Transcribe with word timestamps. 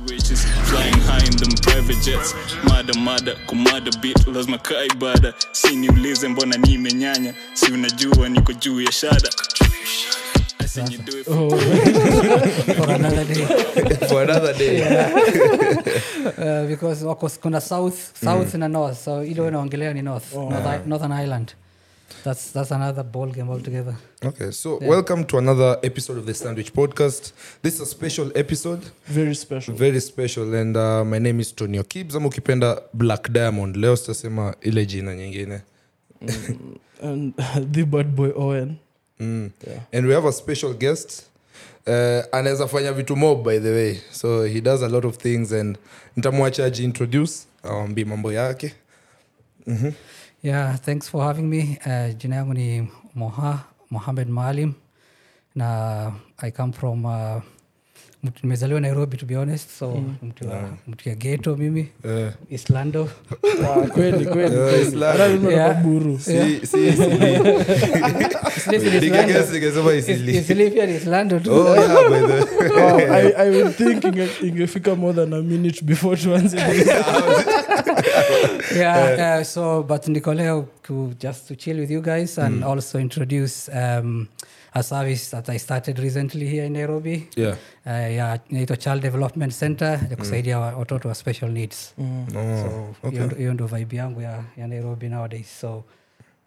Riches 0.00 0.44
flying 0.70 0.98
high 1.08 1.24
in 1.26 1.36
them 1.36 1.52
private 1.62 2.00
jets. 2.02 2.34
Mada 2.64 2.94
mada 2.98 3.34
kumada 3.46 3.90
bit 4.00 4.26
lazima 4.26 4.58
kaa 4.58 4.84
ibada 4.84 5.34
si 5.52 5.76
niulize 5.76 6.28
mbona 6.28 6.56
nimenyanya 6.56 7.34
si 7.54 7.72
unajua 7.72 8.28
niko 8.28 8.52
juu 8.52 8.80
ya 8.80 8.92
shada. 8.92 9.28
I 10.60 10.66
seen 10.66 10.90
you 10.92 10.98
do 10.98 11.18
it 11.18 11.24
for 11.26 11.50
for 12.76 12.90
another 12.90 13.24
day. 13.24 13.44
For 14.08 14.22
another 14.22 14.54
day. 14.54 14.82
Uh, 16.22 16.66
because 16.68 17.04
wako 17.04 17.28
kuna 17.40 17.60
south 17.60 18.16
south 18.24 18.54
na 18.54 18.68
north. 18.68 18.98
So 19.04 19.24
ile 19.24 19.40
unaongelea 19.42 19.94
ni 19.94 20.02
north. 20.02 20.34
Oh, 20.36 20.50
northern 20.86 21.12
ireland 21.12 21.54
that's, 22.24 22.50
that's 22.52 22.70
another 22.70 23.02
ball 23.04 23.26
game 23.26 23.50
altogether. 23.50 23.94
Okay 24.24 24.50
so 24.52 24.78
welcome 24.82 25.24
to 25.24 25.38
another 25.38 25.78
episode 25.82 26.18
of 26.18 26.26
the 26.26 26.34
sandwich 26.34 26.72
podcast. 26.72 27.32
This 27.62 27.74
is 27.74 27.80
a 27.80 27.86
special 27.86 28.30
episode. 28.34 28.80
Very 29.06 29.34
special. 29.34 29.74
Very 29.74 30.00
special 30.00 30.54
and 30.54 30.76
uh, 30.76 31.04
my 31.04 31.18
name 31.18 31.40
is 31.40 31.52
tonio 31.52 31.82
kibs. 31.82 32.14
Ama 32.16 32.28
ukipenda 32.28 32.82
black 32.94 33.32
diamond. 33.32 33.76
Leo 33.76 33.96
sitasema 33.96 34.54
ile 34.60 34.86
jina 34.86 35.14
nyingine. 35.14 35.60
And 37.02 37.34
the 37.72 37.84
bad 37.84 38.14
boy 38.16 38.30
owen. 38.36 38.78
Mm. 39.20 39.50
Yeah. 39.66 39.80
and 39.92 40.06
we 40.06 40.14
have 40.14 40.24
a 40.28 40.32
special 40.32 40.72
guest. 40.74 41.26
Uh, 41.86 41.92
anaweza 42.32 42.68
fanya 42.68 42.92
vitu 42.92 43.16
mob 43.16 43.44
by 43.44 43.58
the 43.58 43.70
way. 43.70 43.98
So 44.12 44.44
he 44.44 44.60
does 44.60 44.82
a 44.82 44.88
lot 44.88 45.08
of 45.08 45.16
things 45.18 45.52
and 45.52 45.78
ntamwacha 46.16 46.64
ajiintroduce 46.64 47.32
awambi 47.62 48.04
mambo 48.04 48.32
yake 48.32 48.74
yeah 50.42 50.76
thanks 50.76 51.08
for 51.08 51.22
having 51.22 51.48
me. 51.48 51.78
Uh, 51.86 52.10
jina 52.18 52.36
yangu 52.36 52.88
moha 53.14 53.64
mohamed 53.90 54.28
maalim 54.28 54.74
na 55.54 56.12
i 56.38 56.50
come 56.50 56.72
from 56.72 57.06
uh, 57.06 57.40
nimezaliwa 58.42 58.80
nairobi 58.80 59.16
to 59.16 59.26
be 59.26 59.36
honest 59.36 59.70
so 59.78 60.02
mtu 60.22 60.48
wa- 60.48 60.70
mtu 60.88 61.08
ya 61.08 61.14
geto 61.14 61.56
mimi. 61.56 61.88
Islando 62.50 63.08
Ah, 63.64 63.80
kweli 63.94 64.26
kweli 64.26 64.56
Yeah, 66.32 66.66
ni 70.86 70.96
islando 70.96 71.40
Oh, 71.50 71.76
ingefika 74.42 74.94
more 74.94 75.14
than 75.14 75.32
a 75.32 75.42
minute 75.42 75.84
before 75.84 76.16
tuanze 76.16 76.56
yeah, 78.76 79.38
uh, 79.38 79.44
so 79.44 79.82
but 79.82 80.08
nikoleo 80.08 80.68
to 80.82 81.10
just 81.20 81.48
to 81.48 81.54
chill 81.54 81.80
with 81.80 81.90
you 81.90 82.00
guys 82.02 82.38
and 82.38 82.64
also 82.64 82.98
introduce 82.98 83.68
um, 83.72 84.26
a 84.74 84.82
service 84.82 85.30
that 85.30 85.48
i 85.48 85.58
started 85.58 85.98
recently 85.98 86.48
here 86.48 86.64
in 86.66 86.72
nairobi. 86.72 87.26
Yeah. 87.36 87.56
uh, 87.86 87.90
yeah, 88.12 88.38
child 88.78 89.02
development 89.02 89.52
center 89.52 90.00
ya 90.10 90.16
kusaidia 90.16 90.58
wa- 90.58 90.74
watoto 90.76 91.08
wa 91.08 91.14
special 91.14 91.50
needs. 91.50 91.94
Oh, 91.98 92.94
so 93.02 93.10
hiyo 93.10 93.26
ndo- 93.26 93.52
ndo 93.54 93.66
vibe 93.66 93.96
yangu 93.96 94.20
ya, 94.20 94.44
ya 94.56 94.66
nairobi 94.66 95.08
nowadays. 95.08 95.60
So 95.60 95.84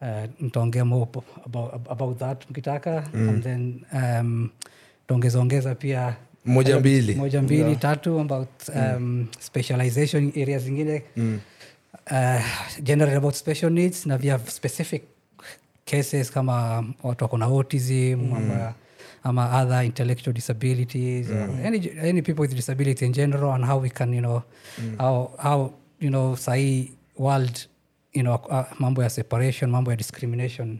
uh, 0.02 0.08
ntaongea 0.40 0.86
more 0.86 1.08
about, 1.46 1.74
about 1.90 2.18
that 2.20 2.50
mkitaka 2.50 3.04
and 3.14 3.44
then 3.44 3.82
um, 3.94 4.50
taongezaongeza 5.08 5.76
pia 5.76 6.16
moja 6.46 6.80
mbili. 6.80 7.16
moja 7.16 7.42
mbili 7.42 7.76
tatu 7.76 8.20
about 8.20 8.50
um, 8.76 9.28
specialization 9.40 10.32
areas 10.42 10.64
zingine. 10.64 11.04
Mm. 11.18 11.40
uh, 12.12 12.42
generally 12.84 13.16
about 13.18 13.36
special 13.36 13.72
needs 13.72 14.06
na 14.06 14.18
via 14.18 14.40
specific 14.40 15.04
cases 15.90 16.32
kama 16.32 16.84
watu 17.04 17.24
wako 17.24 17.38
na 17.38 17.46
autism 17.46 18.34
ama, 18.36 18.74
ama 19.24 19.62
other 19.62 19.86
intellectual 19.86 20.34
disabilities 20.34 21.30
or 21.30 21.50
any, 21.66 21.92
any 22.10 22.22
people 22.22 22.42
with 22.42 22.56
disability 22.56 23.06
in 23.06 23.14
general 23.14 23.52
and 23.54 23.66
how 23.66 23.78
we 23.82 23.90
can 23.90 24.14
you 24.14 24.20
know 24.22 24.42
how, 24.98 25.32
how 25.38 25.74
you 26.00 26.10
know 26.10 26.36
sahii 26.36 26.92
world 27.18 27.60
you 28.14 28.22
know, 28.24 28.36
uh, 28.50 28.64
mambo 28.80 29.04
ya 29.04 29.10
separation 29.10 29.72
mambo 29.72 29.92
ya 29.92 29.98
discrimination 29.98 30.80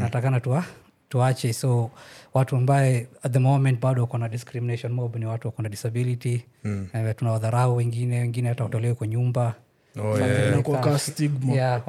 natakana 0.00 0.40
tuwa 0.40 0.64
tuache 1.08 1.52
so 1.52 1.90
watu 2.34 2.56
ambaye 2.56 3.06
at 3.22 3.32
the 3.32 3.38
moment 3.38 3.80
bado 3.80 4.02
wako 4.02 4.18
na 4.18 4.28
discrimination 4.28 4.92
mob 4.92 5.16
ni 5.16 5.26
watu 5.26 5.48
wako 5.48 5.62
na 5.62 5.68
disability. 5.68 6.44
Mm. 6.64 6.88
uh, 6.94 7.10
tunawadharau 7.16 7.76
wengine 7.76 8.18
wengine 8.20 8.48
hata 8.48 8.64
watolewe 8.64 8.94
kwa 8.94 9.06
nyumba 9.06 9.54
Oh, 9.98 10.18
yeah. 10.18 10.98
stigma. 10.98 11.54
Yeah, 11.54 11.82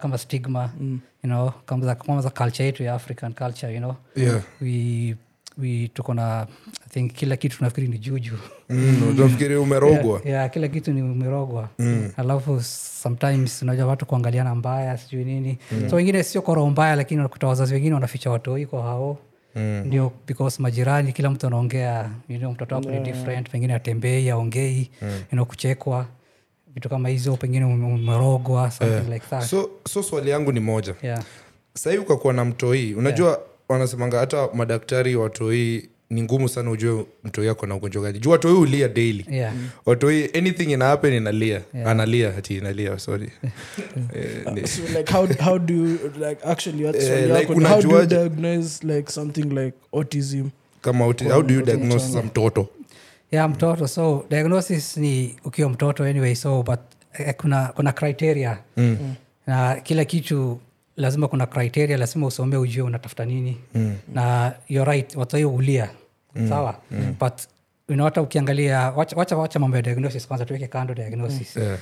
kama 0.00 0.18
stigma 0.18 0.70
you 0.80 1.00
know 1.30 1.52
kama 1.66 2.20
za, 2.22 2.30
culture 2.30 2.64
yetu 2.64 2.82
ya 2.82 2.94
african 2.94 3.32
culture 3.32 3.72
you 3.74 3.78
know 3.78 3.94
Yeah. 4.16 4.40
we, 4.60 5.16
we 5.58 5.88
tuko 5.94 6.14
na 6.14 6.46
i 6.86 6.88
think 6.90 7.12
kila 7.12 7.36
kitu 7.36 7.56
tunafikiri 7.56 7.88
ni 7.88 7.98
juju 7.98 8.38
Mm, 8.70 9.58
umerogwa 9.62 10.12
yeah, 10.24 10.26
yeah, 10.26 10.50
kila 10.50 10.68
kitu 10.68 10.92
ni 10.92 11.02
umerogwa 11.02 11.68
mm. 11.78 12.10
alafu 12.16 12.62
sometimes 13.02 13.62
unajua 13.62 13.86
watu 13.86 14.06
kuangaliana 14.06 14.54
mbaya 14.54 14.96
sijui 14.98 15.24
nini 15.24 15.58
mm. 15.72 15.90
so 15.90 15.96
wengine 15.96 16.22
sio 16.22 16.42
kwa 16.42 16.54
roho 16.54 16.70
mbaya 16.70 16.96
lakini 16.96 17.20
unakuta 17.20 17.46
wazazi 17.46 17.74
wengine 17.74 17.94
wanaficha 17.94 18.30
watoi 18.30 18.66
kwa 18.66 18.82
hao 18.82 19.18
Mm. 19.54 19.82
ndio 19.86 20.12
because 20.26 20.62
majirani 20.62 21.12
kila 21.12 21.30
mtu 21.30 21.46
anaongea 21.46 22.10
you 22.28 22.38
know, 22.38 22.52
mtoto 22.52 22.74
wako 22.74 22.90
ni 22.90 23.00
different 23.00 23.50
pengine 23.50 23.74
atembei 23.74 24.30
aongei 24.30 24.90
mm. 25.02 25.08
you 25.08 25.28
know, 25.30 25.44
kuchekwa 25.46 26.06
vitu 26.78 26.88
kama 26.88 27.08
hizo 27.08 27.36
pengine 27.36 27.64
umerogwa 27.64 28.70
something 28.70 29.12
like 29.12 29.26
that. 29.30 29.44
So, 29.44 29.70
so 29.88 30.02
swali 30.02 30.30
yangu 30.30 30.52
ni 30.52 30.60
moja. 30.60 30.94
Yeah. 31.02 31.22
sahii 31.74 31.98
ukakuwa 31.98 32.32
na 32.32 32.44
mtoii 32.44 32.94
unajua 32.94 33.40
wanasemanga 33.68 34.18
hata 34.18 34.48
madaktari 34.54 35.16
watoii 35.16 35.88
ni 36.10 36.22
ngumu 36.22 36.48
sana 36.48 36.70
ujue 36.70 37.04
mtoi 37.24 37.48
ako 37.48 37.66
na 37.66 37.74
ugonjwa 37.74 38.02
gani. 38.02 38.18
Juu 38.18 38.30
watoi 38.30 38.52
ulia 38.52 38.88
daily. 38.88 39.26
Yeah. 39.30 39.52
watoi 39.86 40.30
anything 40.34 40.72
ina 40.72 40.84
happen 40.84 41.12
inalia. 41.14 41.60
Analia 41.86 42.32
hati 42.32 42.56
inalia 42.56 42.98
sorry. 42.98 43.30
Eh, 44.14 44.66
so 44.66 44.98
like 44.98 45.12
how, 45.12 45.26
how 45.40 45.58
do 45.58 45.74
you 45.74 45.98
like 46.28 46.44
actually 46.44 46.84
what's 46.84 47.04
Eh, 47.04 47.26
like 47.26 47.38
yako 47.40 47.54
ni 47.54 47.64
how 47.64 47.82
do 47.82 47.88
you 47.88 47.94
unajuaje? 47.96 48.14
diagnose 48.16 48.86
like 48.86 49.12
something 49.12 49.42
like 49.44 49.72
autism? 49.92 50.48
Kama 50.80 51.06
uti- 51.06 51.24
how 51.28 51.42
do 51.42 51.54
you 51.54 51.62
diagnose 51.62 52.12
za 52.12 52.22
mtoto 52.22 52.66
ya 53.30 53.48
mtoto 53.48 53.88
so 53.88 54.24
diagnosis 54.30 54.96
ni 54.96 55.36
ukiwa 55.44 55.70
mtoto 55.70 56.04
anyway 56.04 56.34
so 56.34 56.62
but 56.62 56.80
eh, 57.12 57.34
kuna 57.36 57.66
kuna 57.66 57.92
criteria 57.92 58.58
mm. 58.76 59.14
na 59.46 59.74
kila 59.74 60.04
kitu 60.04 60.60
lazima 60.96 61.28
kuna 61.28 61.46
criteria 61.46 61.96
lazima 61.96 62.26
usomee 62.26 62.56
ujue 62.56 62.82
unatafuta 62.82 63.24
nini 63.24 63.56
mm. 63.74 63.96
na 64.14 64.52
you're 64.68 64.92
right 64.92 65.16
watoio 65.16 65.54
ulia 65.54 65.90
mm. 66.34 66.48
sawa 66.48 66.80
mm. 66.90 67.14
but 67.20 67.32
you 67.88 67.94
know, 67.94 68.04
hata 68.04 68.22
ukiangalia 68.22 68.90
wacha, 68.90 69.16
wacha, 69.16 69.36
wacha 69.36 69.58
mambo 69.58 69.76
ya 69.76 69.82
diagnosis 69.82 70.26
kwanza 70.28 70.44
tuweke 70.44 70.66
kando 70.66 70.94
diagnosis 70.94 71.56
mm. 71.56 71.62
Yeah. 71.62 71.78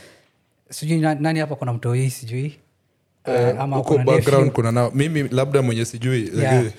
sijui 0.70 0.98
nani 0.98 1.40
hapa 1.40 1.56
kuna 1.56 1.72
mtoii 1.72 2.10
sijui 2.10 2.58
uh, 3.26 3.60
ama 3.60 3.76
huko 3.76 3.98
background 3.98 4.52
kuna 4.52 4.72
nao. 4.72 4.90
Mimi 4.94 5.28
labda 5.30 5.62
mwenye 5.62 5.84
sijui. 5.84 6.30
Yeah. 6.38 6.64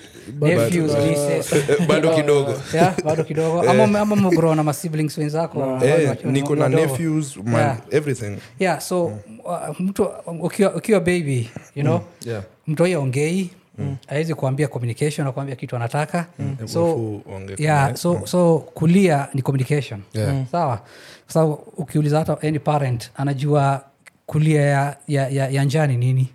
bado 1.88 2.14
kidogo. 2.16 2.54
Yeah, 2.74 2.94
bado 3.04 3.24
kidogo. 3.24 3.62
Ama, 3.62 4.00
ama 4.00 4.16
mgro 4.16 4.54
na 4.54 4.62
masiblings 4.62 5.18
wenzako? 5.18 5.78
Eh, 5.84 6.16
niko 6.24 6.56
na 6.56 6.68
nephews 6.68 7.36
man, 7.36 7.54
Yeah. 7.54 7.78
everything. 7.90 8.36
Yeah 8.58 8.80
so 8.80 9.04
uh, 9.44 9.80
mtu 9.80 10.08
ukiwa, 10.40 10.74
ukiwa 10.74 11.00
baby 11.00 11.50
you 11.74 11.82
know 11.82 12.00
yeah. 12.26 12.42
mtu 12.66 12.84
ai 12.84 12.96
ongei 12.96 13.50
awezi 14.08 14.34
kuambia 14.34 14.68
communication 14.68 15.26
akuambia 15.26 15.56
kitu 15.56 15.76
anataka. 15.76 16.26
So 16.64 17.20
yeah, 17.58 17.94
so, 17.96 18.14
mm. 18.14 18.26
so 18.26 18.58
kulia 18.58 19.28
ni 19.34 19.42
communication. 19.42 20.00
Yeah. 20.12 20.46
sawa? 20.52 20.76
Kwa 21.24 21.32
sababu 21.32 21.52
ukiuliza 21.76 22.18
hata 22.18 22.40
any 22.42 22.58
parent 22.58 23.10
anajua 23.16 23.82
kulia 24.26 24.62
ya, 24.62 24.96
ya, 25.08 25.28
ya, 25.28 25.48
ya 25.48 25.64
njaa 25.64 25.86
ni 25.86 26.28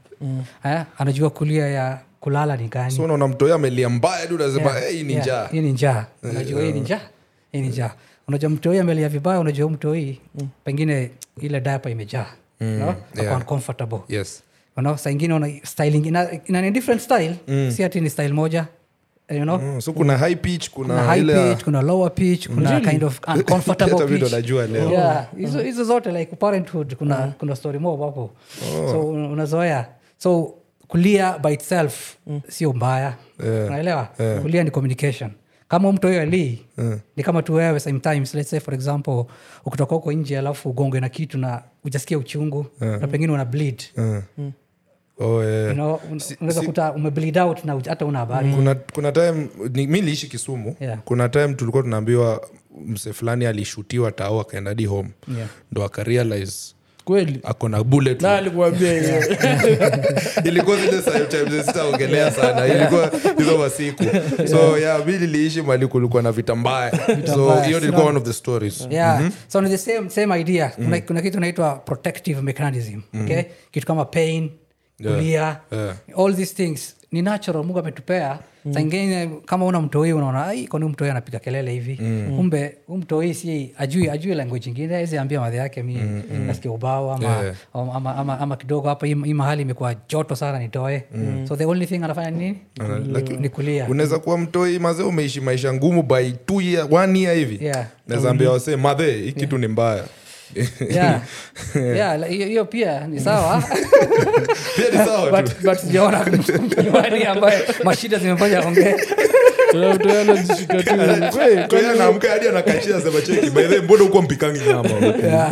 eh? 0.66 0.82
anajua 0.98 1.30
kulia 1.30 1.68
ya 1.68 2.00
kulala 2.20 2.58
ni 2.58 2.68
gani. 2.68 2.92
So 2.92 3.04
unaona 3.04 3.28
mtoi 3.28 3.52
amelia 3.52 3.90
mbaya 3.90 4.28
tu 4.28 4.36
unasema 4.36 4.72
Yeah, 4.72 4.84
hey, 4.92 5.04
ni 5.04 5.16
njaa. 5.16 5.34
Yeah, 5.36 5.52
hii 5.52 5.62
ni 5.62 5.72
njaa. 5.72 6.06
Unajua 6.24 6.62
hii 6.62 6.72
ni 6.72 6.80
njaa. 6.80 7.02
Hii 7.52 7.62
ni 7.62 7.68
njaa. 7.68 7.92
Unajua 8.28 8.50
mtoi 8.50 8.80
amelia 8.80 9.10
vibaya 9.10 9.40
unajua 9.40 9.70
mtoi 9.70 10.20
pengine 10.64 11.12
ile 11.42 11.62
dapa 11.62 11.90
imejaa. 11.90 12.26
No? 12.60 12.96
Yeah. 13.16 13.38
uncomfortable. 13.38 14.00
Yes. 14.10 14.44
You 14.78 14.82
know, 14.84 14.98
saa 14.98 15.10
ingine 15.10 15.34
una 15.34 15.50
styling 15.64 16.08
ina, 16.08 16.28
ina 16.46 16.62
ni 16.62 16.72
different 16.72 17.02
style. 17.02 17.36
Si 17.72 17.84
ati 17.84 18.02
ni 18.02 18.10
style 18.10 18.34
moja. 18.34 18.66
You 19.30 19.42
know? 19.42 19.58
Mm, 19.58 19.82
so 19.82 19.94
kuna 19.94 20.18
high 20.18 20.36
pitch 20.36 20.70
kuna, 20.70 20.88
kuna 20.94 21.04
high 21.04 21.24
pitch 21.52 21.64
kuna 21.64 21.82
lower 21.82 22.14
pitch 22.14 22.48
kuna 22.48 22.80
kind 22.82 23.04
of 23.04 23.20
uncomfortable 23.36 24.08
pitch. 24.20 24.32
najua 24.32 24.68
leo. 24.68 24.90
yeah. 24.92 25.28
Hizo 25.38 25.60
hizo 25.62 25.84
zote 25.84 26.12
like 26.12 26.36
parenthood 26.36 26.96
kuna 26.96 27.16
kuna 27.40 27.56
story 27.56 27.80
mob 27.80 28.02
hapo. 28.02 28.32
So 28.92 29.02
un- 29.02 29.32
unazoea 29.32 29.88
so 30.24 30.54
kulia 30.88 31.40
by 31.40 31.54
itself 31.54 32.18
sio 32.48 32.74
mbaya. 32.74 33.14
Yeah. 33.46 33.68
unaelewa? 33.68 34.06
Kulia 34.42 34.64
ni 34.64 34.72
communication. 34.72 35.32
Kama 35.68 35.92
mtu 35.92 36.08
huyo 36.08 36.22
alii 36.22 36.66
ni 37.16 37.24
kama 37.24 37.42
tu 37.44 37.54
wewe 37.54 37.80
sometimes 37.80 38.34
let's 38.34 38.50
say 38.50 38.60
for 38.60 38.74
example 38.74 39.26
ukitoka 39.66 39.96
huko 39.96 40.12
nje 40.12 40.40
alafu 40.40 40.70
ugongwe 40.70 41.00
na 41.00 41.10
kitu 41.10 41.38
na 41.38 41.64
ujasikia 41.86 42.18
uchungu 42.18 42.66
na 42.80 43.08
pengine 43.08 43.34
una 43.34 43.46
bleed. 43.46 43.84
Mm. 43.98 44.22
oh, 45.20 45.44
yeah. 45.44 45.68
you 45.70 45.74
know, 45.74 46.00
un- 46.12 46.22
unaweza 46.42 46.62
kuta 46.62 46.94
umebleed 46.94 47.38
out 47.38 47.66
na 47.66 47.82
hata 47.88 48.06
una 48.06 48.20
habari. 48.20 48.54
Kuna, 48.54 48.76
kuna 48.76 49.12
time 49.12 49.48
ni, 49.74 49.88
mi 49.88 50.02
liishi 50.02 50.28
kisumu. 50.28 50.76
Yeah. 50.80 51.00
kuna 51.06 51.30
time 51.30 51.54
tulikuwa 51.54 51.84
tunaambiwa 51.84 52.48
mse 52.86 53.14
fulani 53.14 53.46
alishutiwa 53.46 54.12
tao 54.12 54.42
akaenda 54.42 54.74
di 54.76 54.86
home. 54.86 55.10
Yeah. 55.38 55.50
ndo 55.72 55.84
akarealize 55.84 56.76
kweli? 57.06 57.40
Akona 57.44 57.84
bullet. 57.84 58.22
Na 58.22 58.36
alikuambia 58.36 58.92
hiyo 59.02 59.24
ilikuwa 60.50 60.78
zile 60.78 61.64
sitaongelea 61.64 62.32
sana. 62.32 62.68
Ilikuwa 62.68 63.12
hizo 63.38 63.58
masiku. 63.58 64.04
So 64.48 64.78
yeah 64.78 65.06
mi 65.06 65.14
niliishi 65.18 65.62
mali 65.62 65.88
kulikuwa 65.88 66.24
na 66.24 66.32
vita 66.32 66.56
mbaya. 66.56 66.92
So 67.26 67.62
hiyo 67.62 67.78
ilikuwa 67.78 68.06
one 68.06 68.18
of 68.18 68.24
the 68.24 68.34
stories. 68.34 68.88
Yeah. 68.90 69.32
So 69.48 69.62
ni 69.62 69.70
the 69.70 69.78
same, 69.78 70.10
same 70.10 70.42
idea. 70.42 70.70
Kuna, 70.70 71.02
kuna 71.02 71.22
kitu 71.22 71.40
naitwa 71.40 71.76
protective 71.76 72.42
mechanism 72.42 73.02
okay? 73.24 73.44
Kitu 73.72 73.88
kama 73.88 74.06
pain 74.06 74.50
Yeah. 75.00 75.16
kulia 75.16 75.58
Yeah. 75.72 75.96
all 76.18 76.36
these 76.36 76.54
things. 76.56 76.96
Ni 77.12 77.22
natural 77.22 77.64
mungu 77.64 77.80
ametupea 77.80 78.40
mm. 78.66 78.74
saingine 78.74 79.30
kama 79.46 79.66
una 79.66 79.82
mtoi 79.82 80.14
unaona 80.14 80.46
ai 80.48 80.68
kwani 80.68 80.84
huyu 80.84 80.94
mtoi 80.94 81.10
anapiga 81.10 81.40
kelele 81.40 81.72
hivi 81.72 81.98
mm. 82.02 82.34
kumbe 82.38 82.76
huu 82.88 82.98
mtoi 82.98 83.34
si 83.34 83.72
ajui 83.78 84.10
ajui 84.10 84.36
language 84.36 84.70
ingine 84.70 84.96
awezi 84.96 85.18
ambia 85.18 85.40
madhe 85.42 85.58
yake 85.58 85.84
mi 85.84 85.96
mm. 85.96 86.24
nasikia 86.48 86.72
ubao 86.72 87.14
ama, 87.14 87.24
Yeah. 87.44 87.56
ama, 87.74 87.94
ama, 87.94 88.16
ama, 88.16 88.40
ama 88.40 88.56
kidogo 88.58 88.88
hapa 88.90 89.08
hii 89.08 89.16
mahali 89.16 89.62
imekuwa 89.62 89.96
joto 90.10 90.36
sana 90.36 90.60
nitoe 90.60 91.04
mm. 91.16 91.46
so 91.48 91.56
the 91.56 91.66
only 91.66 91.86
thing 91.86 91.96
anafanya 92.04 92.32
nini 92.32 92.58
Lakini- 93.12 93.40
ni 93.40 93.50
kulia 93.50 93.88
unaweza 93.88 94.20
kuwa 94.20 94.38
mtoi 94.38 94.80
mazee 94.80 95.04
umeishi 95.04 95.42
maisha 95.42 95.74
ngumu 95.74 96.04
by 96.04 96.32
two 96.32 96.62
year, 96.62 96.88
one 96.92 97.20
year 97.20 97.36
hivi 97.36 97.66
Yeah. 97.66 97.86
naweza 98.08 98.30
ambia 98.30 98.52
wasee 98.52 98.76
madhe 98.76 99.12
hii 99.12 99.32
kitu 99.32 99.58
ni 99.58 99.68
mbaya 99.68 99.96
yeah. 99.96 100.00
yeah, 100.00 100.08
la- 100.08 100.08
hiyo 102.28 102.66
pia 102.74 103.08
ni 103.08 103.20
sawa? 103.20 103.64
Sijaona 105.82 106.26
ambaye 107.28 107.64
mashida 107.84 108.18
zimefanya 108.18 108.62
ongee 108.68 108.96
tunajishika 109.74 110.84
tu 110.84 110.90
Kweli, 111.38 111.68
Kwa 111.68 111.80
hiyo 111.80 111.92
anaamka 111.92 112.30
hadi 112.30 112.48
anakachia 112.48 113.02
sema 113.02 113.22
cheki 113.22 113.50
by 113.50 113.62
the 113.64 113.68
way, 113.68 113.80
mbona 113.82 114.04
huko 114.04 114.22
mpikangi 114.22 114.60
nyama 114.60 114.90
yeah, 114.90 115.52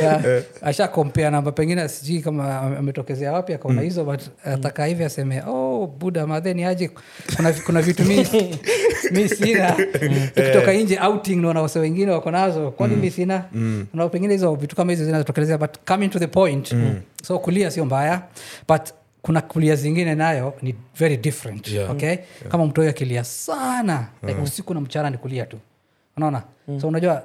yeah. 0.00 0.42
asha 0.62 0.88
kompea 0.88 1.30
namba 1.30 1.52
pengine 1.52 1.88
sijui 1.88 2.20
kama 2.20 2.60
ametokezea 2.60 3.32
wapi 3.32 3.54
akaona 3.54 3.82
hizo 3.82 4.04
but 4.04 4.20
ataka 4.44 4.86
hivi 4.86 5.04
aseme 5.04 5.42
oh 5.48 5.86
buda 5.98 6.26
madheni 6.26 6.64
aje? 6.64 6.90
Kuna, 7.36 7.52
kuna 7.52 7.82
vitu 7.82 8.04
mi, 8.04 8.16
mi 9.12 9.28
sina. 9.28 9.72
Tukitoka 10.34 10.72
nje 10.72 10.98
outing 11.00 11.44
wase 11.44 11.78
wengine 11.78 12.10
wako 12.12 12.30
nazo. 12.30 12.70
Kwani 12.70 12.96
mi 12.96 13.10
sina? 13.10 13.44
Na 13.94 14.08
pengine 14.08 14.32
hizo 14.32 14.54
vitu 14.54 14.76
kama 14.76 14.92
hizo 14.92 15.04
zinatokelezea 15.04 15.58
but 15.58 15.70
coming 15.88 16.08
to 16.08 16.18
the 16.18 16.26
point. 16.26 16.74
So 17.22 17.38
kulia 17.38 17.70
sio 17.70 17.84
mbaya 17.84 18.22
but 18.68 18.82
kuna 19.22 19.40
kulia 19.40 19.76
zingine 19.76 20.14
nayo 20.14 20.54
ni 20.62 20.74
very 20.98 21.16
different 21.16 21.68
Yeah. 21.68 21.90
okay? 21.90 22.16
Kama 22.48 22.66
mtu 22.66 22.80
huyo 22.80 22.90
akilia 22.90 23.24
sana 23.24 24.06
like 24.22 24.40
usiku 24.40 24.74
na 24.74 24.80
mchana 24.80 25.10
ni 25.10 25.18
kulia 25.18 25.46
tu. 25.46 25.58
Unaona? 26.16 26.42
So 26.80 26.88
unajua 26.88 27.24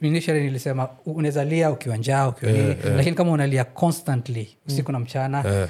initially 0.00 0.40
nilisema 0.44 0.88
unaweza 1.06 1.44
lia 1.44 1.70
ukiwa 1.70 1.96
njaa 1.96 2.28
ukiwa 2.28 2.52
nini 2.52 2.76
lakini 2.96 3.16
kama 3.16 3.30
unalia 3.32 3.64
constantly 3.64 4.56
usiku 4.66 4.92
na 4.92 4.98
mchana 4.98 5.44
Yeah. 5.48 5.68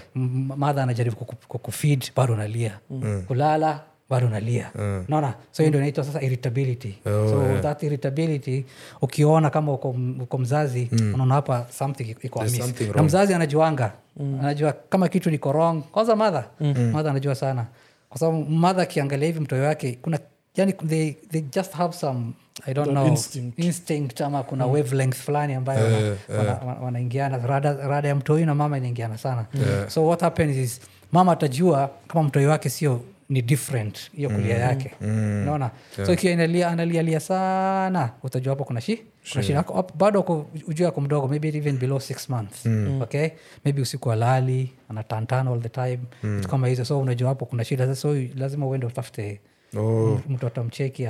madha 0.56 0.82
anajaribu 0.82 1.16
kukufid 1.48 2.04
bado 2.16 2.34
unalia. 2.34 2.78
Kulala 3.26 3.80
bado 4.12 4.26
unalia 4.26 4.70
naona 5.08 5.34
so 5.52 5.62
hiyo 5.62 5.68
ndio 5.68 5.80
inaitwa 5.80 6.04
sasa 6.04 6.20
irritability. 6.22 6.94
So 7.04 7.62
that 7.62 7.82
irritability 7.82 8.64
ukiona 9.02 9.50
kama 9.50 9.72
uko, 9.72 9.96
uko 10.22 10.38
mzazi 10.38 10.88
unaona 11.14 11.34
hapa 11.34 11.66
something 11.78 12.16
iko 12.22 12.40
na 12.96 13.02
mzazi 13.02 13.34
anajuanga. 13.34 13.92
Anajua 14.40 14.72
kama 14.88 15.08
kitu 15.08 15.30
niko 15.30 15.52
wrong 15.52 15.82
kwanza 15.82 16.16
madha 16.16 16.44
madha 16.92 17.10
anajua 17.10 17.34
sana. 17.34 17.66
Kwa 18.08 18.18
sababu 18.18 18.44
madha 18.44 18.82
akiangalia 18.82 19.26
hivi 19.26 19.40
mtoyo 19.40 19.64
wake 19.64 19.98
kuna 20.02 20.18
yani 20.56 20.72
they, 20.72 21.12
they 21.12 21.40
just 21.40 21.72
have 21.72 21.92
some 21.96 22.32
i 22.66 22.74
don't 22.74 22.90
know 22.90 23.06
instinct. 23.06 23.58
instinct 23.58 24.20
ama 24.20 24.42
kuna 24.42 24.66
wavelength 24.66 25.16
fulani 25.16 25.54
ambayo 25.54 25.84
wana- 25.84 25.98
Eh, 25.98 26.14
wana- 26.38 26.80
wana- 26.80 27.46
rada, 27.46 27.72
rada 27.72 28.08
ya 28.08 28.14
mtoyo 28.14 28.46
na 28.46 28.54
mama 28.54 28.78
inaingiana 28.78 29.18
sana. 29.18 29.46
So 29.88 30.06
what 30.06 30.20
happens 30.20 30.56
is 30.56 30.80
mama 31.12 31.32
atajua 31.32 31.90
kama 32.08 32.22
mtoyo 32.22 32.50
wake 32.50 32.70
sio 32.70 33.00
ni 33.32 33.42
different 33.42 34.10
hiyo 34.16 34.30
kulia 34.30 34.58
yake. 34.58 34.90
Unaona? 35.00 35.70
So 36.06 36.12
ikiwa 36.12 36.32
inalia 36.32 36.68
analialia 36.68 37.20
sana 37.20 38.10
utajua 38.22 38.50
hapo 38.52 38.64
kuna 38.64 38.80
shi 38.80 39.02
kuna 39.22 39.84
bado 39.98 40.46
ujua 40.68 40.88
ako 40.88 41.00
mdogo 41.00 41.28
maybe 41.28 41.48
even 41.48 41.78
below 41.78 42.00
six 42.00 42.28
months. 42.28 42.66
Okay? 43.02 43.28
Maybe 43.64 43.82
usiku 43.82 44.12
alali 44.12 44.72
anatantana 44.88 45.50
all 45.50 45.60
the 45.62 45.68
time. 45.68 45.98
Vitu 46.22 46.48
kama 46.48 46.68
hizo. 46.68 46.84
So 46.84 47.00
unajua 47.00 47.28
hapo 47.28 47.46
kuna 47.46 47.64
shida. 47.64 47.86
Sasa 47.86 48.00
so 48.00 48.14
lazima 48.36 48.66
uende 48.66 48.86
utafute 48.86 49.40
oh. 49.76 50.20
mtu 50.28 50.46
atamcheki 50.46 51.06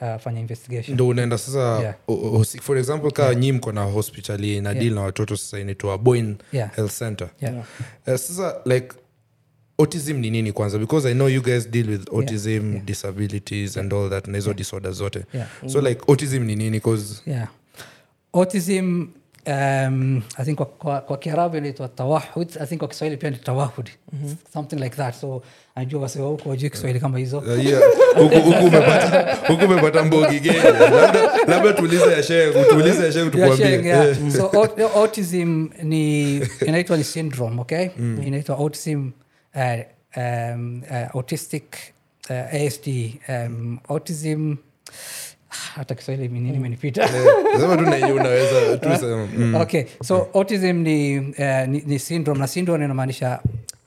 afanye 0.00 0.40
investigation. 0.40 0.94
Ndo 0.94 1.08
unaenda 1.08 1.38
sasa 1.38 1.80
Yeah. 1.80 1.94
o- 2.08 2.14
o- 2.40 2.44
for 2.62 2.78
example 2.78 3.10
kaa 3.10 3.34
nyi 3.34 3.52
mko 3.52 3.72
na 3.72 3.82
hospitali 3.84 4.60
na 4.60 4.74
deal 4.74 4.94
na 4.94 5.00
watoto 5.00 5.36
sasa 5.36 5.58
inaitwa 5.60 5.98
boin 5.98 6.36
Yeah. 6.52 6.74
health 6.76 6.98
center. 6.98 7.28
Yeah. 7.40 7.54
Eh, 8.06 8.18
sasa 8.18 8.54
like 8.64 8.88
autism 9.82 10.16
ni 10.18 10.30
nini 10.30 10.52
kwanza? 10.52 10.78
Because 10.78 11.08
i 11.10 11.14
know 11.14 11.28
you 11.28 11.42
guys 11.42 11.70
deal 11.70 11.90
with 11.90 12.08
autism 12.12 12.80
disabilities 12.84 13.76
and 13.76 13.92
all 13.94 14.10
that 14.10 14.26
na 14.28 14.38
hizo 14.38 14.54
disorder 14.54 14.92
zote. 14.92 15.24
Yeah. 15.34 15.46
so 15.66 15.80
like 15.80 16.00
autism 16.08 16.42
ni 16.44 16.56
nini? 16.56 16.80
Cause 16.80 17.22
yeah. 17.26 17.48
autism 18.32 19.06
um, 19.46 20.22
i 20.38 20.44
think 20.44 20.56
kwa, 20.56 20.66
kwa, 20.66 21.00
kwa 21.00 21.16
kiarabu 21.18 21.56
inaitwa 21.56 21.88
tawahud. 21.88 22.48
I 22.60 22.66
think 22.66 22.78
kwa 22.78 22.88
kiswahili 22.88 23.16
pia 23.16 23.30
ni 23.30 23.36
tawahud. 23.36 23.90
Something 24.52 24.76
like 24.76 24.96
that. 24.96 25.14
So 25.20 25.42
najua 25.76 26.00
wasewa 26.02 26.28
huko 26.28 26.48
wajui 26.48 26.70
kiswahili 26.70 27.00
kama 27.00 27.18
hizo. 27.18 27.38
Uh. 27.38 27.44
Huku- 29.46 29.64
umepata- 29.64 30.04
mbogi 30.04 30.40
geni. 30.40 30.58
Labda, 31.48 31.72
tuulize 31.72 32.04
yashetuulize 32.12 32.22
shehe 32.22 32.64
tuulize 32.64 33.04
ya 33.04 33.12
shehe 33.12 33.24
Yeah, 33.24 33.30
tukuambie 33.32 33.88
yeah. 33.88 34.08
Eh. 34.08 34.16
so 34.36 34.50
autism 34.94 35.68
ni 35.82 36.36
inaitwa 36.66 36.96
ni 36.96 37.04
syndrome 37.04 37.60
okay? 37.60 37.88
Inaitwa 38.26 38.58
autism 38.58 39.10
uh, 39.54 39.80
um, 40.16 40.82
uh, 40.90 41.16
autistic 41.16 41.64
uh, 42.30 42.54
asd 42.54 42.88
um, 43.28 43.78
autism 43.88 44.54
hata 45.48 45.94
kiswahili 45.94 46.28
nini 46.28 46.56
imenipita 46.56 47.08
nenye 47.90 48.12
unaweza 48.12 49.16
mm. 49.36 49.54
okay 49.54 49.84
so 50.02 50.28
autism 50.34 50.76
ni, 50.76 51.18
uh, 51.18 51.66
ni, 51.68 51.82
ni 51.86 51.98
syndrome 51.98 52.40
na 52.40 52.46
syndrome 52.46 52.84
inamaanisha 52.84 53.40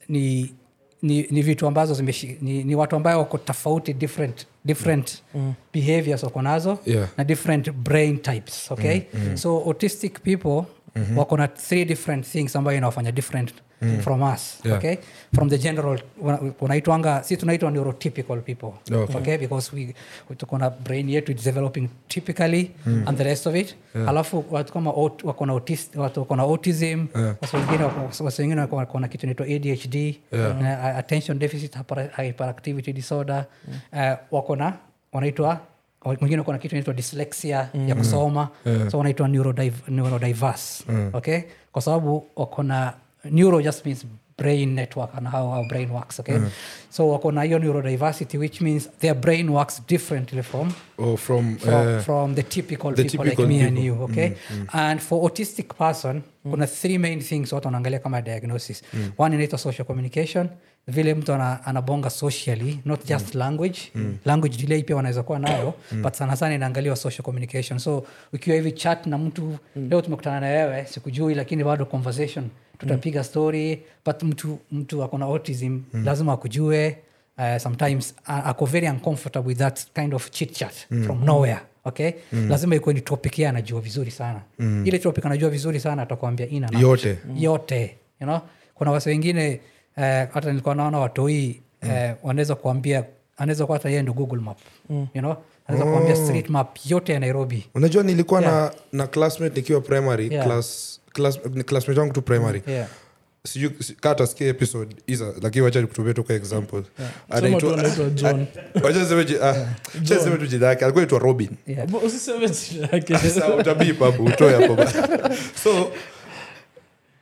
ni 0.09 0.53
ni, 1.01 1.27
ni 1.31 1.41
vitu 1.41 1.68
ambazo 1.68 1.94
zimeshi, 1.94 2.38
ni, 2.41 2.63
ni 2.63 2.75
watu 2.75 2.95
ambayo 2.95 3.19
wako 3.19 3.38
tofauti 3.38 3.94
different 3.94 4.47
different 4.66 5.23
mm. 5.35 5.54
behaviors 5.73 6.23
wako 6.23 6.42
nazo 6.42 6.80
Yeah. 6.85 7.07
na 7.18 7.23
different 7.23 7.71
brain 7.71 8.18
types 8.19 8.71
okay 8.71 9.01
mm. 9.13 9.37
so 9.37 9.57
autistic 9.66 10.19
people 10.21 10.63
mm-hmm. 10.95 11.18
wako 11.18 11.37
na 11.37 11.47
three 11.47 11.85
different 11.85 12.25
things 12.28 12.56
ambayo 12.56 12.78
inawafanya 12.78 13.11
different 13.11 13.54
mm. 13.81 13.99
from 14.01 14.21
us 14.23 14.59
Yeah. 14.65 14.77
okay? 14.77 14.97
From 15.35 15.49
the 15.49 15.57
general 15.57 15.99
wana- 16.23 16.51
unaitwanga 16.59 17.23
si 17.23 17.37
tunaitwa 17.37 17.71
neurotypical 17.71 18.41
people 18.41 18.71
Okay. 18.95 19.15
okay? 19.15 19.37
Because 19.37 19.75
we 19.75 19.95
we 20.29 20.35
tuko 20.35 20.57
na 20.57 20.69
brain 20.69 21.09
yetu 21.09 21.33
developing 21.33 21.89
typically 22.07 22.71
and 23.05 23.17
the 23.17 23.23
rest 23.23 23.47
of 23.47 23.55
it. 23.55 23.75
Alafu 24.07 24.45
watu 24.51 24.73
kama 24.73 24.91
wako 24.91 25.45
na 25.45 25.53
watu 25.53 26.19
wako 26.19 26.35
na 26.35 26.44
autism 26.44 27.05
wengine 28.39 28.61
wako- 28.61 28.75
wako 28.75 28.99
na 28.99 29.07
kitu 29.07 29.25
inaitwa 29.25 29.45
adhd 29.45 30.15
uh, 30.31 30.65
attention 30.97 31.39
deficit 31.39 31.75
hyperactivity 32.17 32.94
disorder. 32.94 33.45
Uh, 33.94 33.99
wako 34.31 34.55
na 34.55 34.73
wanaitwa 35.13 35.59
mwingine 36.21 36.37
wako 36.39 36.53
kitu 36.57 36.75
inaitwa 36.75 36.94
dyslexia 36.94 37.69
ya 37.87 37.95
kusoma. 37.95 38.49
So 38.91 38.97
wanaitwa 38.97 39.27
neurodiv- 39.27 39.87
neurodiverse 39.91 40.83
okay? 41.13 41.39
Kwa 41.71 41.81
sababu 41.81 42.25
wako 42.35 42.63
na 42.63 42.94
neuro 43.31 43.61
just 43.61 43.85
means 43.85 44.05
brain 44.37 44.75
network 44.75 45.09
and 45.17 45.27
how 45.27 45.47
our 45.47 45.67
brain 45.67 45.89
works 45.89 46.19
okay? 46.19 46.39
So 46.89 47.09
wako 47.09 47.31
na 47.31 47.41
hiyo 47.44 47.59
neurodiversity 47.59 48.37
which 48.37 48.61
means 48.61 48.89
their 48.99 49.15
brain 49.15 49.49
works 49.49 49.81
differently 49.87 50.41
from 50.44 50.73
oh, 50.97 51.17
from, 51.17 51.57
from, 51.57 51.87
eh, 51.87 52.01
from 52.01 52.35
the 52.35 52.44
typical 52.44 52.91
the 52.91 53.03
people 53.03 53.25
typical 53.25 53.45
like 53.45 53.53
me 53.53 53.67
and 53.67 53.79
you 53.79 54.03
okay? 54.03 54.35
And 54.73 55.01
for 55.01 55.29
autistic 55.29 55.67
person 55.77 56.23
kuna 56.44 56.67
three 56.67 56.97
main 56.97 57.21
things 57.21 57.53
watu 57.53 57.67
wanaangalia 57.67 57.99
kama 57.99 58.21
diagnosis. 58.21 58.83
One 59.17 59.35
inaitwa 59.35 59.59
social 59.59 59.85
communication 59.87 60.49
vile 60.87 61.13
mtu 61.13 61.33
ana, 61.33 61.65
anabonga 61.65 62.09
socially 62.09 62.80
not 62.85 63.06
just 63.07 63.35
language. 63.35 63.80
Language 64.25 64.57
delay 64.57 64.83
pia 64.83 64.95
wanaweza 64.95 65.23
kuwa 65.23 65.39
nayo 65.39 65.73
but 66.01 66.13
sana 66.13 66.35
sana 66.35 66.56
inaangaliwa 66.56 66.95
social 66.95 67.21
communication. 67.23 67.80
So 67.80 68.06
ukiwa 68.33 68.56
hivi 68.56 68.71
chat 68.71 69.06
na 69.07 69.18
mtu 69.18 69.57
leo 69.75 70.01
tumekutana 70.01 70.39
na 70.39 70.47
wewe 70.47 70.85
sikujui 70.85 71.35
lakini 71.35 71.63
bado 71.63 71.85
conversation 71.85 72.49
tutapiga 72.77 73.23
story 73.23 73.81
but 74.06 74.23
mtu 74.23 74.59
mtu 74.71 75.04
akona 75.04 75.25
autism 75.25 75.80
lazima 75.94 76.33
akujue 76.33 76.97
uh, 77.37 77.57
sometimes 77.57 78.15
uh, 78.27 78.47
ako 78.47 78.65
very 78.65 78.87
uncomfortable 78.89 79.47
with 79.47 79.57
that 79.57 79.80
kind 79.94 80.13
of 80.13 80.30
chit 80.31 80.51
chat 80.54 80.73
from 81.06 81.23
nowhere 81.25 81.59
okay? 81.85 82.11
Lazima 82.49 82.75
ikuwe 82.75 82.94
ni 82.95 83.01
topic 83.01 83.39
ye 83.39 83.47
anajua 83.47 83.81
vizuri 83.81 84.11
sana. 84.11 84.42
Ile 84.59 84.99
topic 84.99 85.25
anajua 85.25 85.49
vizuri 85.49 85.80
sana 85.80 86.01
atakwambia 86.01 86.47
ina 86.47 86.69
yote. 86.80 87.18
yote 87.37 87.95
you 88.21 88.27
know? 88.27 88.39
kuna 88.75 88.92
wase 88.92 89.09
wengine 89.09 89.59
eh, 89.97 90.28
hata 90.33 90.49
nilikuwa 90.49 90.75
naona 90.75 90.99
watoi 90.99 91.61
eh, 91.81 92.16
wanaweza 92.23 92.56
kuambia 92.56 93.04
anaweza 93.37 93.66
kuwa 93.66 93.78
hata 93.78 93.90
yeye 93.90 94.02
ndo 94.02 94.14
google 94.14 94.40
map 94.42 94.57
you 94.90 95.07
know? 95.21 95.35
Anaweza 95.68 95.92
kuambia 95.92 96.16
street 96.16 96.49
map 96.49 96.78
yote 96.85 97.14
ya 97.14 97.19
nairobi. 97.19 97.66
Unajua 97.75 98.04
nilikuwa 98.04 98.42
Yeah. 98.42 98.54
na, 98.54 98.71
na 98.92 99.07
classmate 99.07 99.56
nikiwa 99.56 99.81
primary 99.81 100.28
Yeah. 100.33 100.45
class, 100.45 100.99
class, 101.14 101.40
classmate 101.66 101.99
wangu 101.99 102.14
tu 102.14 102.21
primary. 102.21 102.64
Yeah. 102.68 102.87
sijui 103.45 103.71
episode 104.40 104.95
isa 105.07 105.33
lakini 105.42 105.64
wacha 105.66 105.81
nikutumie 105.81 106.14
tu 106.14 106.23
kwa 106.23 106.35
example. 106.35 106.83
Ah, 107.30 107.42
jina 110.47 110.68
yake 110.68 110.85
alikuwa 110.85 111.04
itwa 111.04 111.19
robin. 111.19 111.49
Hapo 114.02 114.23
utoe 114.23 114.54
hapo. 114.54 114.78
So 115.64 115.92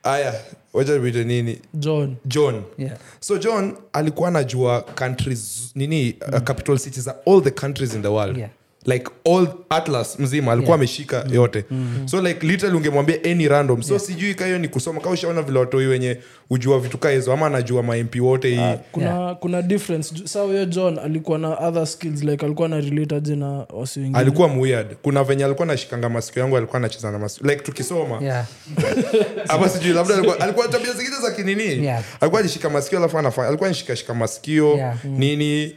aya 0.02 0.34
wacha 0.74 0.98
niite 0.98 1.24
nini 1.24 1.58
john 1.74 2.16
john 2.26 2.62
Yeah. 2.78 2.96
so 3.20 3.38
john 3.38 3.74
alikuwa 3.92 4.28
anajua 4.28 4.82
countries 4.82 5.70
nini 5.74 6.16
uh, 6.32 6.38
capital 6.38 6.78
cities 6.78 7.04
za 7.04 7.16
all 7.26 7.42
the 7.42 7.50
countries 7.50 7.94
in 7.94 8.02
the 8.02 8.08
world 8.08 8.36
Yeah. 8.36 8.50
Like 8.86 9.10
all 9.24 9.48
atlas 9.70 10.18
mzima 10.18 10.52
alikuwa 10.52 10.68
Yeah. 10.68 10.80
ameshika 10.80 11.24
yote. 11.32 11.64
So 12.06 12.20
like 12.20 12.46
literally 12.46 12.76
ungemwambia 12.76 13.16
any 13.24 13.48
random. 13.48 13.82
So 13.82 13.98
sijui 13.98 14.34
kahiyo 14.34 14.58
ni 14.58 14.68
kusoma 14.68 15.00
ka 15.00 15.10
ushaona 15.10 15.42
vile 15.42 15.58
watoi 15.58 15.86
wenye 15.86 16.18
ujua 16.50 16.80
vitu 16.80 16.98
ka 16.98 17.10
hizo 17.10 17.32
ama 17.32 17.46
anajua 17.46 17.82
mamp 17.82 18.14
wote 18.20 18.48
hii. 18.50 18.74
Kuna 18.92 19.34
kuna 19.34 19.62
difference. 19.62 20.14
Saa 20.24 20.42
huyo 20.42 20.64
john 20.64 20.98
alikuwa 20.98 21.38
na 21.38 21.48
other 21.58 21.86
skills 21.86 22.22
like 22.22 22.46
alikuwa 22.46 22.68
na 22.68 22.80
relate 22.80 23.14
aje 23.16 23.36
na 23.36 23.66
wasi 23.72 24.00
wengine? 24.00 24.18
Alikuwa 24.18 24.48
weird 24.48 24.96
kuna 25.02 25.24
venye 25.24 25.44
alikuwa 25.44 25.66
nashikanga 25.66 26.08
masikio 26.08 26.42
yangu 26.42 26.56
alikuwa 26.56 26.76
anacheza 26.78 27.10
na 27.10 27.18
masikio. 27.18 27.50
Like 27.50 27.62
tukisoma. 27.62 28.18
Yeah. 28.22 28.46
ama 29.48 29.68
sijui 29.68 29.92
labda 29.92 30.14
alikuwa, 30.14 30.40
alikuwa 30.40 30.68
tabia 30.68 30.92
zingine 30.92 31.16
za 31.16 31.30
kinini. 31.30 31.84
Yeah. 31.84 32.02
alikuwa 32.20 32.40
anashika 32.40 32.70
masikio 32.70 32.98
alafu 32.98 33.18
anafanya 33.18 33.48
alikuwa 33.48 33.68
anashikashika 33.68 34.14
masikio. 34.14 34.74
Yeah. 34.76 35.04
nini 35.04 35.76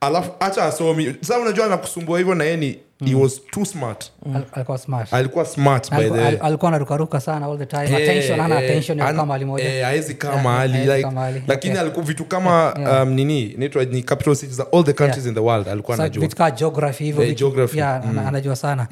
alafu 0.00 0.30
hacha 0.40 0.64
asomi. 0.64 1.14
Sasa 1.20 1.38
unajua 1.40 1.66
anakusumbua 1.66 2.18
hivyo 2.18 2.34
na 2.34 2.44
yeye 2.44 2.56
ni 2.56 2.78
he 3.04 3.14
was 3.14 3.40
too 3.50 3.64
smart. 3.64 4.12
Al- 4.34 4.44
alikuwa 4.52 4.78
smart. 4.78 5.12
Alikuwa 5.14 5.44
smart 5.44 5.90
by 5.90 6.02
the 6.04 6.10
way 6.10 6.36
alikuwa 6.40 6.68
anarukaruka 6.68 7.20
sana 7.20 7.46
all 7.46 7.58
the 7.58 7.66
time. 7.66 7.86
Hey, 7.86 7.96
attention 7.96 8.40
ana 8.40 8.58
hey, 8.58 8.68
attention 8.68 8.98
ya 8.98 9.06
kama 9.06 9.26
mahali 9.26 9.44
moja 9.44 9.64
eh, 9.74 9.84
haizi 9.84 10.14
kama 10.14 10.32
Yeah, 10.34 10.44
mahali 10.44 10.72
yeah, 10.78 10.96
like 10.96 11.10
kaa 11.10 11.30
lakini 11.46 11.72
Okay. 11.72 11.80
alikuwa 11.80 12.04
vitu 12.04 12.24
kama 12.24 12.74
Yeah. 12.78 13.02
um, 13.02 13.08
nini 13.12 13.42
inaitwa 13.42 13.84
ni 13.84 14.02
capital 14.02 14.36
cities 14.36 14.60
all 14.60 14.84
the 14.84 14.92
countries 14.92 15.26
in 15.26 15.34
the 15.34 15.40
world 15.40 15.68
alikuwa 15.68 15.96
so, 15.96 16.02
anajua. 16.02 16.20
vitu 16.20 16.36
kama 16.36 16.50
geography 16.50 17.04
hivyo 17.04 17.22
hey, 17.24 17.34
geography. 17.34 17.78
yeah, 17.78 18.04
mm. 18.04 18.18
anajua 18.18 18.56
sana. 18.56 18.88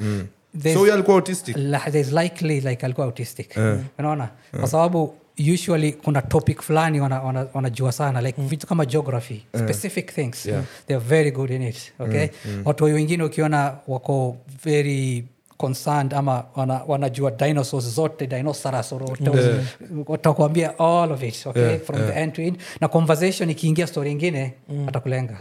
There's- 0.57 0.73
so 0.87 0.93
alikuwa 0.93 1.15
autistic? 1.17 1.55
there's 1.91 2.11
likely 2.11 2.61
like 2.61 2.85
alikuwa 2.85 3.05
autistic. 3.07 3.57
Unaona? 3.99 4.29
Kwa 4.59 4.67
sababu 4.67 5.15
usually 5.53 5.91
kuna 5.93 6.21
topic 6.21 6.61
fulani 6.61 6.99
wanajua 6.99 7.25
wana, 7.27 7.47
wana 7.53 7.91
sana 7.91 8.21
like 8.21 8.41
vitu 8.41 8.67
kama 8.67 8.85
geography 8.85 9.45
specific 9.55 10.13
things. 10.13 10.45
Yeah. 10.45 10.63
they're 10.87 11.05
very 11.09 11.31
good 11.31 11.49
in 11.51 11.61
it 11.61 11.93
okay? 11.99 12.27
Watu 12.65 12.83
wengine 12.83 13.23
ukiona 13.23 13.75
wako 13.87 14.37
very 14.63 15.25
concerned 15.57 16.13
ama 16.13 16.43
wana, 16.55 16.81
wanajua 16.87 17.31
dinosaurs 17.31 17.85
zote 17.95 18.27
dinosaurs 18.27 18.91
Yeah. 18.91 19.63
watakuambia 20.07 20.79
all 20.79 21.11
of 21.11 21.23
it 21.23 21.45
okay? 21.47 21.63
Yeah, 21.63 21.79
from 21.81 21.99
the 22.07 22.13
end 22.21 22.33
to 22.33 22.41
end. 22.41 22.57
Na 22.81 22.87
conversation 22.87 23.49
ikiingia 23.49 23.87
story 23.87 24.11
ingine 24.11 24.53
atakulenga. 24.87 25.37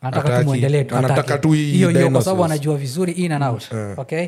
Anataka 0.00 0.22
Hataki. 0.28 0.44
tu 0.44 0.48
muendelee 0.48 0.84
tu, 0.84 0.96
Anataka 0.96 1.20
hataki. 1.22 1.42
tu 1.42 1.52
hii 1.52 1.72
hiyo 1.72 1.88
hiyo 1.90 2.10
kwa 2.10 2.22
sababu 2.22 2.44
anajua 2.44 2.76
vizuri 2.76 3.12
in 3.12 3.32
and 3.32 3.44
out 3.44 3.64
okay? 3.96 4.26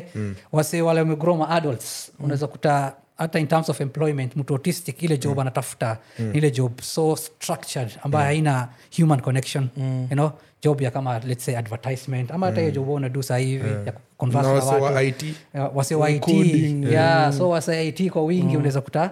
Wase 0.51 0.81
wale 0.81 0.99
wamegroma 0.99 1.49
adults 1.49 2.11
unaweza 2.19 2.47
kuta 2.47 2.93
hata 3.19 3.39
in 3.39 3.47
terms 3.47 3.69
of 3.69 3.81
employment 3.81 4.35
mtu 4.35 4.53
autistic 4.53 5.03
ile 5.03 5.17
job 5.17 5.39
anatafuta. 5.39 5.97
Mm. 6.19 6.31
ile 6.35 6.51
job 6.51 6.81
so 6.81 7.15
structured 7.15 7.91
ambayo 8.03 8.25
haina 8.25 8.69
human 8.99 9.21
connection 9.21 9.67
you 9.77 10.07
know? 10.07 10.31
Job 10.63 10.81
ya 10.81 10.91
kama 10.91 11.19
let's 11.19 11.45
say 11.45 11.57
advertisement 11.57 12.31
ama 12.31 12.45
hata 12.45 12.59
hiyo 12.59 12.71
job 12.71 12.89
unadu 12.89 13.23
saa 13.23 13.37
hivi 13.37 13.69
ya 13.85 13.93
converse 14.17 14.47
na 14.47 14.53
na 14.53 14.59
wase 14.59 14.75
wa 14.85 15.03
it 15.03 15.23
Ya, 15.53 15.69
Coding, 16.19 16.83
yeah, 16.91 17.33
so 17.33 17.49
wase 17.49 17.87
it 17.87 18.09
kwa 18.11 18.23
wingi 18.25 18.57
unaweza 18.57 18.81
kuta. 18.81 19.11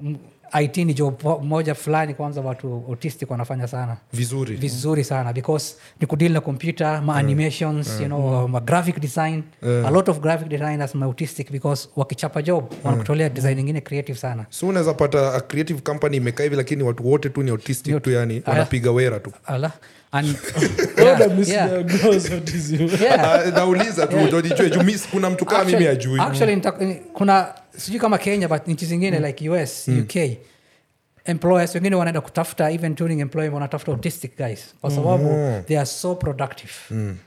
mm, 0.00 0.16
it 0.60 0.76
ni 0.76 0.94
job 0.94 1.22
moja 1.42 1.74
fulani 1.74 2.14
kwanza 2.14 2.40
watu 2.40 2.84
autistic 2.88 3.30
wanafanya 3.30 3.68
sana. 3.68 3.96
Vizuri. 4.12 4.56
Vizuri 4.56 5.04
sana 5.04 5.32
because 5.32 5.74
ni 6.00 6.06
kudeal 6.06 6.32
na 6.32 6.40
computer 6.40 6.86
yeah. 6.86 7.28
yeah. 7.38 8.00
you 8.00 8.06
know 8.06 8.60
graphic 8.60 9.00
design. 9.00 9.42
A 9.62 9.90
lot 9.90 10.10
of 10.10 10.20
graphic 10.20 10.48
designers 10.48 10.94
maautistic 10.94 11.52
because 11.52 11.88
wakichapa 11.96 12.42
job 12.42 12.72
wanakutolea 12.84 13.28
design 13.28 13.58
ingine 13.58 13.80
creative 13.80 14.18
sana. 14.18 14.46
So 14.50 14.68
unaweza 14.68 14.94
pata 14.94 15.34
a 15.34 15.40
creative 15.40 15.80
company 15.80 16.16
imekaa 16.16 16.42
hivi 16.44 16.56
lakini 16.56 16.82
watu 16.82 17.10
wote 17.10 17.28
tu 17.28 17.42
ni 17.42 17.50
autistic 17.50 18.02
tu 18.02 18.10
yani 18.10 18.42
wanapiga 18.46 18.90
wera 18.92 19.20
tu. 19.20 19.32
Ala 19.46 19.72
and. 20.12 20.36
Ah, 23.18 23.50
nauliza 23.50 24.06
tu 24.06 24.16
ndo 24.20 24.40
juu 24.70 24.82
mi- 24.82 24.98
kuna 25.10 25.30
mtu 25.30 25.44
kaa 25.44 25.64
mimi 25.64 25.78
Actually- 25.84 25.88
ajui. 25.90 26.20
actually 26.20 26.56
kuna 27.12 27.46
sijui 27.76 28.00
kama 28.00 28.18
kenya 28.18 28.48
but 28.48 28.68
nchi 28.68 28.86
zingine 28.86 29.18
like 29.20 29.50
us 29.50 29.88
uk 29.88 30.14
employers 31.24 31.74
wengine 31.74 31.96
wanaenda 31.96 32.20
kutafuta 32.20 32.70
even 32.70 32.94
during 32.94 33.20
employment 33.20 33.54
wanatafuta 33.54 33.92
autistic 33.92 34.36
guys 34.38 34.74
kwa 34.80 34.90
sababu 34.90 35.24
mm. 35.32 35.62
they 35.66 35.76
are 35.76 35.86
so 35.86 36.14
productive 36.14 36.72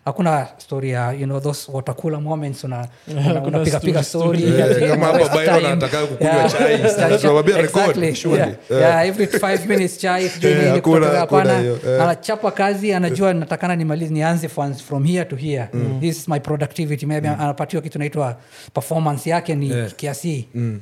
hakuna 0.06 0.48
story 0.58 0.90
ya 0.90 1.12
you 1.12 1.26
know 1.26 1.40
those 1.40 1.72
watakula 1.72 2.20
moments 2.22 2.64
una- 2.64 2.88
unapiga 3.48 3.80
piga 3.80 4.04
story 4.04 4.44
kama 4.90 5.06
hapa 5.06 5.30
bayo 5.36 5.56
anataka 5.68 6.06
kukunywa 6.08 6.50
chai, 6.50 6.74
Exactly. 6.74 7.18
tunamwambia 7.18 7.58
record, 7.62 7.98
Exactly. 8.04 8.34
Yeah. 8.38 8.52
Yeah, 8.70 9.08
every 9.08 9.26
5 9.26 9.68
minutes 9.68 9.98
chai 9.98 10.30
sijui 10.30 10.52
Eh, 10.52 10.64
nini, 10.68 10.82
kutoka 10.82 11.20
hapana. 11.20 11.60
eh. 11.62 12.02
anachapa 12.02 12.52
kazi 12.52 12.94
anajua 12.94 13.34
natakana 13.34 13.76
nimalize 13.76 14.14
nianze 14.14 14.48
from, 14.50 14.74
from 14.74 15.04
here 15.04 15.26
to 15.26 15.36
here 15.36 15.68
mm. 15.74 15.98
this 16.02 16.18
is 16.18 16.28
my 16.28 16.40
productivity 16.40 17.06
maybe 17.06 17.30
mm. 17.30 17.36
anapatiwa 17.42 17.82
kitu 17.82 18.00
naitwa 18.00 18.38
performance 18.74 19.30
yake 19.30 19.56
ni 19.56 19.70
Yeah. 19.70 19.92
kiasi 19.92 20.48
mm. 20.56 20.82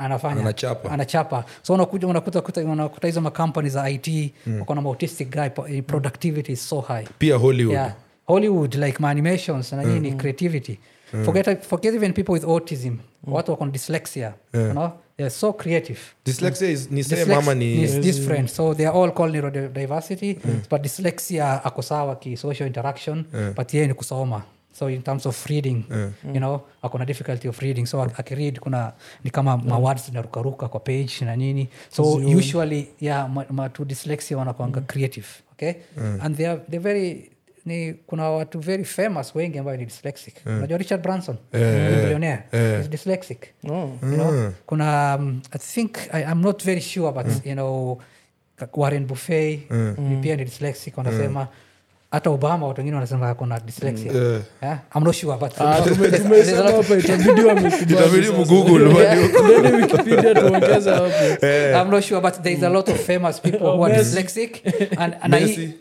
anafanya 0.00 0.40
Anachapa. 0.40 0.90
anachapa 0.90 1.44
so 1.62 1.74
unakuja 1.74 2.06
unakuta 2.06 2.38
kuta- 2.40 2.49
unakuta 2.56 3.06
hizo 3.06 3.20
makampani 3.20 3.68
za 3.68 3.90
it 3.90 4.32
mm. 4.46 4.60
wakona 4.60 4.80
autistic 4.80 5.30
guy 5.30 5.74
eh, 5.76 5.84
productivity 5.86 6.52
is 6.52 6.68
so 6.68 6.80
high. 6.80 7.06
Pia 7.18 7.36
hollywood. 7.36 7.74
Yeah. 7.74 7.94
hollywood 8.26 8.74
like 8.74 8.98
maanimations 8.98 9.72
na 9.72 9.82
nini 9.84 10.12
creativity. 10.12 10.78
Forget, 11.24 11.62
forget 11.62 11.94
even 11.94 12.12
people 12.12 12.32
with 12.32 12.44
autism. 12.44 12.96
Watu 13.24 13.50
wakona 13.50 13.70
dyslexia 13.70 14.34
yeah. 14.54 14.66
you 14.66 14.72
know? 14.72 14.90
they're 15.20 15.30
so 15.30 15.52
creative. 15.52 16.00
Dyslexia 16.24 16.68
is 16.68 16.90
ni 16.90 17.02
same 17.02 17.34
ama 17.34 17.54
ni 17.54 17.82
is 17.82 17.98
different. 17.98 18.50
So 18.50 18.74
they 18.74 18.86
are 18.86 18.94
all 18.94 19.10
called 19.10 19.34
neurodiversity 19.34 20.38
but 20.70 20.82
dyslexia 20.82 21.64
ako 21.64 21.82
sawa 21.82 22.16
ki 22.16 22.36
social 22.36 22.66
interaction 22.66 23.24
but 23.56 23.74
yeye 23.74 23.86
ni 23.86 23.94
kusoma 23.94 24.42
so 24.72 24.90
in 24.90 25.02
terms 25.02 25.26
of 25.26 25.46
reading 25.46 25.84
you 26.24 26.40
know 26.40 26.60
akona 26.82 27.04
difficulty 27.06 27.48
of 27.48 27.58
reading. 27.58 27.86
So 27.86 27.98
ak- 28.02 28.18
akiread 28.20 28.58
kuna 28.60 28.92
ni 29.24 29.30
kama 29.30 29.56
mawords 29.56 30.06
zinarukaruka 30.06 30.68
kwa 30.68 30.80
page 30.80 31.24
na 31.24 31.36
nini. 31.36 31.68
So 31.90 32.02
usually 32.16 32.88
yeah 33.00 33.28
ma, 33.28 33.44
ma 33.50 33.68
to 33.68 33.84
dyslexia 33.84 34.36
wanakwanga 34.38 34.80
creative 34.80 35.26
okay? 35.52 35.74
And 36.22 36.36
they 36.36 36.46
are 36.46 36.60
they're 36.68 36.82
very 36.82 37.30
ni 37.66 37.92
kuna 38.06 38.30
watu 38.30 38.58
very 38.60 38.84
famous 38.84 39.34
wengi 39.34 39.58
ambayo 39.58 39.76
ni 39.76 39.84
dyslexic. 39.86 40.34
Unajua 40.46 40.78
richard 40.78 41.02
branson? 41.02 41.36
Yeah, 41.52 42.00
billionaire 42.00 42.42
is 42.80 42.88
dyslexic. 42.90 43.46
Oh. 43.68 43.70
you 44.02 44.14
know? 44.16 44.52
Kuna 44.66 45.16
um, 45.18 45.42
i 45.52 45.58
think 45.58 45.98
I, 46.12 46.22
i'm 46.22 46.40
not 46.40 46.62
very 46.64 46.80
sure 46.80 47.12
but 47.12 47.46
you 47.46 47.52
know 47.54 47.98
warren 48.76 49.06
buffet 49.06 49.60
mm. 49.70 50.20
pia 50.22 50.36
ni 50.36 50.44
dyslexic 50.44 50.98
wanasema 50.98 51.48
hata 52.10 52.30
obama 52.30 52.66
watu 52.66 52.80
wengine 52.80 52.94
wanasema 52.94 53.30
ako 53.30 53.46
na 53.46 53.60
dyslexia 53.60 54.12
yeah? 54.62 54.78
itabidi 59.82 60.16
hapo 60.90 61.10
I'm 61.80 61.90
not 61.90 62.04
sure, 62.04 62.20
but 62.20 62.42
there's 62.42 62.62
a 62.62 62.68
lot 62.68 62.88
of 62.88 63.00
famous 63.00 63.40
people 63.40 63.76
who 63.76 63.84
are 63.84 63.94
dyslexic. 63.94 64.62
And, 64.98 65.16
and 65.22 65.32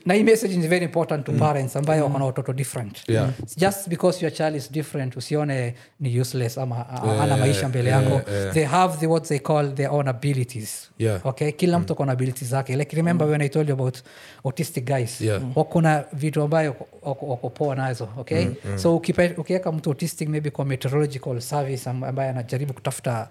na 0.06 0.14
hii 0.14 0.24
message 0.24 0.52
is 0.56 0.66
very 0.66 0.86
important 0.86 1.26
to 1.26 1.32
parents 1.32 1.76
ambayo 1.76 2.04
wakona 2.04 2.26
watoto 2.26 2.54
different. 2.54 3.04
Yeah. 3.08 3.30
Just 3.58 3.90
because 3.90 4.22
your 4.26 4.34
child 4.34 4.56
is 4.56 4.72
different 4.72 5.18
usione 5.18 5.74
ni 6.00 6.20
useless 6.20 6.58
ama 6.58 6.76
yeah, 7.06 7.22
ana 7.22 7.38
maisha 7.38 7.70
mbele 7.70 7.90
yako. 7.90 8.22
They 8.54 8.64
have 8.64 8.98
the, 8.98 9.08
what 9.08 9.28
they 9.28 9.40
call 9.40 9.74
their 9.76 9.92
own 9.92 10.08
abilities. 10.08 10.90
Yeah. 10.98 11.26
Okay? 11.26 11.52
Kila 11.52 11.80
mtu 11.80 11.94
akona 11.94 12.12
abilities 12.12 12.50
zake. 12.50 12.76
Like 12.76 12.96
remember 12.96 13.28
when 13.28 13.42
I 13.42 13.50
told 13.50 13.70
you 13.70 13.74
about 13.74 13.98
autistic 14.46 14.84
guys. 14.84 15.22
Yeah. 15.22 15.42
Wako 15.56 15.82
na 15.82 16.04
vitu 16.20 16.42
ambayo 16.42 16.76
wako- 17.02 17.50
poa 17.50 17.76
nazo. 17.76 18.10
Okay? 18.18 18.48
So 18.78 18.96
ukiweka 19.38 19.72
mtu 19.72 19.90
autistic 19.90 20.30
maybe 20.30 20.50
kwa 20.50 20.66
meteorological 20.66 21.42
service 21.42 21.90
ambaye 21.90 22.30
anajaribu 22.30 22.74
kutafuta 22.74 23.30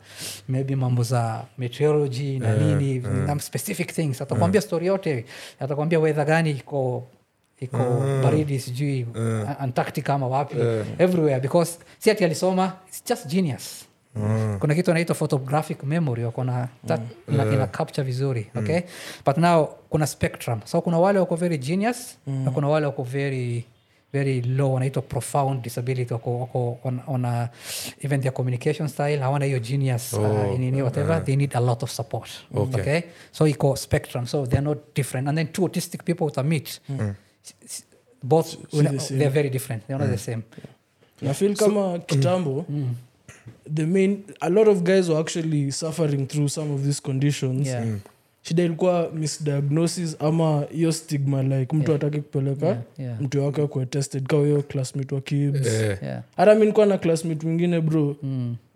maybe 0.48 0.76
mambo 0.76 1.02
za 1.02 1.44
meteorology 1.58 2.38
na 2.38 2.56
nini 2.56 2.98
na 2.98 3.40
specific 3.40 3.92
things 3.92 4.22
atakwambia 4.22 4.60
story 4.60 4.86
yote 4.86 5.24
atakwambia 5.60 5.98
wedha 6.00 6.24
gani 6.24 6.50
iko 6.50 7.06
iko 7.60 7.78
baridi 8.22 8.60
sijui 8.60 9.06
mm. 9.14 9.46
antarctica 9.58 10.08
ama 10.14 10.28
wapi 10.28 10.56
everywhere 10.98 11.40
because 11.40 11.78
si 11.98 12.10
ati 12.10 12.24
alisoma 12.24 12.72
its 12.88 13.04
just 13.08 13.26
genius 13.26 13.84
kuna 14.60 14.74
kitu 14.74 14.90
anaitwa 14.90 15.14
photographic 15.14 15.82
memory 15.84 16.24
wako 16.24 16.44
na 16.44 16.68
that 16.86 17.00
ina, 17.28 17.52
ina 17.52 17.66
capture 17.66 18.04
vizuri 18.06 18.50
okay? 18.56 18.80
But 19.26 19.36
now 19.36 19.66
kuna 19.90 20.06
spectrum. 20.06 20.60
So 20.64 20.80
kuna 20.80 20.98
wale 20.98 21.18
wako 21.18 21.36
very 21.36 21.58
genius 21.58 22.18
na 22.26 22.50
kuna 22.50 22.68
wale 22.68 22.86
wako 22.86 23.02
very 23.02 23.64
very 24.12 24.40
low 24.42 24.74
wanaitwa 24.74 25.02
profound 25.02 25.62
disability 25.62 26.12
wako, 26.12 26.38
wako 26.40 26.78
on, 26.84 27.00
on 27.06 27.24
a, 27.24 27.48
even 28.00 28.20
their 28.20 28.32
communication 28.32 28.88
style 28.88 29.18
hawana 29.18 29.44
hiyo 29.44 29.58
genius 29.60 30.12
uh, 30.12 30.58
nini 30.58 30.82
whatever 30.82 31.24
they 31.24 31.36
need 31.36 31.56
a 31.56 31.60
lot 31.60 31.84
of 31.84 31.90
support 31.90 32.28
Okay. 32.54 32.80
okay? 32.80 33.00
So 33.32 33.46
iko 33.46 33.76
spectrum 33.76 34.26
so 34.26 34.46
they're 34.46 34.64
not 34.64 34.78
different. 34.94 35.28
And 35.28 35.38
then 35.38 35.46
two 35.48 35.62
autistic 35.66 36.04
people 36.04 36.24
uta 36.26 36.42
meet 36.42 36.80
s- 37.66 37.84
both 38.22 38.56
they're 39.18 39.30
very 39.30 39.50
different. 39.50 39.86
They're 39.86 39.98
not 40.00 40.10
the 40.10 40.18
same. 40.18 40.42
Na 41.22 41.34
feel 41.34 41.56
kama 41.56 41.98
kitambo 41.98 42.64
the 43.74 43.86
main 43.86 44.22
a 44.40 44.48
lot 44.48 44.70
of 44.70 44.82
guys 44.82 45.08
were 45.08 45.20
actually 45.20 45.72
suffering 45.72 46.26
through 46.26 46.48
some 46.48 46.74
of 46.74 46.82
these 46.82 47.02
conditions. 47.02 47.66
Yeah. 47.66 47.84
Mm. 47.86 48.00
shida 48.42 48.62
ilikuwa 48.62 49.10
misdiagnosis 49.14 50.16
ama 50.18 50.64
hiyo 50.72 50.92
stigma 50.92 51.42
like 51.42 51.76
mtu 51.76 51.94
ataki 51.94 52.20
kupeleka 52.20 52.66
Yeah, 52.66 52.78
yeah. 52.98 53.20
mtu 53.20 53.44
wake 53.44 53.62
akuwe 53.62 53.86
tested 53.86 54.26
kawa 54.26 54.42
hiyo 54.46 54.62
classmate 54.62 55.14
wa 55.14 55.20
kibs 55.20 55.66
Eh, 55.66 55.98
yeah. 56.02 56.22
Hata 56.36 56.54
mi 56.54 56.66
nikuwa 56.66 56.86
na 56.86 56.98
classmate 56.98 57.46
mwingine 57.46 57.80
bro. 57.80 58.16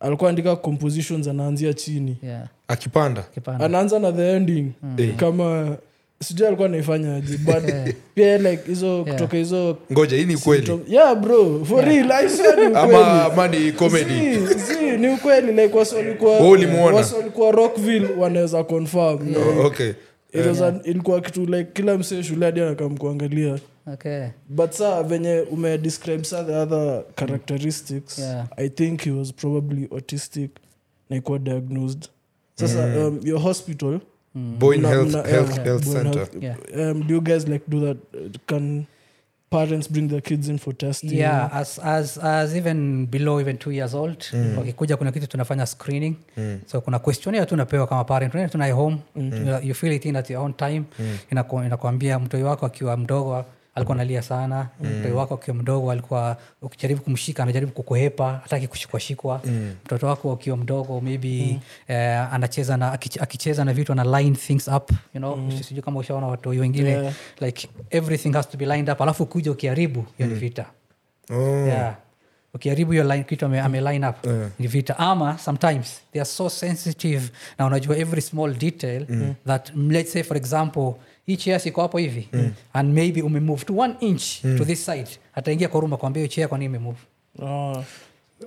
Alikuwa 0.00 0.30
andika 0.30 0.56
compositions 0.56 1.28
anaanzia 1.28 1.74
chini. 1.74 2.16
Yeah. 2.22 2.48
Akipanda. 2.68 3.24
Anaanza 3.58 3.98
na 3.98 4.12
the 4.12 4.36
ending. 4.36 4.72
Mm. 4.82 5.12
kama 5.16 5.76
sijui 6.22 6.46
alikuwa 6.46 6.68
naifanyaje 6.68 7.36
but 7.38 7.72
pia 8.14 8.38
like 8.38 8.62
hizo 8.66 9.04
kutoka 9.04 9.36
hizo 9.36 9.76
ngoja 9.92 10.16
hii 10.16 10.24
ni 10.24 10.36
kweli 10.36 10.66
symptom- 10.66 10.92
yeah 10.92 11.14
bro 11.20 11.64
for 11.64 11.84
real 11.84 12.12
I 12.12 12.28
swear 12.28 12.56
ni 12.60 12.66
ukweli. 12.66 12.96
ama 13.32 13.48
ni 13.48 13.72
comedy. 13.72 14.36
Si, 14.48 14.58
si, 14.74 14.96
ni 14.98 15.08
ukweli 15.08 15.52
like 15.62 15.78
wasolikuwa 15.78 16.30
walikuwa 16.32 16.32
Wewe 16.40 16.50
ulimuona? 16.50 17.56
rockville 17.56 18.08
wanaweza 18.18 18.64
confirm. 18.64 19.26
Like, 19.28 19.40
Oh, 19.40 19.66
okay. 19.66 19.92
it 20.32 20.46
was 20.46 20.60
an- 20.62 20.80
ilikuwa 20.84 21.20
kitu 21.20 21.46
like 21.46 21.64
kila 21.72 21.98
msee 21.98 22.22
shule 22.22 22.46
hadi 22.46 22.60
anakam 22.60 22.96
kuangalia 22.96 23.58
okay. 23.92 24.24
But 24.48 24.70
saa 24.72 25.02
venye 25.02 25.40
umedescribe 25.40 26.24
sa 26.24 26.44
the 26.44 26.52
other 26.56 27.02
characteristics 27.14 28.18
Yeah. 28.18 28.46
i 28.56 28.68
think 28.68 29.00
he 29.02 29.10
was 29.10 29.32
probably 29.34 29.88
autistic 29.92 30.50
na 31.10 31.16
ikuwa 31.16 31.38
diagnosed. 31.38 32.08
Sasa 32.54 32.84
um, 33.08 33.20
your 33.24 33.40
hospital 33.40 34.00
Boyne 34.34 34.78
mna- 34.82 34.88
health, 34.88 35.08
mna- 35.08 35.26
health, 35.28 35.50
yeah, 35.56 35.64
health 35.64 35.84
Boyne 35.84 36.02
center 36.02 36.18
Health. 36.18 36.42
Yeah. 36.42 36.90
um, 36.90 37.02
do 37.06 37.14
you 37.14 37.20
guys 37.20 37.48
like 37.48 37.64
do 37.68 37.80
that 37.80 37.96
Uh, 38.14 38.28
can 38.46 38.84
parents 39.50 39.90
bring 39.90 40.08
their 40.08 40.22
kids 40.22 40.48
in 40.48 40.58
for 40.58 40.76
testing 40.76 41.12
yeah 41.18 41.50
as, 41.60 41.78
as, 41.78 42.18
as 42.18 42.56
even 42.56 43.06
below 43.06 43.40
even 43.40 43.58
two 43.58 43.70
years 43.72 43.94
old 43.94 44.24
wakikuja 44.58 44.96
kuna 44.96 45.12
kitu 45.12 45.26
tunafanya 45.26 45.66
screening 45.66 46.14
so 46.66 46.80
kuna 46.80 46.98
questionnaire 46.98 47.46
tu 47.46 47.54
unapewa 47.54 47.86
kama 47.86 48.04
parent 48.04 48.34
unaenda 48.34 48.52
tunaye 48.52 48.72
home 48.72 48.96
mm. 49.16 49.58
you 49.62 49.74
feel 49.74 49.92
it 49.92 50.04
in 50.04 50.16
at 50.16 50.30
your 50.30 50.42
own 50.44 50.54
time 50.54 50.82
mm. 50.98 51.16
inakuambia 51.64 52.18
mtoi 52.18 52.42
wako 52.42 52.66
akiwa 52.66 52.96
mdogo 52.96 53.44
alikuwa 53.74 53.96
analia 53.96 54.22
sana. 54.22 54.68
Mtoi 54.80 55.12
wako 55.12 55.34
akiwa 55.34 55.56
mdogo 55.56 55.90
alikuwa 55.90 56.36
ukijaribu 56.62 57.00
kumshika 57.02 57.42
anajaribu 57.42 57.72
kukuhepa 57.72 58.32
hataki 58.42 58.66
kushikwashikwa. 58.68 59.40
Mtoto 59.84 60.06
wako 60.06 60.32
akiwa 60.32 60.56
mdogo 60.56 61.00
maybe 61.00 61.60
eh, 61.88 62.34
anacheza 62.34 62.76
na 62.76 62.92
akicheza 62.92 63.64
na 63.64 63.72
vitu 63.72 63.92
ana 63.92 64.20
line 64.20 64.36
things 64.36 64.68
up 64.68 64.90
you 65.14 65.20
know? 65.20 65.50
Sijui 65.62 65.82
kama 65.82 66.00
ushaona 66.00 66.26
watu 66.26 66.48
wengine 66.48 66.90
Yeah. 66.90 67.12
like 67.40 67.68
everything 67.90 68.32
has 68.32 68.48
to 68.48 68.56
be 68.58 68.66
lined 68.66 68.90
up. 68.90 69.00
Alafu 69.00 69.26
kuja 69.26 69.50
ukiharibu 69.52 70.06
hiyo 70.18 70.28
ni 70.30 70.34
vita. 70.34 70.66
Oh. 71.30 71.66
yeah. 71.66 71.96
Ukiharibu 72.54 72.92
hiyo 72.92 73.04
line, 73.04 73.24
kitu 73.24 73.46
ame, 73.46 73.60
ame 73.60 73.80
line 73.80 74.08
up 74.08 74.16
ni 74.58 74.66
vita. 74.66 74.98
Ama 74.98 75.38
sometimes 75.38 76.00
they 76.12 76.20
are 76.22 76.30
so 76.30 76.50
sensitive 76.50 77.30
na 77.58 77.66
unajua 77.66 77.96
every 77.96 78.22
small 78.22 78.54
detail 78.54 79.06
that 79.46 79.74
mm, 79.74 79.90
let's 79.90 80.12
say 80.12 80.22
for 80.22 80.36
example 80.36 80.92
hii 81.26 81.36
chair 81.36 81.60
siko 81.60 81.82
hapo 81.82 81.98
hivi. 81.98 82.28
And 82.72 82.94
maybe 82.94 83.22
umemove 83.22 83.64
to 83.64 83.76
one 83.78 83.94
inch 84.00 84.40
to 84.40 84.64
this 84.64 84.84
side. 84.84 85.08
Ataingia 85.34 85.68
koruma 85.68 85.96
kwambia 85.96 86.20
hiyo 86.20 86.28
chair 86.34 86.48
kwa 86.48 86.58
nini 86.58 86.66
imemove. 86.66 86.98
Ah. 87.42 87.82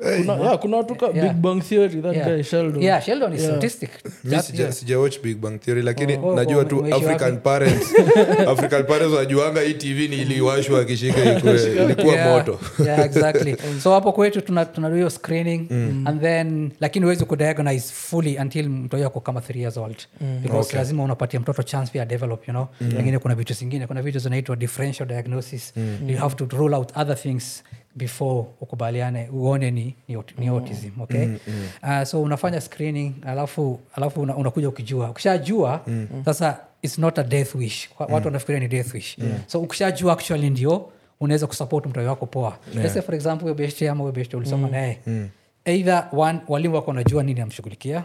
Yeah. 0.02 1.14
big 1.14 1.42
bang 1.42 1.62
theory 1.62 2.02
that 2.02 2.16
yeah. 2.16 2.28
guy 2.28 2.44
sheldon. 2.44 2.82
Yeah 2.84 3.02
sheldon 3.04 3.34
is 3.34 3.42
Yeah. 3.42 3.54
autistic. 3.56 3.90
Mi 4.24 4.32
That- 4.32 4.42
sija, 4.44 4.64
yeah. 4.64 4.74
sija 4.74 5.00
watch 5.00 5.20
big 5.22 5.38
bang 5.38 5.60
theory 5.60 5.82
lakini 5.82 6.18
Oh, 6.24 6.36
najua 6.36 6.58
oh, 6.62 6.64
tu 6.64 6.86
african 6.96 7.38
parents. 7.38 7.94
African 8.54 8.84
parents 8.84 9.16
wajuanga 9.16 9.62
hii 9.62 9.74
tv 9.74 10.08
ni 10.08 10.16
iliwashwa 10.22 10.80
akishika 10.82 11.24
ilikuwa 11.24 12.14
Yeah, 12.14 12.30
moto. 12.38 12.60
yeah, 12.86 13.06
exactly. 13.06 13.56
So 13.84 13.92
hapo 13.92 14.12
kwetu 14.12 14.42
tuna 14.42 14.66
tuna 14.66 14.90
hiyo 14.90 15.10
screening 15.10 15.68
and 16.06 16.22
then 16.22 16.72
lakini 16.80 17.06
huwezi 17.06 17.26
kudiagnose 17.26 17.94
fully 17.94 18.38
until 18.38 18.70
mtoto 18.70 19.04
yako 19.04 19.20
kama 19.20 19.42
three 19.42 19.62
years 19.62 19.78
old. 19.78 19.96
Because 20.44 20.78
lazima 20.78 21.04
unapatia 21.04 21.40
mtoto 21.40 21.64
chance 21.64 21.92
pia 21.92 22.06
develop 22.06 22.48
you 22.48 22.52
know? 22.54 22.68
Lakini 22.96 23.20
kuna 23.20 23.36
vitu 23.36 23.54
zingine 23.54 23.88
kuna 23.88 24.02
vitu 24.02 24.20
zinaitwa 24.20 24.56
differential 24.56 25.08
diagnosis. 25.08 25.74
You 26.08 26.18
have 26.18 26.36
to 26.36 26.58
rule 26.58 26.76
out 26.76 26.92
other 26.98 27.16
things 27.18 27.64
before 27.96 28.46
ukubaliane 28.62 29.30
uone 29.34 29.72
ni, 29.72 29.96
ni, 30.08 30.18
ni 30.38 30.48
autism 30.48 31.02
okay? 31.02 31.28
Uh, 31.84 32.04
so 32.04 32.22
unafanya 32.22 32.62
screening 32.62 33.14
alafu 33.28 33.80
alafu 33.96 34.22
una, 34.22 34.36
unakuja 34.36 34.70
ukijua. 34.70 35.10
Ukishajua 35.10 35.82
sasa 36.26 36.60
it's 36.82 36.98
not 37.00 37.20
a 37.20 37.24
death 37.24 37.56
wish. 37.56 37.90
Wa- 38.00 38.06
watu 38.06 38.28
wanafikiria 38.28 38.60
ni 38.60 38.68
death 38.68 38.94
wish. 38.94 39.18
So 39.48 39.60
ukishajua 39.62 40.14
actually 40.14 40.50
ndio 40.50 40.90
unaweza 41.20 41.48
kusupport 41.48 41.86
mtoto 41.86 42.08
wako 42.08 42.26
poa. 42.26 42.58
Yeah. 42.78 42.94
say 42.94 43.02
for 43.02 43.16
example 43.16 43.42
huyo 43.44 43.56
beshte 43.56 43.90
ama 43.90 44.00
huyo 44.02 44.12
beshte 44.14 44.38
ulisoma 44.38 44.68
naye. 44.68 45.00
Mm. 45.08 45.30
Eidha 45.66 46.10
walimu 46.48 46.76
wako 46.76 46.88
wanajua 46.92 47.24
nini 47.24 47.42
amshughulikia. 47.42 48.04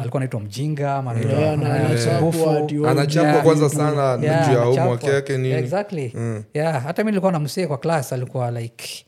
Alikuwa 0.00 0.16
anaitwa 0.20 0.40
mjinga 0.40 0.94
ama 0.94 1.10
anaitwa- 1.14 1.40
Yeah, 1.40 1.58
na 1.58 1.74
anaitwa 1.74 2.90
anachapwa 2.90 3.30
Yeah. 3.32 3.42
kwanza 3.44 3.68
sana 3.68 4.16
juu 4.18 4.26
ya 4.26 4.58
homework 4.64 5.04
yake 5.04 5.36
nini. 5.38 5.54
Exactly. 5.54 6.12
Yeah 6.54 6.82
hata 6.82 7.04
mi 7.04 7.10
nilikuwa 7.10 7.32
na 7.32 7.38
msee 7.38 7.66
kwa 7.66 7.78
klas 7.78 8.12
alikuwa 8.12 8.50
like 8.50 9.04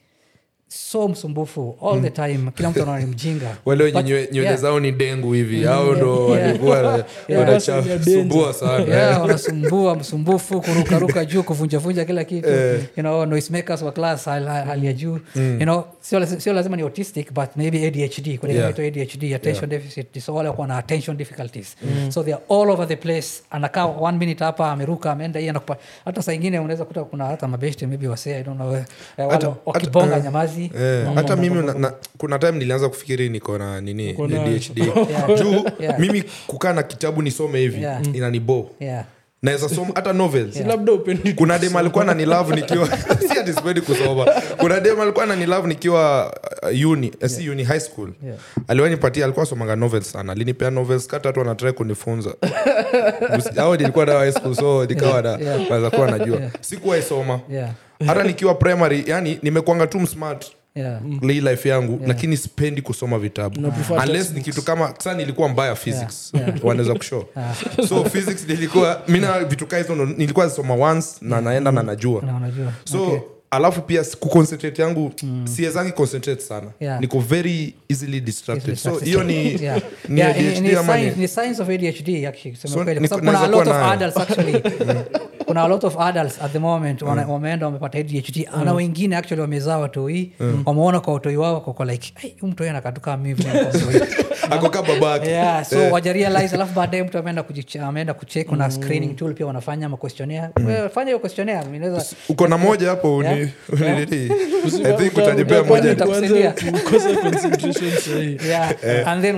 so 0.68 1.08
msumbufu 1.08 1.76
all 1.90 2.02
the 2.02 2.10
time. 2.10 2.50
Kila 2.54 2.70
mtu 2.70 2.82
anaona 2.82 3.00
ni 3.00 3.06
mjinga. 3.06 3.56
Wale 3.66 3.92
nywele 3.92 4.28
nywele 4.32 4.48
yeah. 4.48 4.56
zao 4.60 4.80
ni 4.80 4.92
dengu 4.92 5.32
hivi 5.32 5.66
au 5.66 5.94
ndo 5.94 6.26
walikuwa 6.26 6.76
Yeah. 7.28 7.40
wanasumbua 7.40 8.52
sana. 8.52 9.18
wanasumbua 9.20 9.94
msumbufu 9.96 10.60
kurukaruka 10.60 11.24
juu 11.24 11.42
kuvunjavunja 11.42 12.04
kila 12.04 12.24
kitu. 12.24 12.48
You 12.96 13.02
know, 13.02 13.26
noisemakers 13.26 13.82
wa 13.82 13.92
class 13.92 14.24
hali, 14.24 14.46
hali 14.46 14.86
ya 14.86 14.92
juu. 14.92 15.18
You 15.36 15.56
know, 15.58 15.84
sio, 16.00 16.26
sio 16.26 16.52
lazima 16.52 16.76
ni 16.76 16.82
autistic 16.82 17.32
but 17.32 17.48
maybe 17.56 17.86
adhd 17.86 18.38
kuna 18.38 18.52
Yeah. 18.52 18.78
yeah. 18.78 18.88
adhd 18.88 19.34
attention 19.34 19.70
deficit 19.70 20.14
disorder 20.14 20.50
wako 20.50 20.66
na 20.66 20.78
attention 20.78 21.16
difficulties. 21.16 21.76
So 22.08 22.22
they 22.22 22.34
are 22.34 22.42
all 22.50 22.70
over 22.70 22.88
the 22.88 22.96
place. 22.96 23.28
Anakaa 23.50 23.84
one 23.86 24.18
minute 24.18 24.44
hapa 24.44 24.72
ameruka 24.72 25.12
ameenda 25.12 25.40
hii 25.40 25.48
anakupa 25.48 25.76
hata 26.04 26.22
saa 26.22 26.32
ingine 26.32 26.58
unaweza 26.58 26.84
kuta 26.84 27.04
kuna 27.04 27.24
hata 27.24 27.48
mabeshte 27.48 27.86
maybe 27.86 28.08
wasee 28.08 28.34
i 28.36 28.42
don't 28.42 28.56
know 28.60 28.76
eh, 28.76 28.84
wakibonga 29.66 30.06
hata- 30.14 30.24
nyamazi 30.24 30.55
Eh, 30.64 31.06
hata 31.14 31.36
mimi 31.36 31.62
na, 31.66 31.74
na, 31.74 31.92
kuna 32.18 32.38
time 32.38 32.52
nilianza 32.52 32.88
kufikiri 32.88 33.28
niko 33.28 33.58
na 33.58 33.80
nini 33.80 34.12
Uko 34.12 34.26
na- 34.28 34.42
ADHD 34.42 34.78
juu 35.38 35.64
Yeah. 35.80 35.98
mimi 35.98 36.24
kukaa 36.46 36.72
na 36.72 36.82
kitabu 36.82 37.22
nisome 37.22 37.58
hivi 37.58 37.82
Yeah. 37.82 38.02
inanibo 38.14 38.70
yeah. 38.80 39.04
Naweza 39.42 39.68
soma 39.68 39.90
hata 39.94 40.12
novels. 40.12 40.54
Si 40.54 40.64
labda 40.64 40.92
upendi 40.92 41.32
kuna 41.32 41.58
dem 41.58 41.76
alikuwa 41.76 42.04
na 42.04 42.14
nilavu 42.14 42.54
nikiwa 42.54 42.88
si 43.74 43.80
kusoma. 43.80 44.24
Kuna 44.56 44.80
dem 44.80 45.00
alikuwa 45.00 45.26
na 45.26 45.36
nilavu 45.36 45.66
nikiwa 45.66 46.32
uh, 46.84 46.90
uni 46.90 47.12
eh, 47.20 47.28
si 47.30 47.50
uni 47.50 47.64
high 47.64 47.80
school. 47.80 48.12
Yeah. 48.24 48.38
aliwanipatia 48.68 49.24
alikuwa 49.24 49.46
somanga 49.46 49.76
novels 49.76 50.12
sana. 50.12 50.32
Alinipea 50.32 50.70
novels 50.70 51.06
kata 51.06 51.28
watu 51.28 51.38
wanatrai 51.40 51.72
kunifunza. 51.72 52.34
Au 53.56 53.76
nilikuwa 53.76 54.06
high 54.06 54.32
school 54.32 54.54
so 54.54 54.84
nikawa 54.86 55.22
na 55.22 55.30
Yeah. 55.30 55.70
naweza 55.70 55.90
kuwa 55.90 56.10
najua. 56.10 56.38
Yeah. 56.40 56.52
sikuwaisoma 56.60 57.40
yeah 57.50 57.70
hata 58.06 58.22
nikiwa 58.24 58.54
primary 58.54 59.04
yani 59.06 59.38
nimekwanga 59.42 59.86
tu 59.86 60.06
smart 60.06 60.56
yeah. 60.74 61.00
hii 61.20 61.40
life 61.40 61.68
yangu 61.68 62.00
lakini 62.06 62.36
sipendi 62.36 62.82
kusoma 62.82 63.18
vitabu. 63.18 63.72
Unless 64.04 64.32
ni 64.32 64.40
kitu 64.40 64.62
kama 64.62 64.94
sa 64.98 65.14
nilikuwa 65.14 65.48
mbaya 65.48 65.74
physics. 65.74 66.32
Yeah, 66.34 66.54
wanaweza 66.64 66.94
kushow. 66.94 67.24
So 67.88 68.04
physics 68.04 68.48
nilikuwa 68.48 69.02
mina 69.08 69.44
vitu 69.44 69.66
kaa 69.66 69.78
hizo 69.78 69.94
nilikuwa 69.94 70.50
soma 70.50 70.74
once 70.74 71.08
na 71.20 71.40
naenda 71.40 71.72
na 71.72 71.82
najua. 71.82 72.22
Na 72.22 72.36
unajua. 72.36 72.72
So 72.84 73.02
Okay. 73.02 73.18
Alafu 73.56 73.82
pia 73.82 74.04
kuconcentrate 74.20 74.82
yangu 74.82 75.12
siwezangi 75.44 75.92
concentrate 75.92 76.40
sana. 76.42 76.66
Yeah. 76.80 77.00
niko 77.00 77.20
very 77.20 77.74
easily 77.88 78.20
distracted. 78.20 78.74
So 78.76 78.98
hiyo 78.98 79.24
ni 79.24 79.36
Yeah. 79.62 79.82
ni 80.08 80.20
Yeah, 80.20 80.36
ADHD 80.36 80.60
ni 80.60 80.74
ama 80.74 80.96
ni- 80.96 81.10
ni 81.10 81.28
signs 81.28 81.60
of 81.60 81.68
ADHD 81.68 82.26
actually, 82.26 82.50
kusema 82.56 82.74
So, 82.74 82.84
kweli. 82.84 83.00
Kwa 83.00 83.08
sababu 83.08 83.26
kuna 83.26 83.40
a 83.40 83.46
lot 83.46 83.70
of 83.70 83.76
adults 83.76 84.16
actually. 84.16 84.62
Kuna 85.46 85.62
a 85.62 85.68
lot 85.68 85.86
of 85.86 85.96
adults 85.98 86.42
at 86.42 86.52
the 86.52 86.58
moment 86.58 87.02
mm. 87.02 87.30
wameenda 87.30 87.66
wamepata 87.66 87.98
adhd 87.98 88.48
na 88.64 88.72
wengine 88.72 89.16
actually 89.16 89.40
wamezaa 89.40 89.78
watoi 89.78 90.32
wameona 90.64 91.00
kwa 91.00 91.14
watoi 91.14 91.36
wao 91.36 91.60
koko 91.60 91.84
like 91.84 92.12
hey, 92.18 92.30
mtoi 92.42 92.68
anakatuka 92.68 93.16
mivu 93.16 93.42
akoka 94.50 94.82
babake 94.82 95.30
yeah, 95.30 95.64
so 95.64 95.90
wajarealize 95.90 96.54
alafu 96.54 96.74
baadaye 96.74 97.02
mtu 97.02 97.18
ameenda 97.18 97.44
ameenda 97.82 98.14
kuchek 98.14 98.46
kuna 98.46 98.70
screening 98.70 99.16
tool 99.16 99.34
pia 99.34 99.46
wanafanya 99.46 99.88
maquestionnaire 99.88 100.48
mm. 100.56 100.88
fanya 100.94 101.06
hiyo 101.06 101.18
questionnaire 101.18 101.64
uko 102.28 102.48
na 102.48 102.58
moja 102.58 102.88
hapo 102.88 103.22
Yeah. 103.24 103.45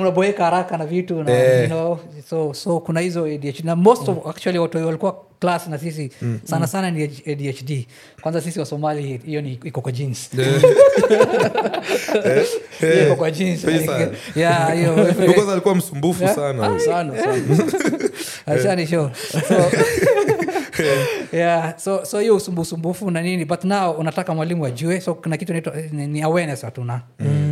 unaboeka 0.00 0.44
haraka 0.44 0.78
na 0.78 0.86
vitu 0.86 1.22
na, 1.22 1.32
yeah. 1.32 1.62
you 1.62 1.66
know, 1.68 1.98
so, 2.30 2.54
so 2.54 2.80
kuna 2.80 3.00
hizo 3.00 3.24
adhd 3.24 3.64
na 3.64 3.76
most 3.76 4.08
of 4.08 4.26
actually 4.26 4.58
watu 4.58 4.86
walikuwa 4.86 5.16
class 5.40 5.68
na 5.68 5.78
sisi 5.78 6.10
sana 6.44 6.66
sana 6.66 6.90
ni 6.90 7.02
adhd 7.02 7.86
kwanza 8.22 8.40
sisi 8.40 8.58
wasomali 8.60 9.20
hiyo 9.26 9.40
ni 9.40 9.60
iko 9.64 9.80
kwa 9.80 9.92
jeans 9.92 10.30
Hiyo 12.80 13.06
iko 13.06 13.16
kwa 13.16 13.30
jeans 13.30 13.60
Pesa. 13.60 14.08
yeah 14.36 14.74
hiyo. 14.74 14.94
Because 14.94 15.52
alikuwa 15.52 15.74
msumbufu 15.74 16.28
sana. 16.28 16.80
Sana 16.80 17.12
sana. 17.22 17.42
Achani 18.46 18.86
show. 18.86 19.10
So, 19.48 19.70
yeah, 21.32 21.78
so 21.78 22.04
so 22.04 22.20
hiyo 22.20 22.36
usumbufu 22.36 23.10
na 23.10 23.22
nini 23.22 23.44
but 23.44 23.64
now 23.64 23.90
unataka 23.92 24.34
mwalimu 24.34 24.66
ajue 24.66 25.00
so 25.00 25.14
kuna 25.14 25.36
kitu 25.36 25.52
naitwa 25.52 25.74
ni, 25.92 26.06
ni 26.06 26.22
awareness 26.22 26.62
hatuna. 26.62 27.02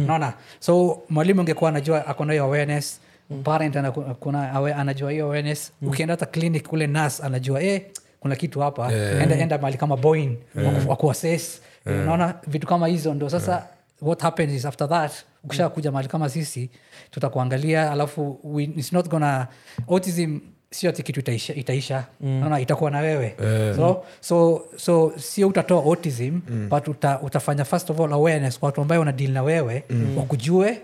Naona 0.06 0.32
so 0.60 1.02
mwalimu 1.08 1.40
angekuwa 1.40 1.70
anajua 1.70 2.06
akona 2.06 2.32
hiyo 2.32 2.44
awareness 2.44 3.00
parent 3.44 3.76
anakuna, 3.76 4.52
awe- 4.52 4.74
anajua 4.74 5.10
hiyo 5.10 5.24
awareness. 5.26 5.72
Ukienda 5.82 6.12
hata 6.12 6.26
clinic 6.26 6.68
kule 6.68 6.86
nas 6.86 7.20
anajua 7.24 7.62
eh, 7.62 7.82
kuna 8.20 8.36
kitu 8.36 8.60
hapa. 8.60 8.92
Enda, 9.22 9.36
enda 9.38 9.58
mali 9.58 9.76
kama 9.76 9.96
boin 9.96 10.36
yeah. 10.62 10.88
wakuases 10.88 11.62
unaona? 11.86 12.34
Vitu 12.46 12.66
kama 12.66 12.86
hizo 12.86 13.14
ndo. 13.14 13.28
Sasa 13.30 13.66
what 14.02 14.22
happens 14.22 14.52
is 14.52 14.64
after 14.64 14.88
that 14.88 15.12
ukisha 15.44 15.68
kuja 15.68 15.92
mahali 15.92 16.08
kama 16.08 16.28
sisi 16.28 16.70
tutakuangalia 17.10 17.90
alafu 17.92 18.40
we, 18.44 18.64
it's 18.64 18.92
not 18.92 19.08
gonna 19.08 19.46
autism 19.90 20.38
sio 20.76 20.92
kitu 20.92 21.20
itaisha, 21.20 21.54
itaisha. 21.54 22.04
naona 22.20 22.60
itakuwa 22.60 22.90
na 22.90 22.98
wewe. 22.98 23.34
So, 23.76 24.04
so, 24.20 24.64
so 24.76 25.12
sio 25.16 25.48
utatoa 25.48 25.84
autism 25.84 26.40
but 26.68 26.88
uta, 26.88 27.20
utafanya 27.20 27.64
first 27.64 27.90
of 27.90 28.00
all 28.00 28.12
awareness 28.12 28.58
kwa 28.58 28.66
watu 28.66 28.80
ambayo 28.80 29.00
wanadili 29.00 29.32
na 29.32 29.42
wewe 29.42 29.84
wakujue 30.16 30.80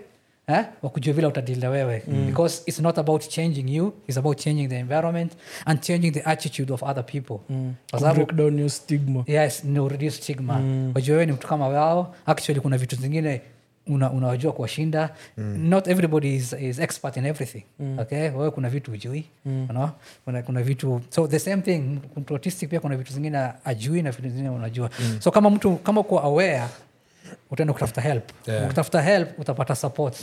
eh? 0.47 0.65
wakujue 0.81 1.13
vile 1.13 1.27
utadili 1.27 1.61
na 1.61 1.69
wewe. 1.69 2.03
Because 2.25 2.63
it's 2.65 2.79
not 2.79 2.97
about 2.97 3.27
changing 3.29 3.75
you 3.75 3.93
it's 4.07 4.17
about 4.17 4.37
changing 4.37 4.67
the 4.67 4.79
environment 4.79 5.31
and 5.65 5.81
changing 5.81 6.11
the 6.11 6.21
attitude 6.21 6.73
of 6.73 6.83
other 6.83 7.05
people. 7.05 7.37
Mm. 7.49 7.73
your 8.59 8.69
stigma. 8.69 9.23
Yes 9.27 9.63
no 9.63 9.87
reduce 9.87 10.17
stigma. 10.17 10.53
Wajua 10.95 11.13
wewe 11.13 11.25
ni 11.25 11.31
mtu 11.31 11.47
kama 11.47 11.67
wao. 11.67 12.15
Actually 12.25 12.61
kuna 12.61 12.77
vitu 12.77 12.95
zingine 12.95 13.41
una- 13.87 14.11
kuwashinda. 14.11 14.51
Kuwashinda 14.51 15.09
not 15.57 15.87
everybody 15.87 16.35
is, 16.35 16.53
is 16.53 16.79
expert 16.79 17.17
in 17.17 17.25
everything 17.25 17.63
okay? 17.99 18.29
Wewe 18.29 18.51
kuna 18.51 18.69
vitu 18.69 18.91
ujui 18.91 19.25
you 19.45 19.67
know? 19.67 19.89
kuna, 20.25 20.41
kuna 20.41 20.61
vitu 20.63 21.01
so 21.09 21.27
the 21.27 21.39
same 21.39 21.61
thing 21.61 21.99
autistic 22.29 22.69
pia 22.69 22.79
kuna 22.79 22.97
vitu 22.97 23.13
zingine 23.13 23.49
ajui 23.65 24.01
na 24.01 24.11
vitu 24.11 24.29
zingine 24.29 24.49
unajua. 24.49 24.89
So 25.19 25.31
kama 25.31 25.49
mtu 25.49 25.75
kama 25.75 26.03
kuwa 26.03 26.23
aware 26.23 26.63
utaenda 27.51 27.73
kutafuta 27.73 28.01
help. 28.01 28.23
Yeah. 28.47 28.67
kutafuta 28.67 29.01
help 29.01 29.39
utapata 29.39 29.75
support. 29.75 30.15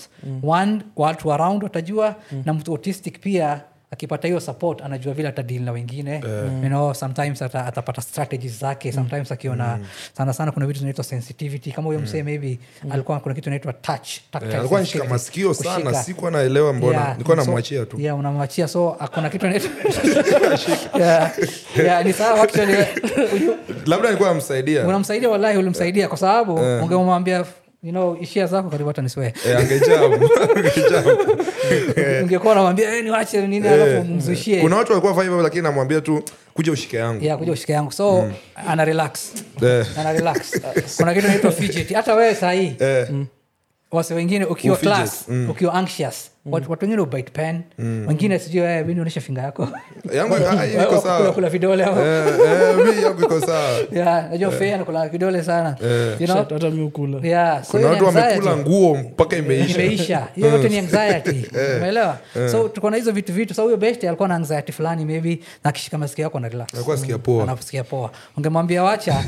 One 0.42 0.82
watu 0.96 1.32
around 1.32 1.62
watajua 1.62 2.16
na 2.44 2.54
mtu 2.54 2.72
autistic 2.72 3.20
pia 3.20 3.60
akipata 3.92 4.28
hiyo 4.28 4.40
support 4.40 4.82
anajua 4.82 5.14
vile 5.14 5.28
atadili 5.28 5.64
na 5.64 5.72
wengine. 5.72 6.14
You 6.62 6.68
know, 6.68 6.94
sometimes 6.94 7.42
ata, 7.42 7.66
atapata 7.66 8.02
strategies 8.02 8.60
zake. 8.60 8.92
Sometimes 8.92 9.32
akiona 9.32 9.78
sana 10.16 10.32
sana 10.32 10.52
kuna 10.52 10.66
vitu 10.66 10.78
zinaitwa 10.78 11.04
sensitivity. 11.04 11.72
Kama 11.72 11.86
huyo 11.86 11.98
msee 12.00 12.22
maybe 12.22 12.58
alikuwa 12.90 13.20
kuna 13.20 13.34
kitu 13.34 13.48
inaitwa 13.48 13.72
touch 13.72 14.08
tactile 14.30 14.52
Eh, 14.54 14.58
alikuwa 14.60 14.80
sensitivity, 14.80 15.12
masikio 15.12 15.54
sana 15.54 15.94
sikuwa 16.02 16.30
naelewa 16.30 16.72
mbona. 16.72 16.98
Yeah, 16.98 17.12
nilikuwa 17.12 17.36
namwachia 17.36 17.86
tu. 17.86 18.00
yeah, 18.00 18.18
unamwachia. 18.18 18.68
So 18.68 18.96
akona 19.00 19.30
kitu 19.30 19.46
inaitwa 19.46 19.70
yeah, 21.00 21.32
yeah, 21.76 22.04
ni 22.04 22.12
sawa 22.12 22.42
actually. 22.42 22.76
Labda 23.86 24.06
nilikuwa 24.08 24.28
namsaidia 24.28 24.86
unamsaidia 24.86 25.28
wallahi 25.28 25.58
ulimsaidia 25.58 26.08
kwa 26.08 26.16
sababu 26.18 26.54
ungemwambia 26.54 27.44
you 27.82 27.90
know 27.90 28.16
ishia 28.20 28.46
zako 28.46 28.70
karibu 28.70 28.88
hata 28.88 29.02
Eh, 31.96 32.22
ungekuwa 32.22 32.52
unamwambia 32.52 32.96
"Eh, 32.96 33.04
niwache 33.04 33.46
nini 33.46 33.68
alafu 33.68 34.04
mzushie. 34.04 34.60
Kuna 34.60 34.76
watu 34.76 34.92
walikuwa 34.92 35.14
fanya 35.14 35.30
lakini 35.42 35.62
namwambia 35.62 36.00
tu 36.00 36.22
kuja 36.54 36.72
ushike 36.72 36.96
yangu. 36.96 37.24
Ya 37.24 37.36
kuja 37.36 37.52
ushike 37.52 37.72
yangu. 37.72 37.92
So 37.92 38.28
ana 38.68 38.84
relax. 38.84 39.32
Eh. 39.62 39.86
ana 39.98 40.12
relax. 40.12 40.60
Kuna 40.96 41.14
kitu 41.14 41.26
naitwa 41.26 41.52
fidget. 41.52 41.92
Hata 41.92 42.14
wewe 42.14 42.34
sahii. 42.34 42.76
Eh, 42.80 43.08
wase 43.92 44.14
wengine 44.14 44.44
ukiwa 44.44 44.76
Ufidget, 44.76 44.96
class 44.96 45.28
ukiwa 45.50 45.74
anxious 45.74 46.30
watu 46.46 46.70
watu 46.70 46.84
wengine 46.84 47.02
ubite 47.02 47.30
pen. 47.32 47.62
Wengine 48.08 48.38
sijui 48.38 48.84
mi 48.84 48.94
nionyesha 48.94 49.20
finga 49.20 49.42
yako. 49.42 49.68
Yangu 50.12 50.34
ah, 50.34 51.48
vidole. 51.50 51.82
Eh, 51.82 51.88
eh, 51.90 52.96
mi 52.96 53.02
yangu 53.02 53.22
iko 53.22 53.40
sawa. 53.40 53.80
Najua 54.30 54.50
fea 54.50 54.76
nakula 54.76 55.08
vidole 55.08 55.42
sana. 55.42 55.76
You 56.20 56.26
hata 56.26 56.70
mi 56.70 56.82
watu 57.84 58.04
wamekula 58.04 58.56
nguo 58.56 58.94
mpaka 58.94 59.36
imeisha. 59.36 59.82
imeisha. 59.82 60.28
Hiyo 60.34 60.48
yote 60.48 60.68
ni 60.68 60.78
anxiety. 60.84 61.46
Umeelewa? 61.76 62.18
So 62.50 62.68
tuko 62.68 62.90
na 62.90 62.96
hizo 62.96 63.12
vitu 63.12 63.32
vitu. 63.32 63.54
Sa 63.54 63.62
huyo 63.62 63.76
best 63.76 64.04
alikuwa 64.04 64.28
na 64.28 64.34
anxiety 64.34 64.72
fulani 64.72 65.04
maybe 65.04 65.38
na 65.64 65.70
akishika 65.70 65.98
masikio 65.98 66.22
yako 66.22 66.40
na 66.40 66.48
relax. 66.48 66.68
Poa. 67.22 67.42
Anasikia 67.42 67.84
poa. 67.84 68.10
Ungemwambia 68.36 68.82
wacha 68.82 69.24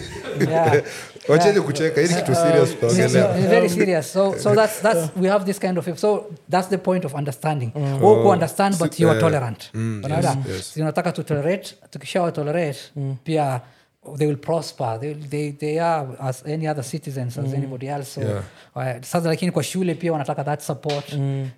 wacheni 1.29 1.61
kucheka 1.61 2.01
ili 2.01 2.15
kitu 2.15 2.35
serious 2.35 2.69
So, 2.69 2.75
tutaongelea 2.75 3.33
very 3.33 3.69
serious. 3.79 4.13
So 4.13 4.39
so 4.39 4.55
that's 4.55 4.83
that's 4.83 5.11
we 5.17 5.29
have 5.29 5.45
this 5.45 5.61
kind 5.61 5.79
of 5.79 5.99
so 5.99 6.27
that's 6.51 6.69
the 6.69 6.79
point 6.79 7.05
of 7.05 7.15
understanding. 7.15 7.71
Mm. 7.75 8.27
understand 8.27 8.79
but 8.79 9.01
you 9.01 9.11
are 9.11 9.21
tolerant. 9.21 9.71
Unaona? 9.75 10.17
yes, 10.17 10.37
yes. 10.49 10.77
Unataka 10.77 11.13
to 11.13 11.23
tolerate 11.23 11.75
tukishawa 11.91 12.33
tolerate 12.33 12.79
pia 13.25 13.61
they 14.19 14.27
will 14.27 14.37
prosper. 14.37 14.99
They, 15.01 15.15
they, 15.15 15.51
they 15.53 15.79
are 15.81 16.09
as 16.21 16.43
any 16.47 16.67
other 16.69 16.83
citizens 16.85 17.39
as 17.39 17.53
anybody 17.55 17.89
else. 17.89 18.09
So 18.15 18.21
Yeah. 18.21 18.43
uh, 18.75 19.01
sasa 19.03 19.29
lakini 19.29 19.51
kwa 19.53 19.63
shule 19.63 19.95
pia 19.95 20.13
wanataka 20.13 20.45
that 20.45 20.61
support. 20.63 21.13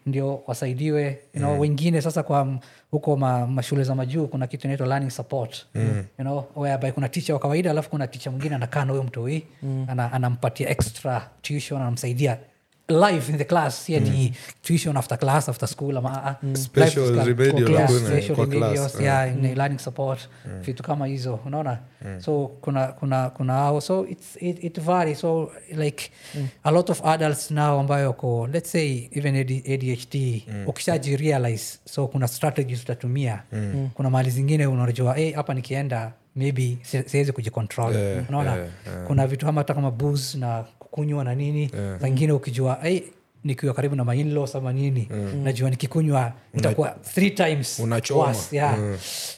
Ndio 0.06 0.42
wasaidiwe. 0.46 1.18
You 1.34 1.40
know, 1.40 1.60
wengine 1.60 2.02
sasa 2.02 2.22
kwa 2.22 2.58
huko 2.90 3.16
ma, 3.16 3.46
mashule 3.46 3.84
za 3.84 3.94
majuu 3.94 4.26
kuna 4.26 4.46
kitu 4.46 4.66
inaitwa 4.66 4.86
learning 4.86 5.10
support. 5.10 5.66
You 5.74 6.04
know, 6.24 6.44
whereby 6.56 6.92
kuna 6.92 7.08
ticha 7.08 7.32
wa 7.34 7.38
kawaida 7.40 7.70
alafu 7.70 7.90
kuna 7.90 8.06
ticha 8.06 8.30
mwingine 8.30 8.54
anakaa 8.54 8.84
na 8.84 8.90
huyo 8.92 9.02
mtoi 9.04 9.46
mm. 9.62 9.86
anampatia 10.12 10.68
extra 10.70 11.30
tuition 11.42 11.80
anamsaidia 11.82 12.38
live 12.88 13.32
in 13.32 13.38
the 13.38 13.44
class 13.44 13.88
yani 13.88 14.10
mm. 14.10 14.34
tuition 14.62 14.96
after 14.96 15.18
class 15.18 15.48
after 15.48 15.68
school 15.68 15.96
ama 15.96 16.24
ah. 16.24 16.36
Special 16.56 17.24
remedial 17.24 17.64
kwa 17.64 17.86
class, 17.86 18.06
special 18.06 18.34
kwa 18.36 19.02
yeah, 19.02 19.32
in 19.32 19.54
learning 19.54 19.78
support 19.78 20.28
vitu 20.60 20.82
kama 20.82 21.06
hizo 21.06 21.40
unaona? 21.46 21.78
So 22.18 22.46
kuna 22.60 22.86
kuna 22.86 23.30
kuna 23.30 23.52
hao 23.52 23.80
so 23.80 24.06
it's, 24.06 24.36
it, 24.42 24.64
it 24.64 24.80
vary 24.80 25.14
so 25.14 25.52
like 25.72 26.10
a 26.64 26.70
lot 26.70 26.92
of 26.92 27.04
adults 27.04 27.50
now 27.50 27.80
ambayo 27.80 28.12
ko 28.12 28.48
let's 28.52 28.70
say 28.72 29.08
even 29.12 29.36
adhd 29.36 30.14
mm. 30.48 30.68
ukishaji 30.68 31.16
realize 31.16 31.78
so 31.84 32.06
kuna 32.08 32.28
strategies 32.28 32.82
utatumia. 32.82 33.42
Kuna 33.94 34.10
mali 34.10 34.30
zingine 34.30 34.66
unajua 34.66 35.14
hey, 35.14 35.32
hapa 35.32 35.54
nikienda 35.54 36.12
maybe 36.36 36.78
siwezi 37.06 37.32
kujicontrol. 37.32 37.94
Yeah, 37.96 38.24
unaona? 38.28 38.56
eh, 38.56 38.68
kuna 39.06 39.26
vitu 39.26 39.46
hata 39.46 39.74
kama 39.74 39.90
booze 39.90 40.38
na 40.38 40.64
kukunywa 40.78 41.24
na 41.24 41.34
nini 41.34 41.70
yeah. 41.74 42.00
zingine 42.00 42.32
ukijua 42.32 42.78
hey, 42.82 43.00
nikiwa 43.44 43.74
karibu 43.74 43.96
na 43.96 44.04
mainlos 44.04 44.56
ama 44.56 44.72
nini 44.72 45.08
najua 45.44 45.70
nikikunywa 45.70 46.32
nitakuwa 46.54 46.90
three 46.90 47.30
times 47.30 47.78
Unachoma. 47.78 48.20
worse, 48.24 48.56
yeah. 48.56 48.78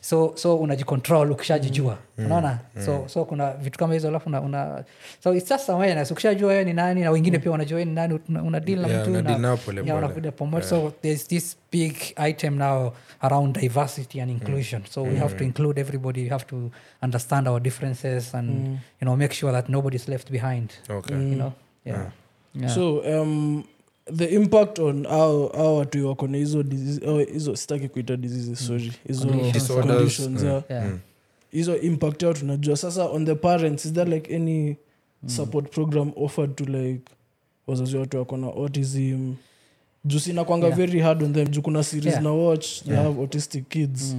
so 0.00 0.32
so 0.34 0.56
unajicontrol 0.56 1.30
ukishajijua 1.32 1.98
unaona? 2.18 2.58
So 2.84 3.04
so 3.08 3.24
kuna 3.24 3.52
vitu 3.52 3.78
kama 3.78 3.94
hizo 3.94 4.08
alafu 4.08 4.28
una, 4.28 4.40
una 4.40 4.84
so 5.24 5.34
it's 5.34 5.48
just 5.48 5.70
awareness. 5.70 6.10
Ukishajua 6.10 6.48
wewe 6.50 6.64
ni 6.64 6.72
nani 6.72 7.00
na 7.00 7.10
wengine 7.10 7.38
pia 7.38 7.50
wanajua 7.52 7.84
ni 7.84 7.92
nani 7.92 8.18
una, 8.28 8.42
una 8.42 8.60
deal 8.60 8.78
na 8.80 8.88
mtu 9.00 9.10
na- 9.10 9.30
yeah, 9.30 9.58
pole. 9.64 9.80
unakuja 9.92 10.32
pamoja 10.32 10.64
so 10.66 10.92
there's 11.02 11.28
this 11.28 11.56
big 11.72 11.94
item 12.28 12.56
now 12.58 12.92
around 13.20 13.58
diversity 13.60 14.20
and 14.20 14.30
inclusion. 14.30 14.82
So 14.90 15.02
we 15.02 15.16
have 15.16 15.34
to 15.38 15.44
include 15.44 15.80
everybody. 15.80 16.22
We 16.22 16.28
have 16.28 16.44
to 16.46 16.70
understand 17.02 17.48
our 17.48 17.60
differences 17.60 18.34
and 18.34 18.50
you 18.76 18.78
know 19.02 19.16
make 19.16 19.34
sure 19.34 19.52
that 19.52 19.68
nobody's 19.68 20.08
left 20.08 20.30
behind. 20.30 20.70
Okay. 20.90 21.14
You 21.14 21.34
know? 21.36 21.52
Yeah, 21.84 22.10
yeah. 22.54 22.68
so 22.74 23.02
um, 23.22 23.64
the 24.14 24.24
impact 24.34 24.78
on 24.78 25.06
au 25.06 25.46
au 25.46 25.76
watu 25.76 26.08
wako 26.08 26.26
na 26.28 26.38
hizo 26.38 26.62
disease- 26.62 27.08
au 27.08 27.18
hizo 27.18 27.56
sitaki 27.56 27.88
kuita 27.88 28.16
diseases 28.16 28.66
sorry 28.66 28.92
hizo 29.06 29.26
Conditions. 29.28 29.52
Disorders, 29.52 29.96
conditions 29.96 30.42
yeah. 30.42 30.62
yeah. 30.70 30.92
hizo 31.52 31.76
impact 31.76 32.22
yao 32.22 32.32
tunajua 32.34 32.76
sasa 32.76 33.04
on 33.04 33.26
the 33.26 33.34
parents 33.34 33.84
is 33.84 33.92
there 33.92 34.10
like 34.10 34.36
any 34.36 34.76
support 35.26 35.70
program 35.70 36.12
offered 36.16 36.54
to 36.54 36.64
like 36.64 37.02
wazazi 37.66 37.96
watu 37.96 38.16
wako 38.16 38.36
na 38.36 38.46
autism 38.46 39.34
juu 40.04 40.18
sinakwanga 40.18 40.70
very 40.70 41.00
hard 41.00 41.22
on 41.22 41.32
them 41.32 41.48
juu 41.48 41.62
kuna 41.62 41.82
series 41.82 42.06
Yeah. 42.12 42.22
na 42.22 42.32
watch 42.32 42.82
they 42.82 42.96
have 42.96 43.20
autistic 43.20 43.68
kids 43.68 44.16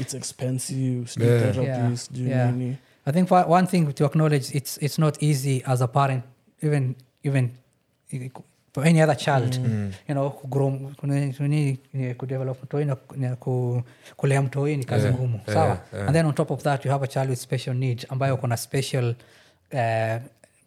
it's 0.00 0.14
expensive 0.14 1.06
sijui 1.08 1.28
Yeah. 1.28 1.54
therapy, 1.54 1.96
sijui 1.96 2.28
Yeah. 2.30 2.52
nini. 2.56 2.76
I 3.06 3.12
think 3.12 3.28
for 3.28 3.46
one 3.50 3.66
thing 3.66 3.86
to 3.94 4.04
acknowledge 4.06 4.46
it's 4.58 4.82
it's 4.82 4.98
not 4.98 5.22
easy 5.22 5.62
as 5.64 5.82
a 5.82 5.86
parent, 5.88 6.24
even 6.62 6.94
even 7.22 7.50
for 8.74 8.86
any 8.86 9.02
other 9.02 9.16
child, 9.16 9.54
you 10.08 10.14
know, 10.14 10.30
kugrow 10.30 10.70
kune- 10.96 11.32
kune- 11.32 11.78
eh, 11.94 12.16
kudevelop 12.16 12.62
mtoi 12.64 12.84
na 12.84 12.96
na 13.16 13.36
ku- 13.36 13.82
kulea 14.16 14.42
mtoi 14.42 14.76
ni 14.76 14.84
kazi 14.84 15.04
Yeah, 15.06 15.16
ngumu. 15.18 15.34
yeah, 15.46 15.54
sawa? 15.54 15.78
yeah. 15.92 16.06
and 16.06 16.12
then 16.16 16.26
on 16.26 16.32
top 16.34 16.50
of 16.50 16.62
that 16.62 16.84
you 16.84 16.90
have 16.90 17.04
a 17.04 17.08
child 17.08 17.30
with 17.30 17.38
special 17.38 17.74
need 17.76 18.06
ambayo 18.08 18.36
kuna 18.36 18.56
special 18.56 19.14
uh, 19.72 20.20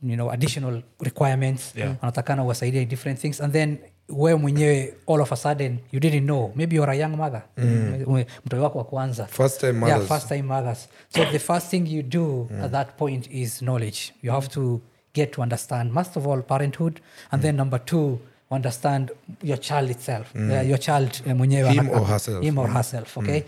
you 0.04 0.16
know 0.16 0.32
additional 0.32 0.82
requirements. 1.00 1.74
Yeah. 1.76 1.96
wanatakana 2.02 2.44
uwasaidie 2.44 2.86
different 2.86 3.20
things. 3.20 3.42
And 3.42 3.54
then 3.54 3.78
wewe 4.10 4.36
mwenyewe 4.36 4.94
all 5.08 5.22
of 5.22 5.32
a 5.32 5.36
sudden 5.36 5.78
you 5.92 6.00
didn't 6.00 6.24
know. 6.26 6.52
Maybe 6.56 6.76
you're 6.76 6.92
a 6.92 6.96
young 6.96 7.16
mother. 7.18 7.42
Mm. 7.58 8.26
mtoi 8.46 8.60
wako 8.60 8.78
wa 8.78 8.84
kwanza. 8.84 9.26
First 9.26 9.60
time 9.60 9.88
yeah, 9.88 10.02
first 10.08 10.28
time 10.28 10.42
mothers. 10.42 10.88
So 11.16 11.26
the 11.26 11.40
first 11.40 11.68
thing 11.70 11.88
you 11.88 12.04
do 12.04 12.50
at 12.64 12.72
that 12.72 12.98
point 12.98 13.28
is 13.32 13.58
knowledge. 13.60 14.00
You 14.24 14.32
have 14.32 14.48
to 14.48 14.82
get 15.14 15.32
to 15.32 15.42
understand, 15.42 15.94
first 15.94 16.18
of 16.18 16.28
all, 16.28 16.42
parenthood, 16.42 17.00
and 17.32 17.42
then 17.42 17.56
number 17.56 17.80
two, 17.86 18.20
understand 18.52 19.12
your 19.44 19.58
child 19.58 19.90
itself, 19.90 20.36
uh, 20.36 20.62
your 20.62 20.78
child 20.80 21.22
uh, 21.26 21.34
mwenyewe 21.34 21.72
Him 21.74 21.90
or 21.90 22.06
herself. 22.08 22.44
him 22.44 22.58
or 22.58 22.68
herself. 22.70 23.18
Okay, 23.18 23.44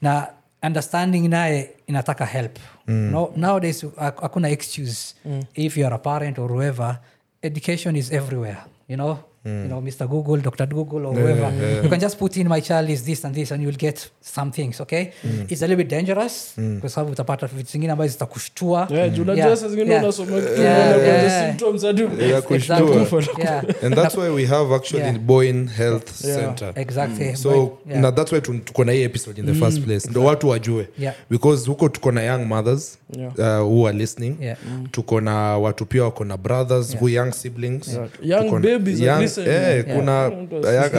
na 0.00 0.26
understanding 0.62 1.28
naye 1.28 1.70
inataka 1.86 2.24
help. 2.26 2.58
No, 2.86 3.32
nowadays 3.36 3.84
hak- 3.96 4.20
hakuna 4.20 4.48
excuse 4.50 5.14
if 5.54 5.76
you 5.76 5.86
are 5.86 5.94
a 5.94 5.98
parent 5.98 6.38
or 6.38 6.48
whoever. 6.48 6.98
Education 7.42 7.96
is 7.96 8.12
everywhere. 8.12 8.58
You 8.88 8.96
know. 8.96 9.18
You 9.44 9.52
know, 9.68 9.80
Mr. 9.80 10.06
Google, 10.08 10.36
Dr. 10.42 10.66
Google, 10.66 11.06
or 11.06 11.14
whoever. 11.14 11.52
You 11.82 11.88
can 11.88 12.00
just 12.00 12.18
put 12.18 12.36
in 12.36 12.48
my 12.48 12.60
child 12.60 12.90
is 12.90 13.02
this 13.04 13.24
and 13.24 13.34
this, 13.34 13.52
and 13.52 13.62
you'll 13.62 13.76
get 13.78 14.10
some 14.20 14.50
things. 14.50 14.80
Okay, 14.80 15.12
it's 15.48 15.62
a 15.62 15.66
little 15.66 15.76
bit 15.76 15.88
dangerous 15.88 16.54
kwa 16.80 16.90
sababu 16.90 17.12
utapata 17.12 17.46
vitu 17.46 17.70
zingine 17.72 17.92
ambazo 17.92 18.12
zitakushtua. 18.12 18.86
Yeah, 18.90 19.12
Yeah, 19.38 19.58
yeah. 19.88 20.08
Yeah, 20.58 20.96
yeah. 22.20 22.42
Exactly. 22.54 23.06
Yeah. 23.38 23.62
and 23.82 23.94
that's 23.94 24.16
why 24.16 24.28
we 24.30 24.46
have 24.46 24.74
actually 24.74 25.02
Yeah. 25.04 25.18
boyne 25.18 25.66
health 25.76 26.24
Yeah. 26.24 26.36
center 26.40 26.72
Exactly. 26.76 27.36
so 27.36 27.50
But, 27.50 27.90
yeah. 27.90 28.00
na 28.02 28.10
that's 28.12 28.32
why 28.32 28.40
tu- 28.40 28.58
tuko 28.58 28.84
na 28.84 28.92
hii 28.92 29.02
episode 29.02 29.40
in 29.40 29.46
the 29.46 29.54
first 29.54 29.80
place 29.80 30.10
ndo 30.10 30.24
watu 30.24 30.48
wajue 30.48 30.88
Yeah. 30.98 31.14
because 31.30 31.70
huko 31.70 31.88
tuko 31.88 32.12
na 32.12 32.22
young 32.22 32.44
mothers 32.46 32.98
Yeah. 33.16 33.32
uh, 33.38 33.66
who 33.72 33.88
are 33.88 33.98
listening 33.98 34.36
Yeah. 34.40 34.56
tuko 34.90 35.20
na 35.20 35.58
watu 35.58 35.86
pia 35.86 36.04
wako 36.04 36.24
na 36.24 36.36
brothers 36.36 36.96
who 36.96 37.08
young 37.08 37.32
siblings 37.32 37.88
Yeah. 37.88 38.08
Young 38.44 38.60
babies 38.62 39.00
young- 39.00 39.27
eh, 39.38 39.84
kuna 39.96 40.22
young- 40.22 40.46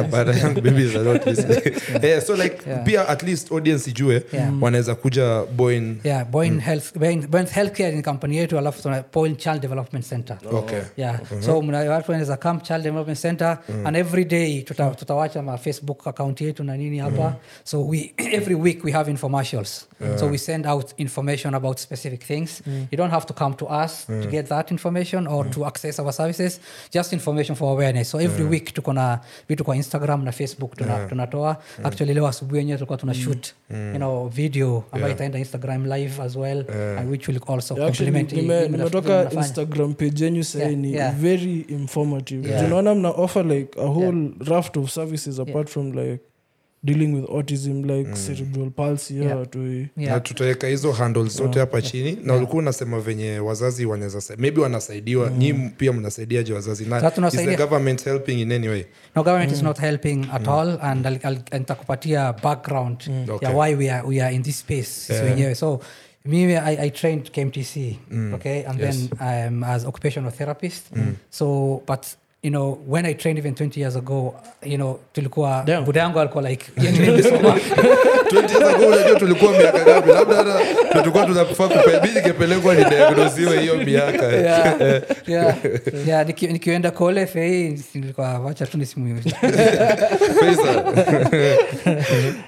but 0.10 0.36
young 0.44 0.54
babies 0.62 0.96
are 0.96 1.04
not 1.14 1.26
listening. 1.26 1.62
Eh, 2.02 2.22
so 2.22 2.36
like 2.36 2.56
Yeah. 2.68 2.84
pia 2.86 3.08
at 3.08 3.24
least 3.24 3.52
audience 3.52 3.90
ijue 3.90 4.24
Yeah. 4.34 4.54
wanaweza 4.64 4.96
kuja 4.96 5.44
boyne. 5.56 5.96
Yeah 6.04 6.26
Boyne 6.26 6.62
health 6.62 6.98
Boyne, 6.98 7.28
Boyne 7.28 7.50
healthcare 7.52 7.92
ni 7.96 8.02
kampuni 8.02 8.38
yetu 8.38 8.58
alafu 8.58 8.82
tuna 8.82 9.04
Boyne 9.14 9.36
child 9.36 9.62
development 9.62 10.06
center. 10.10 10.38
Okay. 10.52 10.80
Yeah. 10.98 11.20
So 11.46 11.58
watu 11.60 12.12
wanaweza 12.12 12.38
come 12.38 12.60
child 12.60 12.84
development 12.84 13.20
center 13.20 13.58
and 13.86 13.98
every 13.98 14.26
day 14.26 14.62
tuta, 14.62 14.90
tutawacha 14.90 15.42
ma 15.42 15.58
facebook 15.58 16.08
account 16.08 16.42
yetu 16.42 16.64
na 16.64 16.78
nini 16.78 16.98
hapa. 17.00 17.36
So 17.64 17.88
we 17.88 18.14
every 18.34 18.56
week 18.56 18.84
we 18.84 18.92
have 18.92 19.12
infomercials. 19.12 19.86
So 20.20 20.28
we 20.28 20.38
send 20.38 20.66
out 20.68 20.94
information 20.98 21.54
about 21.56 21.78
specific 21.80 22.24
things. 22.24 22.62
You 22.92 22.98
don't 22.98 23.12
have 23.12 23.26
to 23.26 23.34
come 23.34 23.56
to 23.56 23.66
us 23.66 24.06
to 24.08 24.28
get 24.32 24.46
that 24.50 24.72
information 24.72 25.28
or 25.28 25.50
to 25.50 25.66
access 25.66 26.00
our 26.00 26.14
services. 26.14 26.60
Just 26.92 27.14
information 27.14 27.56
for 27.56 27.72
awareness. 27.72 28.10
So 28.10 28.19
every 28.22 28.46
week 28.46 28.74
tuko 28.74 28.94
na 28.94 29.20
vitu 29.50 29.64
kwa 29.64 29.76
instagram 29.76 30.24
na 30.24 30.32
facebook 30.32 30.76
tuna, 30.78 31.06
tunatoa. 31.08 31.58
Actually 31.84 32.14
leo 32.14 32.28
asubuhi 32.28 32.58
yenyewe 32.60 32.78
tulikuwa 32.78 32.98
tuna 32.98 33.14
shoot 33.14 33.48
you 33.94 33.96
know 33.98 34.28
video 34.30 34.84
ambayo 34.92 35.14
itaenda 35.14 35.40
instagram 35.40 35.86
live 35.86 36.22
as 36.22 36.36
well 36.36 36.66
and 37.00 37.12
which 37.12 37.28
will 37.28 37.40
also 37.48 37.76
Yeah, 37.78 37.88
actually, 37.90 38.12
complement 38.12 38.72
nimetoka 38.72 39.32
instagram 39.34 39.94
page 39.94 40.24
yenyu 40.26 40.44
sahii 40.44 40.76
ni 40.76 40.94
yeah. 40.94 41.16
very 41.16 41.60
informative. 41.70 42.50
Yeah. 42.50 42.64
tunaona 42.64 42.96
mna 42.96 43.10
offer 43.10 43.46
like 43.46 43.80
a 43.82 43.86
whole 43.86 44.32
raft 44.46 44.78
of 44.78 44.90
services 44.92 45.40
apart 45.40 45.70
from 45.70 45.92
like 45.92 46.20
dealing 46.84 47.14
with 47.14 47.26
autism 47.30 47.84
like 47.86 48.16
cerebral 48.16 48.70
palsy 48.72 49.14
Yeah. 49.16 49.26
yeah. 49.36 49.50
to 49.50 49.60
Yeah. 49.64 49.88
na 49.98 50.20
tutaweka 50.20 50.68
hizo 50.68 50.92
handles 50.92 51.38
zote 51.38 51.60
hapa 51.60 51.82
chini 51.82 52.18
na 52.24 52.36
ulikuwa 52.36 52.60
unasema 52.62 53.00
venye 53.00 53.40
wazazi 53.40 53.86
wanaweza 53.86 54.36
maybe 54.38 54.62
wanasaidiwa 54.62 55.30
nyi 55.30 55.54
pia 55.78 55.94
mnasaidiaje 55.94 56.54
wazazi? 56.54 56.86
Na 56.86 57.12
so, 57.12 57.28
is 57.28 57.34
the 57.34 57.56
government 57.58 58.04
helping 58.06 58.40
in 58.42 58.52
any 58.52 58.68
way? 58.68 58.86
No 59.16 59.24
government 59.24 59.52
is 59.52 59.64
not 59.64 59.80
helping 59.80 60.26
at 60.34 60.48
all 60.48 60.80
and 60.82 61.06
I'll- 61.06 61.20
I'll- 61.20 61.60
nitakupatia 61.60 62.34
background 62.34 63.04
Okay. 63.30 63.50
ya 63.50 63.56
why 63.58 63.76
we 63.76 63.92
are, 63.92 64.08
we 64.08 64.22
are 64.22 64.36
in 64.36 64.44
this 64.44 64.60
space 64.60 65.10
Yeah. 65.14 65.26
wenyewe. 65.26 65.56
So 65.56 65.80
mimi 66.26 66.56
I, 66.56 66.78
i 66.78 66.90
trained 66.90 67.32
kmtc 67.32 67.78
okay? 68.34 68.66
And 68.68 68.80
Yes. 68.82 69.10
then 69.20 69.48
um, 69.48 69.64
as 69.64 69.86
occupational 69.86 70.32
therapist. 70.32 70.86
So 71.30 71.82
but 71.88 72.06
you 72.44 72.50
know 72.50 72.78
when 72.88 73.06
i 73.06 73.14
trained 73.14 73.38
even 73.40 73.54
20 73.54 73.80
years 73.80 73.96
ago 73.96 74.36
you 74.64 74.76
know 74.76 75.00
tulikuwa 75.14 75.66
buda 75.86 76.00
yangu 76.02 76.20
alikuwa 76.20 76.50
like 76.50 76.66
"Yani 76.78 77.00
nimesoma." 77.00 77.50
20 78.30 78.36
years 78.36 78.76
ago 78.76 78.88
unajua 78.88 79.20
tulikuwa 79.20 79.52
miaka 79.52 79.84
gapi 79.84 80.10
labda 80.10 80.36
hata 80.36 80.60
tulikuwa 81.00 81.26
tunafaa 81.26 81.68
kupebidi 81.68 82.22
kepelekwa 82.22 82.76
ni 82.76 82.86
diagnosiwe 82.86 83.60
hiyo 83.62 83.76
miaka. 83.76 84.26
Yeah, 84.26 84.76
yeah, 85.28 85.56
yeah, 86.08 86.26
niki- 86.28 86.52
nikienda 86.52 86.92
kole 86.92 87.26
fei 87.26 87.80
nilikuwa 87.94 88.40
wacha 88.40 88.66
tu 88.68 88.78
nisimu 88.78 89.22
Pesa. 90.40 90.84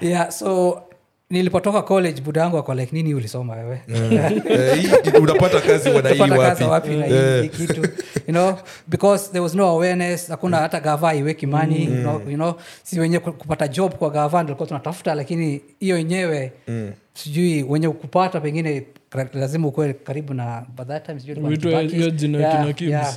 yeah 0.00 0.30
so 0.30 0.82
nilipotoka 1.32 1.82
college 1.82 2.20
buda 2.20 2.40
yangu 2.40 2.58
ako 2.58 2.74
like 2.74 2.96
nini 2.96 3.14
ulisoma 3.14 3.54
wewe 3.54 3.80
Eh, 3.88 5.20
unapata 5.22 5.60
kazi 5.60 5.88
wanaiwapi 5.90 6.64
wapi 6.64 6.88
na 6.96 7.06
hii- 7.06 7.14
Eh. 7.14 7.50
kitu 7.50 7.80
you 8.26 8.32
know 8.32 8.54
because 8.88 9.28
there 9.30 9.40
was 9.40 9.54
no 9.54 9.66
awareness 9.66 10.28
hakuna 10.28 10.56
hata 10.56 10.80
gava 10.80 11.14
iweki 11.14 11.46
mani 11.46 11.84
you 11.84 11.90
know, 11.90 12.20
you 12.30 12.34
know 12.36 12.54
si 12.82 13.00
wenyewe 13.00 13.20
kupata 13.20 13.68
job 13.68 13.94
kwa 13.94 14.10
gava 14.10 14.42
ndilikuwa 14.42 14.66
tunatafuta 14.68 15.14
lakini 15.14 15.60
hiyo 15.80 15.96
wenyewe 15.96 16.52
sijui 17.14 17.62
wenye 17.68 17.88
kupata 17.88 18.40
pengine 18.40 18.82
lazima 19.34 19.68
ukuwe 19.68 19.92
karibu 19.92 20.34
na 20.34 20.62
by 20.76 20.84
that 20.84 21.06
time 21.06 21.20
sijui 21.20 21.32
ilikuwa 21.36 21.56
Kibaki. 21.56 21.96
hiyo 21.96 22.10
jina 22.10 22.38
kina 22.38 22.72
Kibs. 22.72 22.90
yeah. 22.90 23.16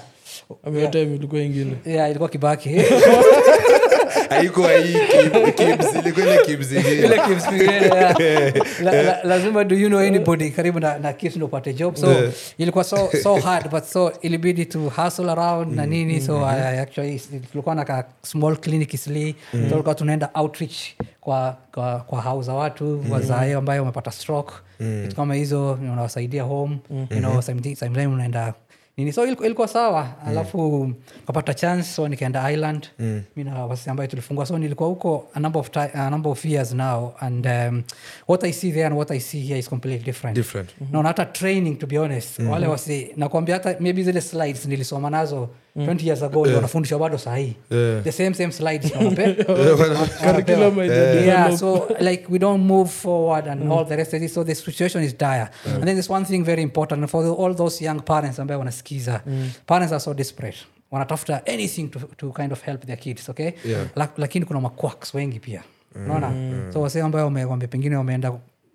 amia 0.67 0.88
time 0.88 1.15
ilikuwa 1.15 1.41
ingine 1.41 1.73
Yeah, 1.86 2.10
ilikuwa 2.10 2.30
kibaki 2.30 2.69
haikuwa 4.29 4.71
hii 4.71 4.93
Kib- 4.93 5.51
Kibs, 5.53 5.95
ilikuwa 6.05 6.25
ile 6.25 6.37
Kibs 6.45 6.71
ingine. 6.71 6.91
ile 6.93 7.19
Kibs 7.27 7.45
pengine, 7.45 7.71
yeah. 7.73 8.53
La- 8.83 9.01
la- 9.03 9.23
lazima 9.23 9.63
do 9.63 9.75
you 9.75 9.87
know 9.87 9.99
anybody 9.99 10.49
karibu 10.49 10.79
na, 10.79 10.97
na 10.99 11.13
Kibs 11.13 11.35
ndo 11.35 11.45
upate 11.45 11.73
job. 11.73 11.95
So 11.95 12.11
Yeah. 12.11 12.31
ilikuwa 12.57 12.83
so, 12.83 13.09
so 13.23 13.35
hard 13.47 13.69
but 13.69 13.83
so 13.83 14.11
ilibidi 14.21 14.65
to 14.65 14.79
hustle 14.79 15.31
around 15.31 15.75
na 15.75 15.85
nini. 15.85 16.21
So 16.21 16.45
I, 16.45 16.79
actually 16.79 17.19
tulikuwa 17.51 17.75
na 17.75 17.85
ka 17.85 18.05
small 18.21 18.57
clinic 18.57 18.93
isli 18.93 19.35
mm. 19.53 19.69
tulikuwa 19.69 19.95
tunaenda 19.95 20.29
outreach 20.33 20.75
kwa 21.21 21.57
kwa, 21.73 21.99
kwa 21.99 22.21
hau 22.21 22.43
za 22.43 22.53
watu 22.53 23.03
wazae 23.09 23.53
ambayo 23.53 23.81
wamepata 23.81 24.11
stroke. 24.11 24.53
Vitu 24.79 25.15
kama 25.15 25.35
hizo 25.35 25.71
unawasaidia 25.71 26.43
home 26.43 26.77
you 27.09 27.17
know 27.17 27.41
sometime 27.41 27.75
sometime 27.75 28.07
unaenda 28.07 28.53
nini 28.97 29.13
so 29.13 29.25
ilikuwa, 29.25 29.67
sawa 29.67 30.10
alafu 30.25 30.91
kapata 31.27 31.53
chance 31.53 31.84
so 31.84 32.08
nikaenda 32.08 32.51
island. 32.51 32.88
Mm. 32.99 33.21
mi 33.36 33.43
na 33.43 33.65
wasi 33.65 33.89
ambayo 33.89 34.08
tulifungua 34.10 34.45
so 34.45 34.58
nilikuwa 34.58 34.89
huko 34.89 35.27
a 35.34 35.39
number 35.39 35.60
of, 35.60 35.69
ti- 35.71 35.79
a 35.93 36.10
number 36.10 36.31
of 36.31 36.45
years 36.45 36.73
now 36.73 37.13
and 37.19 37.45
um, 37.47 37.84
what 38.27 38.43
i 38.43 38.53
see 38.53 38.71
there 38.71 38.86
and 38.86 38.95
what 38.95 39.12
i 39.12 39.19
see 39.19 39.39
here 39.41 39.60
is 39.60 39.69
completely 39.69 40.05
different. 40.05 40.36
Different. 40.36 40.69
naona 40.91 41.08
hata 41.08 41.25
training 41.25 41.75
to 41.79 41.88
be 41.88 41.97
honest. 41.97 42.39
Wale 42.39 42.67
wasi 42.67 43.12
nakwambia 43.17 43.55
hata 43.55 43.75
maybe 43.79 44.03
zile 44.03 44.21
slides 44.21 44.65
nilisoma 44.65 45.10
nazo 45.10 45.49
20 45.75 46.05
years 46.05 46.23
ago 46.23 46.45
yeah. 46.45 46.55
wanafundishwa 46.55 46.99
bado 46.99 47.17
sahii 47.17 47.55
Yeah. 47.71 48.03
the 48.03 48.11
same 48.11 48.33
same 48.33 48.51
slides 48.51 48.91
na 48.95 48.99
wape- 49.09 49.43
curriculum 50.31 50.79
yeah. 50.79 51.55
so 51.57 51.88
like 51.99 52.25
we 52.29 52.39
don't 52.39 52.63
move 52.63 52.89
forward 52.89 53.47
and 53.47 53.71
all 53.71 53.85
the 53.85 53.95
rest 53.95 54.13
of 54.13 54.21
it. 54.21 54.31
So 54.31 54.43
the 54.43 54.55
situation 54.55 55.03
is 55.03 55.13
dire. 55.17 55.49
And 55.65 55.83
then 55.83 55.95
there's 55.95 56.09
one 56.09 56.25
thing 56.25 56.43
very 56.45 56.61
important 56.61 57.09
for 57.09 57.23
the, 57.23 57.29
all 57.29 57.53
those 57.55 57.83
young 57.85 57.99
parents 58.01 58.39
ambayo 58.39 58.59
wanaskiza 58.59 59.21
parents 59.67 59.91
are 59.93 59.99
so 59.99 60.13
desperate. 60.13 60.57
Wanatafuta 60.91 61.41
anything 61.45 61.88
to, 61.89 61.99
to 62.17 62.31
kind 62.31 62.51
of 62.51 62.61
help 62.61 62.85
their 62.85 62.97
kids 62.99 63.29
okay? 63.29 63.53
Yeah. 63.65 63.85
La, 63.95 64.07
lakini 64.17 64.45
kuna 64.45 64.61
maquacks 64.61 65.13
wengi 65.13 65.39
pia. 65.39 65.63
Unaona? 65.95 66.31
So 66.73 66.81
wase 66.81 67.01
ambayo 67.01 67.25
wame, 67.25 67.45
wame 67.45 67.67
pengine 67.67 67.95
wameenda 67.95 68.31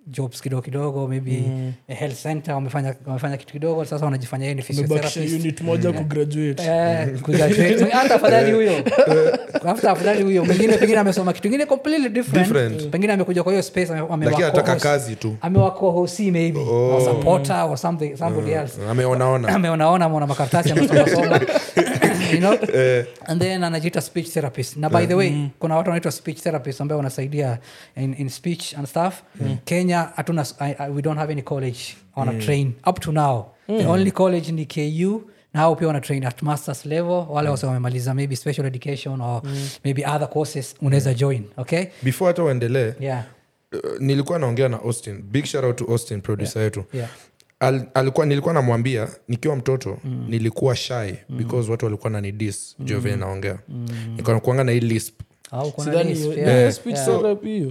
jobs 0.06 0.40
kidogo 0.40 0.62
kidogo 0.62 1.08
maybe 1.08 1.44
mm. 1.46 1.72
health 1.86 2.22
center 2.22 2.54
wamefanya, 2.54 2.94
wamefanya 3.06 3.36
kitu 3.36 3.52
kidogo 3.52 3.84
sasa 3.84 4.04
wanajifanya 4.04 4.44
yeye 4.44 4.54
ni 4.54 4.62
physiotherapist. 4.62 5.16
unit 5.34 5.60
moja 5.60 5.92
kugraduate. 5.92 6.62
Eh, 6.62 7.88
hata 7.92 8.14
afadhali 8.14 8.52
huyo. 8.52 8.72
Hata 9.64 9.90
afadhali 9.90 10.22
huyo. 10.22 10.44
Mwingine 10.44 10.76
pengine 10.76 10.98
amesoma 10.98 11.32
kitu 11.32 11.42
kingine 11.42 11.66
completely 11.66 12.08
different. 12.08 12.48
Different. 12.48 12.86
pengine 12.90 13.12
amekuja 13.12 13.42
kwa 13.42 13.52
hiyo 13.52 13.62
space 13.62 13.90
ame- 13.90 14.06
ame- 14.10 14.26
anataka 14.36 14.76
kazi 14.76 15.16
tu. 15.16 15.36
Amewakohosi 15.40 16.30
maybe. 16.30 16.60
Or 16.60 17.02
supporter 17.02 17.66
or 17.70 17.76
something 17.78 18.16
somebody 18.16 18.52
else. 18.52 18.78
ameonaona. 18.90 19.48
Ameonaona 19.48 20.04
ameona 20.04 20.26
makaratasi 20.26 20.70
amesomasoma 20.72 21.40
you 22.40 22.57
know 22.57 23.05
and 23.26 23.42
then 23.42 23.64
anajiita 23.64 24.00
speech 24.00 24.29
therapist 24.29 24.76
na 24.76 24.88
by 24.88 25.07
the 25.07 25.14
way 25.14 25.31
mm. 25.31 25.50
kuna 25.59 25.76
watu 25.76 25.90
wanaitwa 25.90 26.12
speech 26.12 26.38
therapist 26.38 26.81
ambao 26.81 26.98
wanasaidia 26.98 27.59
in, 27.96 28.14
in 28.18 28.29
speech 28.29 28.74
and 28.74 28.87
stuff 28.87 29.14
mm. 29.40 29.57
kenya 29.64 30.11
hatuna 30.16 30.46
we 30.94 31.03
don't 31.03 31.18
have 31.18 31.33
any 31.33 31.42
college 31.42 31.81
wana 32.16 32.33
mm. 32.33 32.40
train 32.40 32.72
up 32.87 33.00
to 33.00 33.12
now 33.12 33.46
mm. 33.68 33.79
the 33.79 33.87
only 33.87 34.11
college 34.11 34.53
ni 34.53 34.66
ku 34.66 35.31
na 35.55 35.61
hao 35.61 35.76
pia 35.76 35.87
wana 35.87 36.00
train 36.00 36.24
at 36.24 36.42
masters 36.42 36.87
level 36.87 37.26
wale 37.29 37.48
wase 37.48 37.66
wamemaliza 37.66 38.14
maybe 38.14 38.37
special 38.37 38.66
education 38.66 39.20
or 39.20 39.42
mm. 39.44 39.68
maybe 39.85 40.05
other 40.07 40.29
courses 40.31 40.74
unaweza 40.81 41.11
mm. 41.11 41.16
join 41.16 41.44
okay 41.57 41.85
before 42.03 42.29
hata 42.29 42.44
uendelee 42.44 42.92
yeah 43.00 43.24
uh, 43.72 44.00
nilikuwa 44.00 44.38
naongea 44.38 44.68
na 44.68 44.83
austin 44.83 45.22
big 45.22 45.44
shout 45.44 45.64
out 45.64 45.76
to 45.76 45.85
austin 45.85 46.20
producer 46.20 46.62
yetu 46.62 46.85
yeah 46.92 47.11
Al, 47.61 47.83
alikuwa 47.94 48.27
nilikuwa 48.27 48.55
namwambia 48.55 49.09
nikiwa 49.29 49.57
mtoto 49.57 49.99
mm. 50.05 50.27
nilikuwa 50.29 50.77
shy 50.77 51.12
mm. 51.29 51.38
because 51.38 51.70
watu 51.70 51.85
walikuwa 51.85 52.11
nanidis 52.11 52.77
mm. 52.79 52.87
juu 52.87 52.99
vile 53.01 53.16
naongea 53.16 53.59
mm. 53.68 53.87
nikakuanga 54.16 54.64
na 54.64 54.73
hii 54.73 54.81
lisp. 54.81 55.20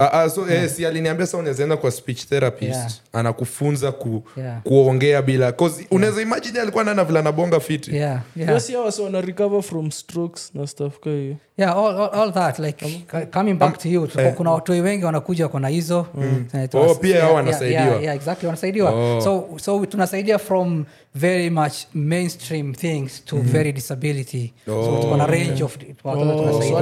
Ah, 0.00 0.12
ah, 0.12 0.30
so 0.30 0.48
eh, 0.50 0.68
si 0.70 0.86
aliniambia 0.86 1.26
sa 1.26 1.38
unawezaenda 1.38 1.76
kwa 1.76 1.90
speech 1.90 2.26
therapist 2.26 2.70
Yeah. 2.74 2.92
anakufunza 3.12 3.92
ku, 3.92 4.22
Yeah. 4.36 4.62
kuongea 4.62 5.22
bila 5.22 5.44
yeah. 5.44 5.72
unaweza 5.90 6.22
imajini 6.22 6.58
alikuwa 6.58 6.84
nana 6.84 7.04
vila 7.04 7.22
nabonga 7.22 7.60
fiti 7.60 7.96
yeah 7.96 8.22
yeah 8.36 8.54
Yes, 8.54 8.70
yeah, 8.70 8.84
wasi 8.84 9.02
wana 9.02 9.62
from 9.62 9.90
strokes 9.90 10.50
na 10.54 10.66
stuff 10.66 10.98
ka 11.00 11.10
hiyo 11.10 11.36
yeah 11.60 11.76
all, 11.76 11.94
all, 11.96 12.10
all 12.20 12.32
that 12.32 12.58
like 12.58 13.06
coming 13.30 13.54
back 13.58 13.78
to 13.78 13.88
you 13.88 14.08
eh. 14.18 14.34
kuna 14.36 14.50
watu 14.50 14.72
wengi 14.72 15.04
wanakuja 15.04 15.48
kona 15.48 15.68
hizo 15.68 16.06
Eh, 16.54 16.68
Oh, 16.74 16.94
pia 16.94 17.20
hao 17.20 17.34
wanasaidiwa. 17.34 17.82
yeah, 17.82 18.02
yeah, 18.02 18.16
exactly 18.16 18.46
wanasaidiwa 18.46 18.90
Oh. 18.90 19.20
so, 19.20 19.48
so 19.56 19.86
tunasaidia 19.86 20.38
from 20.38 20.84
very 21.14 21.50
much 21.50 21.74
mainstream 21.94 22.74
things 22.74 23.24
to 23.24 23.36
mm. 23.36 23.42
very 23.42 23.72
disability 23.72 24.52
so 24.66 24.80
Oh, 24.80 25.00
tuko 25.02 25.16
na 25.16 25.26
range 25.26 25.64
of 25.64 25.76
watu 26.04 26.20
Oh, 26.20 26.34
tunasaidia. 26.36 26.76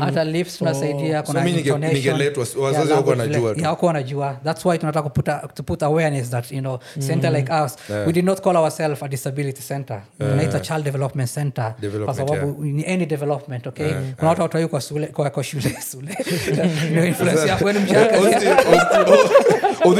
hata 0.00 0.20
Yeah, 0.20 0.26
lips 0.26 0.58
tunasaidia 0.58 1.20
So 1.20 1.26
kuna 1.32 1.44
mi 1.44 1.52
nige- 1.52 1.58
intonation. 1.58 1.94
ningeletwa, 1.94 2.46
wazazi 2.62 2.86
Yeah, 2.88 2.96
wako 2.98 3.14
language 3.14 3.66
wanajua 3.86 4.26
yeah, 4.26 4.42
that's 4.44 4.64
why 4.66 4.78
tunataka 4.78 5.02
kuputa, 5.08 5.48
to 5.54 5.62
put 5.62 5.82
awareness 5.82 6.30
that 6.30 6.52
you 6.52 6.60
know 6.60 6.78
mm. 6.96 7.02
center 7.02 7.32
like 7.32 7.52
us 7.64 7.76
yeah. 7.90 8.06
we 8.06 8.12
did 8.12 8.24
not 8.24 8.40
call 8.40 8.56
ourselves 8.56 9.02
a 9.02 9.08
disability 9.08 9.62
center 9.62 10.02
tunaita 10.18 10.60
child 10.60 10.84
development 10.84 11.30
center 11.30 11.74
kwa 12.04 12.14
sababu 12.14 12.64
ni 12.64 12.86
any 12.86 13.06
development 13.06 13.53
okay? 13.66 13.92
Kuna 14.16 14.28
watu 14.28 14.42
watoi 14.42 14.66
kwa 14.66 14.80
shule 14.80 15.06
kwa, 15.06 15.30
kwa 15.30 15.44
shule 15.44 15.76
shule 15.92 16.18
Ndio 16.90 17.04
influence 17.06 17.48
yako 17.48 17.72
ni 17.72 17.78
mshaka. 17.78 18.14
Austin, 18.16 18.48
Austin, 18.48 19.14
oh, 19.84 19.90
oh, 19.90 19.94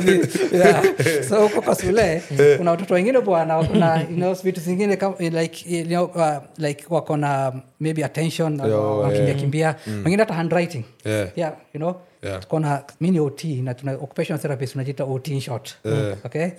this. 0.00 0.52
yeah. 0.52 0.82
so 1.28 1.40
huko 1.42 1.62
kwa 1.62 1.74
shule 1.74 2.22
kuna 2.56 2.70
watoto 2.70 2.94
wengine 2.94 3.20
bwana 3.20 3.64
kuna 3.64 4.00
you 4.00 4.06
know, 4.16 4.34
vitu 4.34 4.60
zingine 4.60 4.98
like, 5.18 5.76
you 5.78 5.84
know, 5.84 6.04
uh, 6.04 6.36
like 6.58 6.84
wako 6.90 7.16
na 7.16 7.52
maybe 7.80 8.04
attention 8.04 8.60
wakimbia 8.60 9.34
kimbia. 9.34 9.74
Wengine 9.86 10.16
hata 10.22 10.34
handwriting. 10.34 10.84
Yeah. 11.04 11.28
yeah, 11.36 11.52
you 11.74 11.78
know? 11.78 11.94
Yeah. 12.22 12.40
tuko 12.40 12.60
mi 13.00 13.10
ni 13.10 13.20
ot 13.20 13.44
na 13.44 13.74
tuna 13.74 13.92
occupational 13.92 14.40
therapist 14.40 14.74
unajiita 14.74 15.04
ot 15.04 15.28
in 15.30 15.40
short. 15.40 15.76
Yeah. 15.84 16.16
okay? 16.24 16.50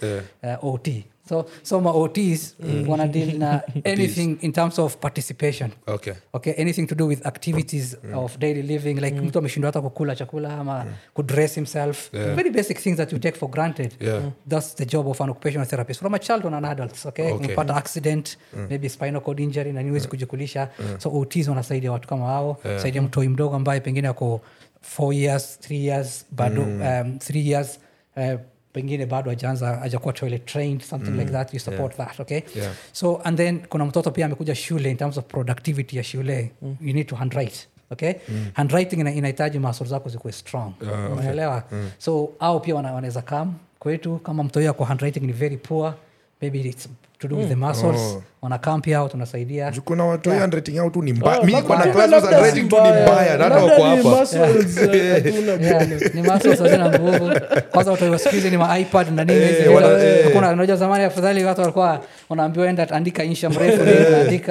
Yeah. 0.44 0.64
uh, 0.64 0.74
ot 0.74 0.88
so 1.32 1.46
so 1.64 1.82
ma 1.82 1.92
mm. 1.92 2.88
wanna 2.88 3.08
deal 3.08 3.38
na 3.38 3.62
anything 3.94 4.38
in 4.42 4.52
terms 4.52 4.80
of 4.80 5.00
participation. 5.00 5.72
Okay. 5.88 6.14
okay 6.34 6.54
anything 6.58 6.88
to 6.88 6.96
do 6.96 7.06
with 7.08 7.26
activities 7.26 7.96
of 8.14 8.38
daily 8.40 8.64
living 8.64 9.00
like 9.00 9.22
mtu 9.22 9.40
ameshindwa 9.40 9.68
hata 9.68 9.82
kukula 9.82 10.16
chakula 10.16 10.58
ama 10.58 10.86
kudress 11.14 11.56
himself. 11.56 12.14
Yeah. 12.14 12.36
very 12.36 12.50
basic 12.50 12.80
things 12.80 12.98
that 12.98 13.14
you 13.14 13.20
take 13.20 13.38
for 13.38 13.50
granted. 13.50 13.94
Yeah. 14.00 14.22
that's 14.48 14.76
the 14.76 14.86
job 14.86 15.08
of 15.08 15.22
an 15.22 15.30
occupational 15.30 15.68
therapist. 15.68 16.00
From 16.00 16.14
a 16.14 16.20
child 16.20 16.46
on 16.46 16.54
an 16.54 16.66
adult 16.66 17.06
okay, 17.06 17.32
Okay. 17.32 17.56
accident 17.76 18.38
maybe 18.70 18.90
spinal 18.90 19.22
cord 19.22 19.40
injury 19.40 19.74
na 19.74 19.84
niwezi 19.84 20.08
kujikulisha. 20.08 20.70
So 20.98 21.10
ots 21.14 21.48
wanasaidia 21.48 21.92
watu 21.92 22.08
kama 22.08 22.26
hao. 22.26 22.58
Saidia 22.82 23.02
mtoi 23.02 23.28
mdogo 23.28 23.56
ambaye 23.56 23.80
pengine 23.80 24.08
ako 24.08 24.42
four 24.82 25.14
years 25.14 25.60
three 25.60 25.86
years 25.86 26.26
bado 26.32 26.62
um, 26.62 27.20
three 27.20 27.42
years 27.42 27.80
uh, 28.18 28.40
pengine 28.74 29.06
bado 29.06 29.32
ajaanza 29.32 29.82
ajakuwa 29.82 30.14
toilet 30.14 30.46
trained 30.46 30.82
something 30.82 31.12
like 31.12 31.32
that 31.32 31.54
you 31.54 31.60
support 31.60 31.98
that 31.98 32.20
okay? 32.20 32.42
Yeah. 32.56 32.74
so 32.92 33.22
and 33.24 33.38
then 33.38 33.60
kuna 33.70 33.86
mtoto 33.86 34.12
pia 34.12 34.26
amekuja 34.26 34.56
shule 34.56 34.92
in 34.92 34.98
terms 34.98 35.18
of 35.18 35.26
productivity 35.26 35.98
ya 35.98 36.04
shule. 36.04 36.52
You 36.82 36.94
need 36.94 37.08
to 37.08 37.16
handwrite 37.16 37.68
okay? 37.92 38.14
Handwriting 38.54 39.00
ina- 39.00 39.14
inahitaji 39.14 39.60
masol 39.60 39.88
zako 39.88 40.10
zikuwe 40.10 40.34
strong. 40.34 40.74
Unaelewa 41.12 41.64
so 41.98 42.30
au 42.40 42.60
pia 42.60 42.76
wana- 42.76 42.94
wanaweza 42.94 43.22
kam 43.22 43.54
kwetu. 43.80 44.18
Kama 44.18 44.44
mtoi 44.44 44.68
ako 44.68 44.84
handwriting 44.84 45.22
ni 45.24 45.32
very 45.34 45.58
poor 45.58 45.94
maybe 46.42 46.60
it's 46.60 46.90
to 47.22 47.28
do 47.28 47.36
with 47.38 47.50
the 47.50 47.56
muscles. 47.56 48.02
Oh. 48.02 48.24
wanakam 48.42 48.82
pia 48.82 48.98
au 48.98 49.10
tunasaidia. 49.10 49.72
Kuna 49.86 50.06
watu 50.06 50.30
yeah. 50.30 50.42
handwriting 50.42 50.76
yao 50.76 50.90
tu 50.90 51.02
ni 51.02 51.14
mbaya. 51.14 51.44
Mi 51.44 51.52
labda- 51.52 51.62
kwa 51.68 51.78
na 51.78 51.86
labda 51.86 52.08
classes 52.08 52.30
si 52.30 52.36
handwriting 52.36 52.70
tu 52.70 52.76
ni 52.76 52.82
mbaya. 52.82 53.04
mbaya 53.08 53.38
na 53.38 53.44
hata 53.44 53.56
Labda 53.56 53.74
wako 53.74 53.88
ni 53.88 53.98
hapa. 53.98 54.10
muscles, 54.20 54.76
hatuna 54.80 55.68
Yeah, 55.68 55.88
ni 56.14 56.22
muscles 56.22 56.60
hazina 56.60 56.90
nguvu. 56.90 57.32
Kwanza 57.72 57.92
watu 57.92 58.12
wa 58.12 58.20
siku 58.20 58.36
ni 58.50 58.58
maipad 58.58 59.12
na 59.16 59.24
nini. 59.26 59.46
Hizi 59.46 59.70
wana- 59.70 59.96
vitu. 59.96 60.24
hakuna 60.28 60.50
unajua 60.52 60.76
zamani 60.76 61.04
afadhali 61.04 61.44
watu 61.46 61.62
walikuwa 61.62 62.02
wanaambiwa 62.30 62.68
enda 62.68 62.90
andika 62.92 63.24
insha 63.24 63.50
mrefu 63.50 63.84
nini 63.84 64.06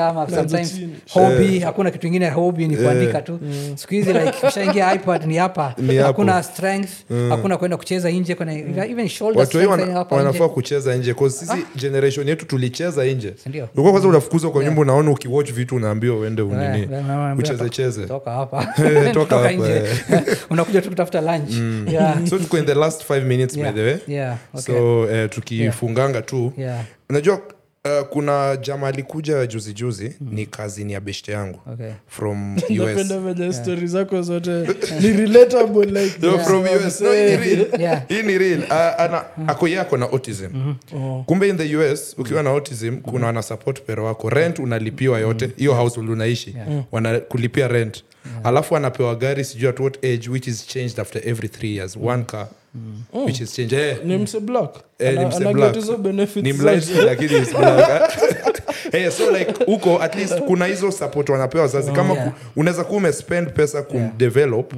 ama 0.09 0.31
sometimes 0.31 0.75
chini. 0.75 0.97
hakuna 1.59 1.91
kitu 1.91 2.07
ingine 2.07 2.31
hobby 2.31 2.69
ni 2.69 2.77
kuandika 2.77 3.23
tu. 3.23 3.41
Siku 3.75 3.95
hizi 3.95 4.13
like 4.13 4.47
ushaingia 4.49 4.95
ipad 4.95 5.25
ni 5.27 5.37
hapa. 5.37 5.75
Hakuna 6.05 6.43
strength 6.43 6.91
hakuna 7.29 7.57
kwenda 7.57 7.77
kucheza 7.77 8.11
nje 8.11 8.35
even 8.85 9.09
shoulder 9.09 9.41
watu 9.41 9.59
wengi 9.59 9.71
strength 9.73 9.89
wana- 9.89 9.99
hapa 9.99 10.17
wanafaa 10.17 10.49
kucheza 10.49 10.95
nje 10.97 11.15
sisi 11.31 11.53
generation 11.77 12.29
yetu 12.29 12.47
tulicheza 12.61 13.05
nje? 13.05 13.35
Ulikuwa 13.46 13.90
kwanza 13.90 14.09
unafukuzwa 14.09 14.51
kwa 14.51 14.64
nyumba 14.64 14.83
unaona 14.83 15.11
ukiwatch 15.11 15.53
vitu 15.53 15.77
unaambiwa 15.77 16.16
uende 16.16 16.42
Eh, 16.42 16.49
unini 16.49 16.83
eh, 16.83 16.88
unaambiwa 17.05 17.35
ucheze 17.35 17.68
cheze. 17.70 18.07
Toka 18.07 18.31
hapa. 18.31 18.75
Eh, 18.85 19.12
toka 19.14 19.37
hapa, 19.38 19.53
nje. 19.53 19.83
Unakuja 20.51 20.83
tu 20.83 20.88
kutafuta 20.88 21.20
lunch. 21.20 21.51
Yeah. 21.92 22.27
So 22.27 22.38
tuko 22.38 22.59
in 22.59 22.64
the 22.64 22.75
last 22.75 23.05
five 23.05 23.25
minutes 23.25 23.57
Yeah. 23.57 23.73
by 23.73 23.81
the 23.81 23.85
way. 23.87 23.99
Yeah, 24.07 24.37
okay. 24.55 24.75
so 24.75 25.01
uh, 25.03 25.31
tukifunganga 25.31 26.23
tu. 26.23 26.53
Yeah. 26.57 26.85
Unajua 27.11 27.40
uh, 27.85 28.07
kuna 28.09 28.57
jama 28.57 28.87
alikuja 28.88 29.47
juzi 29.47 29.73
juzi 29.73 30.16
ni 30.21 30.47
kazini 30.47 30.93
ya 30.93 31.01
beshte 31.01 31.33
yangu 31.33 31.61
okay. 31.73 31.90
from 32.07 32.57
us 32.85 33.14
venye 33.19 33.53
stori 33.53 33.87
zako 33.87 34.23
zote. 34.23 34.51
Ni 35.01 35.12
relatable 35.12 35.85
like 35.85 36.27
No, 36.27 36.37
this. 36.37 36.47
from 36.47 36.62
US. 36.64 37.01
No, 37.01 37.12
hii 38.09 38.23
ni 38.23 38.38
real. 38.38 38.62
Ah, 38.71 38.99
ana- 38.99 39.25
ako 39.81 39.97
na 39.97 40.07
autism. 40.07 40.45
Autism 40.45 40.75
Oh. 40.97 41.23
kumbe 41.27 41.49
in 41.49 41.57
the 41.57 41.77
us 41.77 42.14
ukiwa 42.19 42.43
na 42.43 42.51
autism 42.51 42.97
kuna 43.01 43.27
wanasupport 43.27 43.83
pero 43.87 44.05
wako. 44.05 44.31
Rent 44.31 44.59
unalipiwa 44.59 45.19
yote. 45.19 45.51
Hiyo 45.57 45.75
household 45.75 46.11
unaishi. 46.11 46.51
Yeah. 46.57 46.85
wanakulipia 46.93 47.69
rent 47.69 48.05
alafu 48.45 48.77
anapewa 48.77 49.15
gari 49.15 49.45
sijui 49.45 49.69
at 49.69 49.81
what 49.81 50.05
age 50.05 50.29
which 50.31 50.47
is 50.47 50.67
changed 50.67 51.01
after 51.01 51.29
every 51.29 51.49
three 51.49 51.75
years. 51.77 51.97
One 51.97 52.25
car 52.25 52.49
which 53.13 53.41
is 53.41 53.53
changed. 53.55 53.73
Eh, 53.79 53.97
ni 54.05 54.19
mse 54.19 54.41
black. 54.41 54.71
Eh, 54.99 55.13
ni 55.13 55.19
Ana- 55.19 55.29
mse 55.29 55.37
ana 55.37 55.53
black. 55.53 55.73
get 55.75 55.83
hizo 55.83 55.97
benefits. 55.97 56.47
Ni 56.47 56.53
zote. 56.53 56.63
mlight 56.71 56.89
lakini 57.05 57.37
is 57.41 57.51
black 57.57 58.13
hey, 58.93 59.11
so 59.19 59.31
like 59.31 59.64
huko 59.64 60.03
at 60.03 60.14
least 60.16 60.35
kuna 60.40 60.66
hizo 60.66 60.90
support 60.90 61.29
wanapewa 61.29 61.62
wazazi. 61.62 61.93
Kama 61.93 62.14
yeah. 62.14 62.29
ku- 62.29 62.35
unaweza 62.57 62.85
kuwa 62.85 62.97
umespend 62.99 63.53
pesa 63.53 63.83
kumdevelop 63.83 64.73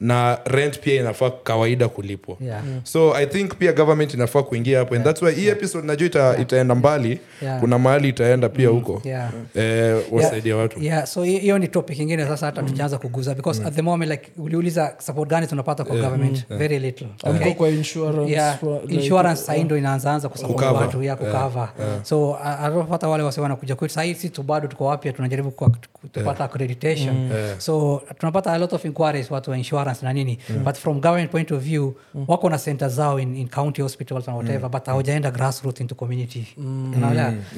na 0.00 0.38
rent 0.44 0.80
pia 0.80 1.00
inafaa 1.00 1.30
kawaida 1.30 1.88
kulipwa. 1.88 2.36
Yeah. 2.40 2.62
so 2.82 3.14
i 3.16 3.26
think 3.26 3.54
pia 3.54 3.72
government 3.72 4.14
inafaa 4.14 4.42
kuingia 4.42 4.78
hapo. 4.78 4.94
And 4.94 5.04
that's 5.04 5.22
why 5.22 5.32
hii 5.34 5.48
episode 5.48 5.86
najua 5.86 6.06
ita, 6.06 6.36
itaenda 6.38 6.74
mbali. 6.74 7.20
Yeah. 7.42 7.60
kuna 7.60 7.78
mahali 7.78 8.08
itaenda 8.08 8.48
pia 8.48 8.68
huko. 8.68 9.02
Yeah. 9.04 9.30
eh, 9.54 9.96
wasaidia 10.12 10.56
watu. 10.56 10.80
Yeah. 10.82 11.06
So 11.06 11.22
hiyo 11.22 11.58
ni 11.58 11.68
topic 11.68 11.98
ingine 11.98 12.26
sasa 12.26 12.46
hata 12.46 12.62
tujaanza 12.62 12.98
kuguza. 12.98 13.34
Because 13.34 13.64
at 13.64 13.74
the 13.74 13.82
moment 13.82 14.10
like 14.10 14.30
uliuliza 14.38 14.94
support 14.98 15.30
gani 15.30 15.46
tunapata 15.46 15.84
kwa 15.84 15.96
government? 15.96 16.44
Very 16.48 16.78
little. 16.78 17.06
Okay. 17.22 17.40
okay? 17.40 17.54
kwa 17.54 17.68
insurance 17.68 18.32
yeah, 18.32 18.58
for- 18.60 18.80
like- 18.86 18.94
insurance 18.94 19.42
sahii 19.42 19.64
ndo 19.64 19.76
inaanzaanza 19.78 20.28
kwa 20.28 20.38
sababu 20.38 20.76
watu 20.76 21.02
ya 21.02 21.16
kukava 21.16 21.68
so 22.02 22.36
atapata 22.44 23.08
wale 23.08 23.22
wase 23.22 23.40
wanakuja 23.46 23.76
kwetu 23.76 23.94
sahii 23.94 24.14
si 24.14 24.30
tu 24.30 24.42
bado 24.42 24.68
tuko 24.68 24.84
wapya 24.84 25.12
tunajaribu 25.12 25.50
kupata 25.50 26.20
yeah. 26.20 26.40
accreditation 26.40 27.16
mm. 27.16 27.30
yeah. 27.32 27.58
so 27.60 28.02
tunapata 28.18 28.52
a 28.52 28.58
lot 28.58 28.74
of 28.76 28.84
inquiries 28.84 29.30
watu 29.30 29.50
wa 29.50 29.58
insurance 29.58 30.06
na 30.06 30.12
nini 30.12 30.38
mm. 30.50 30.64
but 30.64 30.76
from 30.76 31.00
government 31.00 31.30
point 31.30 31.52
of 31.52 31.62
view 31.62 31.94
mm. 32.14 32.24
wako 32.28 32.50
na 32.50 32.58
center 32.58 32.88
zao 32.88 33.20
in, 33.20 33.36
in 33.36 33.48
county 33.48 33.82
hospitals 33.82 34.28
and 34.28 34.36
whatever 34.36 34.62
mm. 34.64 34.70
but 34.70 34.86
hawajaenda 34.86 35.30
grassroot 35.30 35.80
into 35.80 35.94
community 35.94 36.46
mm. 36.56 36.94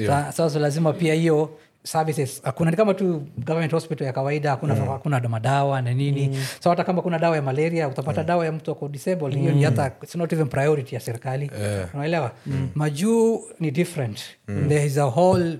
Sa- 0.07 0.33
sasa 0.33 0.51
so, 0.51 0.59
lazima 0.59 0.93
pia 0.93 1.15
hiyo 1.15 1.51
services 1.85 2.43
hakuna 2.45 2.71
ni 2.71 2.77
kama 2.77 2.95
tu 2.95 3.23
government 3.39 3.73
hospital 3.73 4.07
ya 4.07 4.13
kawaida 4.13 4.51
hakuna 4.51 4.75
hakuna 4.75 5.21
madawa 5.29 5.83
na 5.83 5.95
nini 5.95 6.29
mm. 6.29 6.45
so 6.61 6.71
hata 6.71 6.85
kama 6.85 7.03
kuna 7.03 7.19
dawa 7.19 7.37
ya 7.37 7.43
malaria 7.43 7.89
utapata 7.89 8.21
yeah. 8.21 8.27
dawa 8.29 8.45
ya 8.47 8.53
mtu 8.53 8.71
ako 8.71 8.89
disabled 8.89 9.39
hiyo 9.39 9.53
ni 9.53 9.63
hata 9.65 9.93
it's 10.03 10.15
not 10.15 10.33
even 10.33 10.47
priority 10.49 10.95
ya 10.95 11.01
serikali 11.01 11.51
yeah. 11.61 11.95
unaelewa 11.95 12.33
mm. 12.47 12.69
majuu 12.75 13.43
ni 13.61 13.71
different 13.71 14.21
mm. 14.49 14.69
there 14.69 14.87
is 14.87 14.99
a 14.99 15.05
whole 15.07 15.59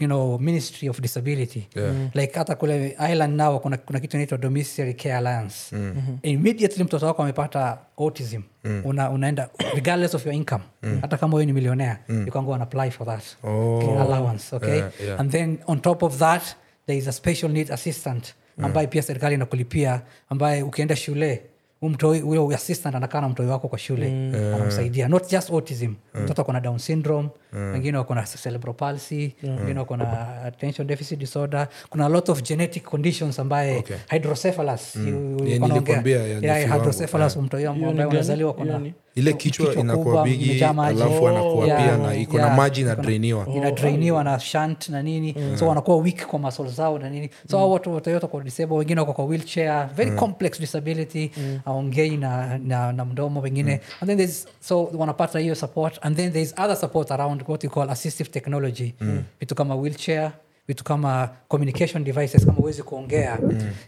you 0.00 0.06
know 0.06 0.38
ministry 0.38 0.88
of 0.88 1.00
disability. 1.00 1.68
Like 2.14 2.34
hata 2.38 2.54
kule 2.54 2.96
island 3.12 3.36
now 3.36 3.58
kuna, 3.60 3.76
kuna 3.76 4.00
kitu 4.00 4.16
inaitwa 4.16 4.38
domiciliary 4.38 4.94
care 4.94 5.14
alliance. 5.14 5.76
Immediately 6.22 6.84
mtoto 6.84 7.06
wako 7.06 7.22
amepata 7.22 7.78
autism 7.98 8.42
una, 8.84 9.10
unaenda 9.10 9.48
regardless 9.74 10.14
of 10.14 10.26
your 10.26 10.34
income 10.34 10.64
hata 11.00 11.16
kama 11.16 11.34
wewe 11.34 11.46
ni 11.46 11.52
millionaire 11.52 11.96
you 12.08 12.32
can 12.32 12.44
go 12.44 12.54
and 12.54 12.62
apply 12.62 12.90
for 12.90 13.06
that. 13.06 13.22
Oh. 13.44 14.00
allowance 14.00 14.56
okay? 14.56 14.76
Yeah, 14.76 14.90
yeah. 15.04 15.20
and 15.20 15.30
then 15.30 15.58
on 15.66 15.80
top 15.80 16.02
of 16.02 16.18
that 16.18 16.42
there 16.86 16.98
is 16.98 17.08
a 17.08 17.12
special 17.12 17.48
need 17.50 17.70
assistant 17.72 18.34
ambaye 18.62 18.86
pia 18.86 19.02
serikali 19.02 19.34
inakulipia 19.34 20.02
ambaye 20.28 20.62
ukienda 20.62 20.96
shule 20.96 21.42
umtoi 21.82 22.20
huyo 22.20 22.50
assistant 22.54 22.94
anakaa 22.96 23.20
na 23.20 23.28
mtoi 23.28 23.46
wako 23.46 23.68
kwa 23.68 23.78
shule. 23.78 24.06
Anamsaidia. 24.54 25.08
Not 25.08 25.30
just 25.30 25.50
autism. 25.50 25.94
Mtoto 26.24 26.42
akona 26.42 26.60
down 26.60 26.78
syndrome 26.78 27.28
wengine 27.52 27.98
wako 27.98 28.14
na 28.14 28.22
cerebral 28.22 28.74
palsy 28.74 29.32
wengine 29.42 29.78
wako 29.78 29.96
na 29.96 30.42
attention 30.44 30.86
deficit 30.86 31.18
disorder. 31.18 31.68
Kuna 31.90 32.06
a 32.06 32.08
lot 32.08 32.32
of 32.32 32.42
genetic 32.42 32.82
conditions 32.84 33.38
ambaye 33.38 33.78
Okay. 33.78 33.96
hydrocephalus 34.10 34.96
mm. 34.96 35.38
Yeah, 35.46 36.72
hydrocephalus 36.72 37.32
Yeah, 37.36 37.44
mtoi 37.46 37.66
ambaye 37.66 38.06
unazaliwa 38.08 38.52
kona 38.52 38.72
kuna 38.72 38.78
ni- 38.84 38.94
ile 39.20 39.32
kichwa 39.32 39.74
inakuwa 39.74 40.24
bigi 40.24 40.64
alafu 40.64 41.28
anakuwa 41.28 41.66
Yeah, 41.66 41.84
pia 41.84 41.96
na 41.96 42.14
iko 42.14 42.38
na 42.38 42.50
maji 42.50 42.80
inadrainiwa. 42.80 43.46
Inadrainiwa 43.56 44.24
na 44.24 44.40
shant 44.40 44.88
na 44.88 45.02
nini. 45.02 45.34
So 45.58 45.68
wanakuwa 45.68 45.96
wik 45.96 46.26
kwa 46.26 46.38
masol 46.38 46.68
zao 46.68 46.98
na 46.98 47.10
nini. 47.10 47.30
So 47.50 47.58
mm. 47.58 47.72
watu 47.72 47.92
wote 47.92 48.18
kwa 48.18 48.44
disable 48.44 48.76
wengine 48.76 49.00
wako 49.00 49.12
kwa 49.12 49.24
wheelchair 49.24 49.88
very 49.96 50.10
complex 50.10 50.60
disability. 50.60 51.30
Aongei 51.66 52.16
na, 52.16 52.58
na, 52.58 52.92
na 52.92 53.04
mdomo 53.04 53.40
wengine. 53.40 53.80
And 54.00 54.06
then 54.08 54.16
there's 54.16 54.46
so 54.60 54.84
wanapata 54.84 55.38
hiyo 55.38 55.54
support. 55.54 55.98
And 56.02 56.16
then 56.16 56.32
there's 56.32 56.52
other 56.58 56.76
support 56.76 57.10
around 57.10 57.42
what 57.48 57.64
you 57.64 57.70
call 57.70 57.90
assistive 57.90 58.30
technology. 58.30 58.94
Vitu 59.40 59.54
kama 59.54 59.74
wheelchair 59.74 60.32
vitu 60.68 60.84
kama 60.84 61.28
communication 61.48 62.04
devices 62.04 62.46
kama 62.46 62.58
uwezi 62.58 62.82
kuongea. 62.82 63.38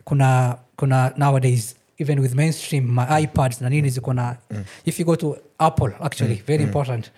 Kuna 0.05 0.57
kuna 0.76 1.12
nowadays 1.16 1.76
even 1.99 2.20
with 2.20 2.34
mainstream 2.34 2.84
my 2.95 3.07
ipads 3.22 3.61
na 3.61 3.68
nini 3.68 3.90
ziko 3.90 4.12
na 4.14 4.36
if 4.84 4.99
you 4.99 5.05
go 5.07 5.16
to 5.16 5.36
apple 5.59 5.93
actually 6.01 6.43
very 6.47 6.62
important 6.64 7.11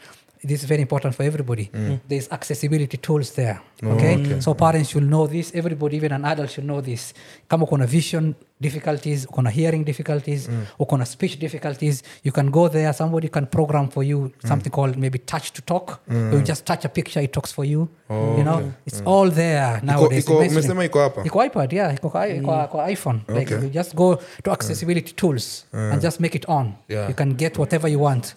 this 0.47 0.63
is 0.63 0.69
very 0.69 0.83
important 0.83 1.15
for 1.15 1.27
everybody 1.27 1.71
Mm. 1.73 1.99
there's 2.09 2.29
accessibility 2.33 2.97
tools 2.97 3.33
there 3.35 3.57
okay? 3.85 4.15
okay? 4.17 4.41
so 4.41 4.55
parents 4.55 4.91
should 4.91 5.07
know 5.07 5.27
this 5.29 5.55
everybody 5.55 5.97
even 5.97 6.13
an 6.13 6.25
adult 6.25 6.51
should 6.51 6.67
know 6.67 6.81
this 6.83 7.15
kama 7.49 7.65
uko 7.65 7.77
vision 7.87 8.35
difficulties 8.61 9.27
uko 9.27 9.43
hearing 9.51 9.85
difficulties 9.85 10.49
mm. 10.49 10.99
na 10.99 11.05
speech 11.05 11.39
difficulties 11.39 12.03
you 12.25 12.33
can 12.33 12.51
go 12.51 12.69
there 12.69 12.93
somebody 12.93 13.29
can 13.29 13.47
program 13.47 13.89
for 13.89 14.05
you 14.05 14.31
something 14.47 14.71
mm. 14.71 14.77
called 14.77 14.97
maybe 14.97 15.19
touch 15.19 15.53
to 15.53 15.63
talk 15.63 16.01
Mm. 16.09 16.33
you 16.33 16.41
just 16.43 16.65
touch 16.65 16.85
a 16.85 16.89
picture 16.89 17.25
it 17.25 17.33
talks 17.33 17.53
for 17.53 17.65
you 17.65 17.89
Oh, 18.11 18.37
you 18.39 18.43
know 18.45 18.59
okay. 18.59 18.71
it's 18.87 19.01
mm. 19.01 19.09
all 19.09 19.31
there 19.31 19.81
nowadays 19.83 20.25
iko, 20.25 20.33
Mainstream. 20.39 20.53
umesema 20.53 20.85
iko 20.85 21.01
hapa 21.01 21.25
iko 21.25 21.45
ipad 21.45 21.73
yeah 21.73 21.95
iko 21.95 22.11
kwa, 22.11 22.27
kwa, 22.43 22.67
kwa 22.69 22.91
iphone 22.91 23.21
like 23.39 23.55
you 23.55 23.69
just 23.69 23.95
go 23.95 24.19
to 24.43 24.53
accessibility 24.53 25.11
mm. 25.13 25.17
tools 25.17 25.67
mm. 25.73 25.93
and 25.93 26.03
just 26.03 26.21
make 26.21 26.37
it 26.39 26.45
on 26.49 26.73
Yeah. 26.89 27.09
you 27.09 27.15
can 27.15 27.35
get 27.35 27.59
whatever 27.59 27.91
you 27.91 28.03
want 28.03 28.35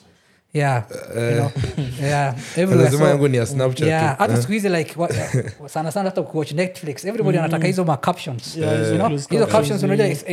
yeah 0.58 0.84
you 1.16 1.36
know, 1.36 1.52
yeah 2.02 2.36
everywhere. 2.58 2.84
lazima 2.84 3.08
yangu 3.10 3.28
ni 3.28 3.38
ya 3.38 3.46
Snapchat 3.46 3.88
yeah 3.88 4.18
hata 4.18 4.42
siku 4.42 4.52
hizi 4.54 4.70
like 4.70 4.94
wa- 5.00 5.10
sana 5.70 5.92
sana 5.92 6.10
hata 6.10 6.22
kuwatch 6.22 6.52
netflix 6.52 7.06
everybody 7.06 7.38
anataka 7.38 7.68
hizo 7.68 7.86
ma 7.86 7.98
captions 7.98 8.58
Yeah, 8.58 8.78
hizo 8.80 8.92
you 8.92 8.96
know? 8.98 9.10
hizo 9.10 9.28
captions, 9.28 9.52
captions 9.52 9.84
unajua 9.84 10.06
yeah. 10.06 10.18
it's, 10.18 10.30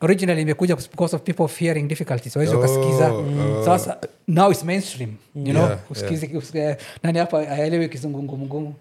originally 0.00 0.42
imekuja 0.42 0.76
because 0.76 1.16
of 1.16 1.22
people 1.22 1.42
of 1.42 1.52
difficulties 1.88 2.36
wawezi 2.36 2.54
wakasikiza 2.54 3.12
oh. 3.12 3.62
sasa 3.64 3.96
now 4.28 4.50
it's 4.50 4.64
mainstream 4.64 5.10
you 5.34 5.42
know? 5.52 5.62
Yeah, 5.64 5.78
usikizi 5.90 6.26
usikie- 6.26 6.76
nani 7.02 7.18
hapa 7.18 7.38
aelewi 7.48 7.88
kizungungumgumu 7.88 8.74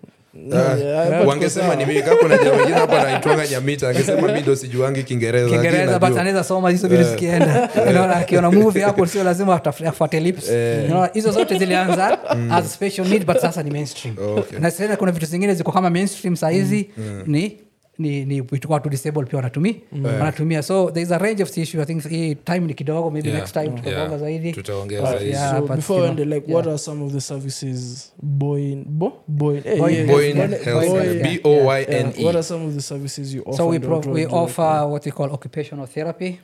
Yeah, 0.51 1.03
hapa 1.03 1.17
tuko 1.17 1.29
wangesema 1.29 1.75
ni 1.75 1.85
mimi 1.85 2.01
kakuna 2.01 2.17
kuna 2.37 2.37
jamaa 2.37 2.55
mwingine 2.55 2.79
hapa 2.79 3.01
anaitwanga 3.01 3.47
nyamita 3.47 3.89
angesema 3.89 4.27
mi 4.33 4.41
ndo 4.41 4.55
sijuangi 4.55 5.03
kiingereza 5.03 5.43
lakini 5.45 5.61
kiingereza 5.61 5.93
but 5.93 6.01
najua. 6.01 6.21
anaweza 6.21 6.43
soma 6.43 6.69
hizo 6.69 6.87
vitu 6.87 7.03
zikienda. 7.03 7.69
Unaona, 7.89 8.15
akiona 8.15 8.51
muvi 8.51 8.79
hapo 8.79 9.05
sio 9.05 9.23
lazima 9.23 9.61
afuate 9.65 10.19
lips. 10.19 10.49
Unaona, 10.85 11.09
hizo 11.13 11.31
zote 11.31 11.57
zilianza 11.57 12.17
as 12.51 12.73
special 12.73 13.07
need 13.07 13.25
but 13.25 13.37
sasa 13.37 13.63
ni 13.63 13.71
mainstream. 13.71 14.15
Okay. 14.37 14.59
na 14.59 14.71
sasa 14.71 14.97
kuna 14.97 15.11
vitu 15.11 15.25
zingine 15.25 15.53
ziko 15.53 15.71
kama 15.71 15.89
mainstream 15.89 16.35
sahizi 16.35 16.89
ni 17.25 17.57
ni 17.99 18.25
ni 18.25 18.41
vitu 18.41 18.71
watu 18.71 18.89
disable 18.89 19.23
pia 19.25 19.37
wanatumia 19.37 19.73
wanatumia 20.03 20.63
so 20.63 20.91
there 20.91 21.01
is 21.03 21.11
a 21.11 21.17
range 21.17 21.43
of 21.43 21.57
issue 21.57 21.81
i 21.81 21.85
think 21.85 22.07
hii 22.09 22.35
time 22.35 22.59
ni 22.59 22.73
kidogo 22.73 23.11
maybe 23.11 23.29
Yeah. 23.29 23.39
next 23.39 23.53
time 23.53 23.69
tutaonga 23.69 23.99
Yeah. 23.99 24.19
zaidi 24.19 24.51
tutaongea 24.51 25.01
But 25.01 25.21
yeah, 25.21 25.57
so 25.59 25.67
before 25.75 26.07
end, 26.07 26.19
like 26.19 26.33
yeah. 26.35 26.49
what 26.55 26.67
are 26.67 26.77
some 26.77 27.05
of 27.05 27.11
the 27.13 27.21
services 27.21 28.13
boin 28.21 28.85
bo 28.87 29.13
boin 29.27 29.61
eh, 29.65 29.77
boin, 29.77 29.93
yeah, 29.93 30.07
boin 30.07 30.37
yeah. 30.37 30.49
Health 30.49 30.63
Boyne- 30.65 30.91
Care. 31.01 31.13
yeah. 31.15 31.23
B-O-Y-N-E. 31.39 32.13
yeah. 32.15 32.25
what 32.25 32.35
are 32.35 32.43
some 32.43 32.65
of 32.65 32.73
the 32.75 32.81
services 32.81 33.33
you 33.33 33.41
offer 33.45 33.57
so 33.57 33.67
we, 33.67 33.79
pro- 33.79 33.95
what 33.97 34.07
we 34.07 34.25
offer 34.25 34.87
what 34.91 35.05
we 35.05 35.11
call 35.11 35.31
occupational 35.31 35.87
therapy 35.87 36.39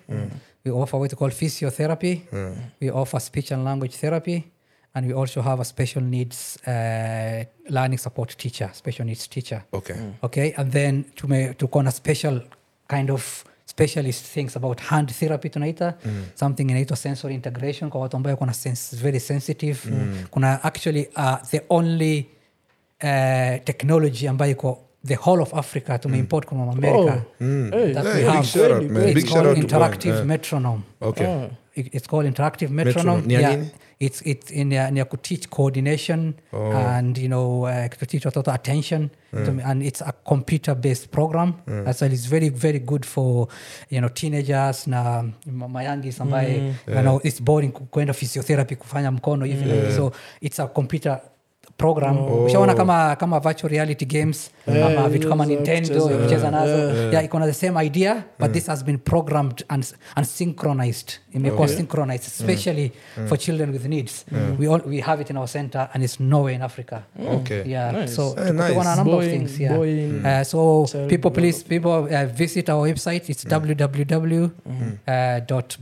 we 0.66 0.72
offer 0.72 1.00
what 1.00 1.12
we 1.12 1.18
call 1.18 1.30
physiotherapy 1.30 2.22
we 2.82 2.90
offer 2.92 3.20
speech 3.22 3.52
and 3.52 3.64
language 3.64 3.96
therapy 3.98 4.44
and 4.96 5.08
we 5.08 5.14
also 5.14 5.42
have 5.42 5.62
a 5.62 5.66
special 5.66 6.04
needs 6.04 6.58
uh, 6.68 7.44
learning 7.70 7.98
support 7.98 8.38
teacher 8.38 8.70
special 8.74 9.06
needs 9.06 9.28
teacher 9.30 9.62
Okay. 9.74 9.96
okay 10.22 10.54
and 10.58 10.72
then 10.72 11.04
tume 11.16 11.54
tuko 11.54 11.80
a 11.80 11.92
special 11.92 12.42
kind 12.88 13.10
of 13.12 13.44
specialist 13.66 14.26
things 14.34 14.56
about 14.56 14.80
hand 14.82 15.12
therapy 15.12 15.50
tunaita 15.50 15.94
something 16.36 16.64
inaitwa 16.70 16.98
sensory 16.98 17.34
integration 17.36 17.90
kwa 17.90 18.02
watu 18.02 18.18
ambayo 18.18 18.38
kuna 18.38 18.54
sense, 18.54 18.96
very 18.96 19.20
sensitive 19.20 19.78
kuna 20.32 20.64
actually 20.64 21.08
uh, 21.16 21.36
the 21.52 21.62
only 21.70 22.26
uh, 23.04 23.64
technology 23.64 24.28
ambayo 24.28 24.52
iko 24.52 24.80
the 25.06 25.16
whole 25.16 25.42
of 25.42 25.54
africa 25.54 25.98
tumeimport 26.02 26.48
from 26.50 26.70
america 26.70 27.22
Hey, 27.40 27.94
that 27.94 28.06
Hey, 28.06 28.14
we 28.14 28.20
big 28.24 28.26
have. 28.36 28.46
shout 28.48 28.72
out, 28.72 28.84
man. 28.92 29.04
It's 29.04 29.14
Big 29.14 29.28
shout 29.28 29.46
out 29.46 29.58
interactive 29.58 30.14
yeah. 30.16 30.26
metronome 30.26 30.82
Okay. 31.02 31.28
Ah. 31.28 31.50
It- 31.76 31.96
it's 31.96 32.08
called 32.08 32.26
interactive 32.28 32.70
Metronome. 32.70 33.22
metronome 33.22 33.32
yeah. 33.42 33.56
nini? 33.56 33.70
it's 34.00 34.22
it's 34.26 34.52
in 34.52 34.72
ya, 34.72 34.92
ni 34.92 35.00
ya 35.00 35.06
kuteach 35.06 35.48
coordination 35.50 36.34
and 36.76 37.18
you 37.18 37.28
know 37.28 37.62
uh, 37.66 37.88
to 38.00 38.06
teach 38.06 38.26
watoto 38.26 38.52
attention 38.54 39.10
to- 39.32 39.62
and 39.66 39.84
it's 39.84 40.02
a 40.02 40.12
computer 40.12 40.76
based 40.76 41.08
program 41.10 41.54
as 41.88 41.98
so 42.00 42.06
it's 42.06 42.26
very 42.30 42.50
very 42.50 42.80
good 42.80 43.06
for 43.06 43.48
you 43.90 44.00
know 44.00 44.10
teenagers 44.10 44.88
na 44.88 45.24
ma- 45.46 45.68
mayangis 45.68 46.22
ambaye 46.22 46.74
you 46.88 47.02
know 47.02 47.20
it's 47.24 47.42
boring 47.42 47.72
kwenda 47.72 48.14
physiotherapy 48.14 48.76
kufanya 48.76 49.12
mkono 49.12 49.46
hivi 49.46 49.94
so 49.96 50.12
it's 50.42 50.60
a 50.60 50.68
computer 50.68 51.22
program. 51.78 52.18
Ushaona 52.46 52.74
kama 52.76 53.16
kama 53.16 53.40
virtual 53.40 53.70
reality 53.72 54.06
games 54.06 54.52
ama 54.68 55.10
vitu 55.10 55.30
kama 55.30 55.46
nintendo 55.46 56.02
kucheza. 56.02 56.24
kucheza 56.24 56.52
nazo. 56.52 56.94
yeah, 57.12 57.26
iko 57.26 57.40
na 57.40 57.46
the 57.46 57.54
same 57.54 57.86
idea 57.86 58.24
but 58.40 58.52
this 58.52 58.68
has 58.68 58.84
been 58.84 58.98
programmed 58.98 59.64
and, 59.70 59.94
and 60.16 60.26
synchronized. 60.28 61.12
Imekuwa 61.34 61.68
synchronized 61.68 62.28
especially 62.28 62.92
for 63.28 63.38
children 63.38 63.72
with 63.72 63.86
needs. 63.86 64.26
We, 64.60 64.68
all, 64.68 64.82
we 64.86 65.02
have 65.02 65.22
it 65.22 65.30
in 65.30 65.38
our 65.38 65.48
center 65.48 65.90
and 65.94 66.04
it's 66.04 66.20
nowhere 66.20 66.56
in 66.56 66.62
africa. 66.62 67.04
Okay. 67.28 67.64
yeah 67.66 67.92
Nice. 67.92 68.16
so 68.16 68.36
Eh, 68.38 68.48
tuko 68.48 68.54
nice. 68.54 68.84
na 68.84 68.94
a 68.94 68.96
number 68.96 69.16
of 69.16 69.24
things 69.26 69.60
yeah. 69.60 69.74
Boeing. 69.78 70.26
Uh, 70.26 70.44
so 70.44 70.86
people 71.08 71.32
please 71.32 71.64
people 71.64 71.90
uh, 72.16 72.26
visit 72.26 72.70
our 72.70 72.88
website. 72.90 73.30
It's 73.30 73.46
www 73.46 74.52
dot 75.48 75.78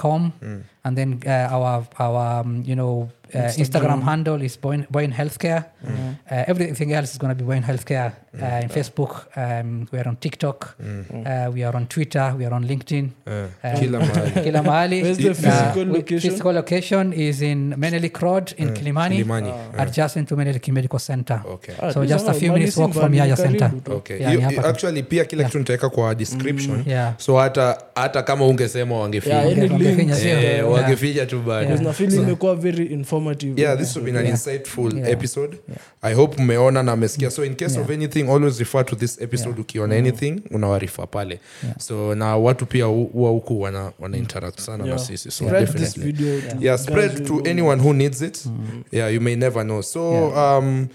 mm. 0.00 0.62
and 0.84 0.96
then 0.96 1.20
uh, 1.26 1.54
our 1.54 1.86
our 1.98 2.40
um, 2.40 2.62
you 2.66 2.74
know 2.74 3.08
uh, 3.34 3.52
Instagram. 3.64 4.02
handle 4.02 4.42
is 4.42 4.56
Boyne, 4.56 4.86
Boyne 4.90 5.12
Healthcare. 5.12 5.62
Uh, 5.84 6.44
everything 6.46 6.92
else 6.92 7.12
is 7.12 7.18
going 7.18 7.30
to 7.30 7.34
be 7.34 7.44
Boyne 7.44 7.62
Healthcare. 7.62 8.12
Uh, 8.32 8.60
in 8.62 8.68
Facebook, 8.68 9.26
um, 9.36 9.88
we 9.90 9.98
are 9.98 10.06
on 10.08 10.14
TikTok, 10.16 10.76
uh, 10.80 11.50
we 11.52 11.64
are 11.64 11.74
on 11.74 11.86
Twitter, 11.88 12.32
we 12.38 12.44
are 12.46 12.54
on 12.54 12.64
LinkedIn. 12.64 13.10
Uh, 13.26 13.48
kila 13.80 13.98
mahali 14.06 14.42
Kila 14.44 14.62
mahali. 14.62 15.02
Where's 15.02 15.18
the 15.18 15.34
physical 15.34 15.84
location? 15.86 16.30
Physical 16.30 16.52
location 16.52 17.12
is 17.12 17.42
in 17.42 17.74
Menelik 17.76 18.22
Road 18.22 18.54
in 18.56 18.68
Kilimani, 18.68 19.16
Kilimani. 19.24 19.52
adjacent 19.78 20.28
to 20.28 20.36
Menelik 20.36 20.68
Medical 20.72 20.98
Center. 21.00 21.42
Okay. 21.44 21.74
Ah, 21.82 21.90
So 21.90 22.04
just 22.06 22.28
a 22.28 22.34
few 22.34 22.50
mali 22.50 22.60
minutes 22.60 22.76
walk 22.76 22.92
from 22.94 23.12
Yaya 23.14 23.36
Center. 23.36 23.72
Okay. 23.88 24.20
Yeah, 24.20 24.32
You- 24.32 24.50
you- 24.50 24.60
actually 24.66 25.02
pia 25.02 25.24
kila 25.24 25.44
kitu 25.44 25.58
nitaweka 25.58 25.88
kwa 25.90 26.14
description 26.14 26.84
Yeah. 26.86 27.14
so 27.18 27.36
hata 27.36 27.78
hata 27.94 28.22
kama 28.22 28.46
ungesema 28.46 28.94
Yeah, 28.94 29.02
wangefinya 29.02 29.44
links. 29.78 30.24
Eh, 30.24 30.42
Yeah. 30.44 30.70
wangefinya 30.72 31.26
tu 31.26 31.40
bado 31.42 31.70
Yeah. 31.70 32.00
imekuwa 32.14 32.54
very 32.56 32.86
informative 32.86 33.60
yeah 33.62 33.78
this 33.78 33.96
will 33.96 34.12
be 34.12 34.18
an 34.18 34.26
insightful 34.26 34.98
episode 35.08 35.56
i 36.02 36.14
hope 36.14 36.42
mmeona 36.42 36.82
na 36.82 36.96
mmesikia 36.96 37.30
so 37.30 37.44
in 37.44 37.54
case 37.54 37.80
of 37.80 37.90
anything 37.90 38.19
always 38.28 38.58
refer 38.58 38.84
to 38.84 38.96
this 38.96 39.20
episode 39.22 39.48
Yeah. 39.50 39.60
ukiona 39.60 39.94
anything 39.96 40.40
unawarifa 40.50 41.06
pale 41.06 41.40
so 41.78 42.14
na 42.14 42.36
watu 42.36 42.66
pia 42.66 42.84
hu- 42.84 43.04
huwa 43.12 43.30
huku 43.30 43.60
wana, 43.60 43.92
wana 43.98 44.16
interact 44.16 44.60
sana 44.60 44.84
na 44.86 44.98
sisi 44.98 45.30
so 45.30 45.44
Spread 45.44 45.76
this 45.76 45.98
video 46.00 46.28
Yeah. 46.34 46.48
to 46.50 46.56
yeah 46.60 46.78
spread 46.78 47.26
to 47.26 47.42
anyone 47.50 47.82
who 47.82 47.92
needs 47.92 48.22
it 48.22 48.44
yeah 48.92 49.14
you 49.14 49.20
may 49.20 49.36
never 49.36 49.64
know 49.64 49.82
so 49.82 50.12
Yeah. 50.12 50.58
um 50.58 50.86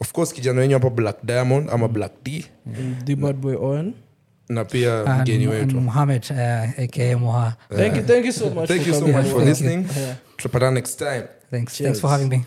of 0.00 0.12
course 0.12 0.32
kijana 0.34 0.60
wenyu 0.60 0.74
hapa 0.74 0.90
black 0.90 1.16
diamond 1.24 1.70
ama 1.70 1.88
black 1.88 2.12
d 2.24 2.44
know. 2.66 2.94
the 3.04 3.16
bad 3.16 3.36
boy 3.36 3.54
Owen. 3.56 3.92
na 4.48 4.64
pia 4.64 5.00
And, 5.06 5.20
mgeni 5.22 5.46
wetu 5.46 5.78
uh, 5.78 5.98
aka 6.84 7.16
Muha. 7.18 7.56
thank 7.76 7.96
you 7.96 8.02
thank 8.02 8.24
you 8.26 8.32
so 8.32 8.50
much 8.50 8.68
thank 8.68 8.82
for 8.82 8.88
you 8.94 9.00
so 9.00 9.06
much 9.06 9.26
for 9.26 9.44
listening 9.44 9.84
Yeah. 9.98 10.14
tutapatana 10.36 10.70
next 10.70 10.98
time 10.98 11.22
Thanks. 11.50 11.74
Cheers. 11.74 11.86
Thanks 11.86 12.00
for 12.00 12.10
having 12.10 12.28
me. 12.30 12.44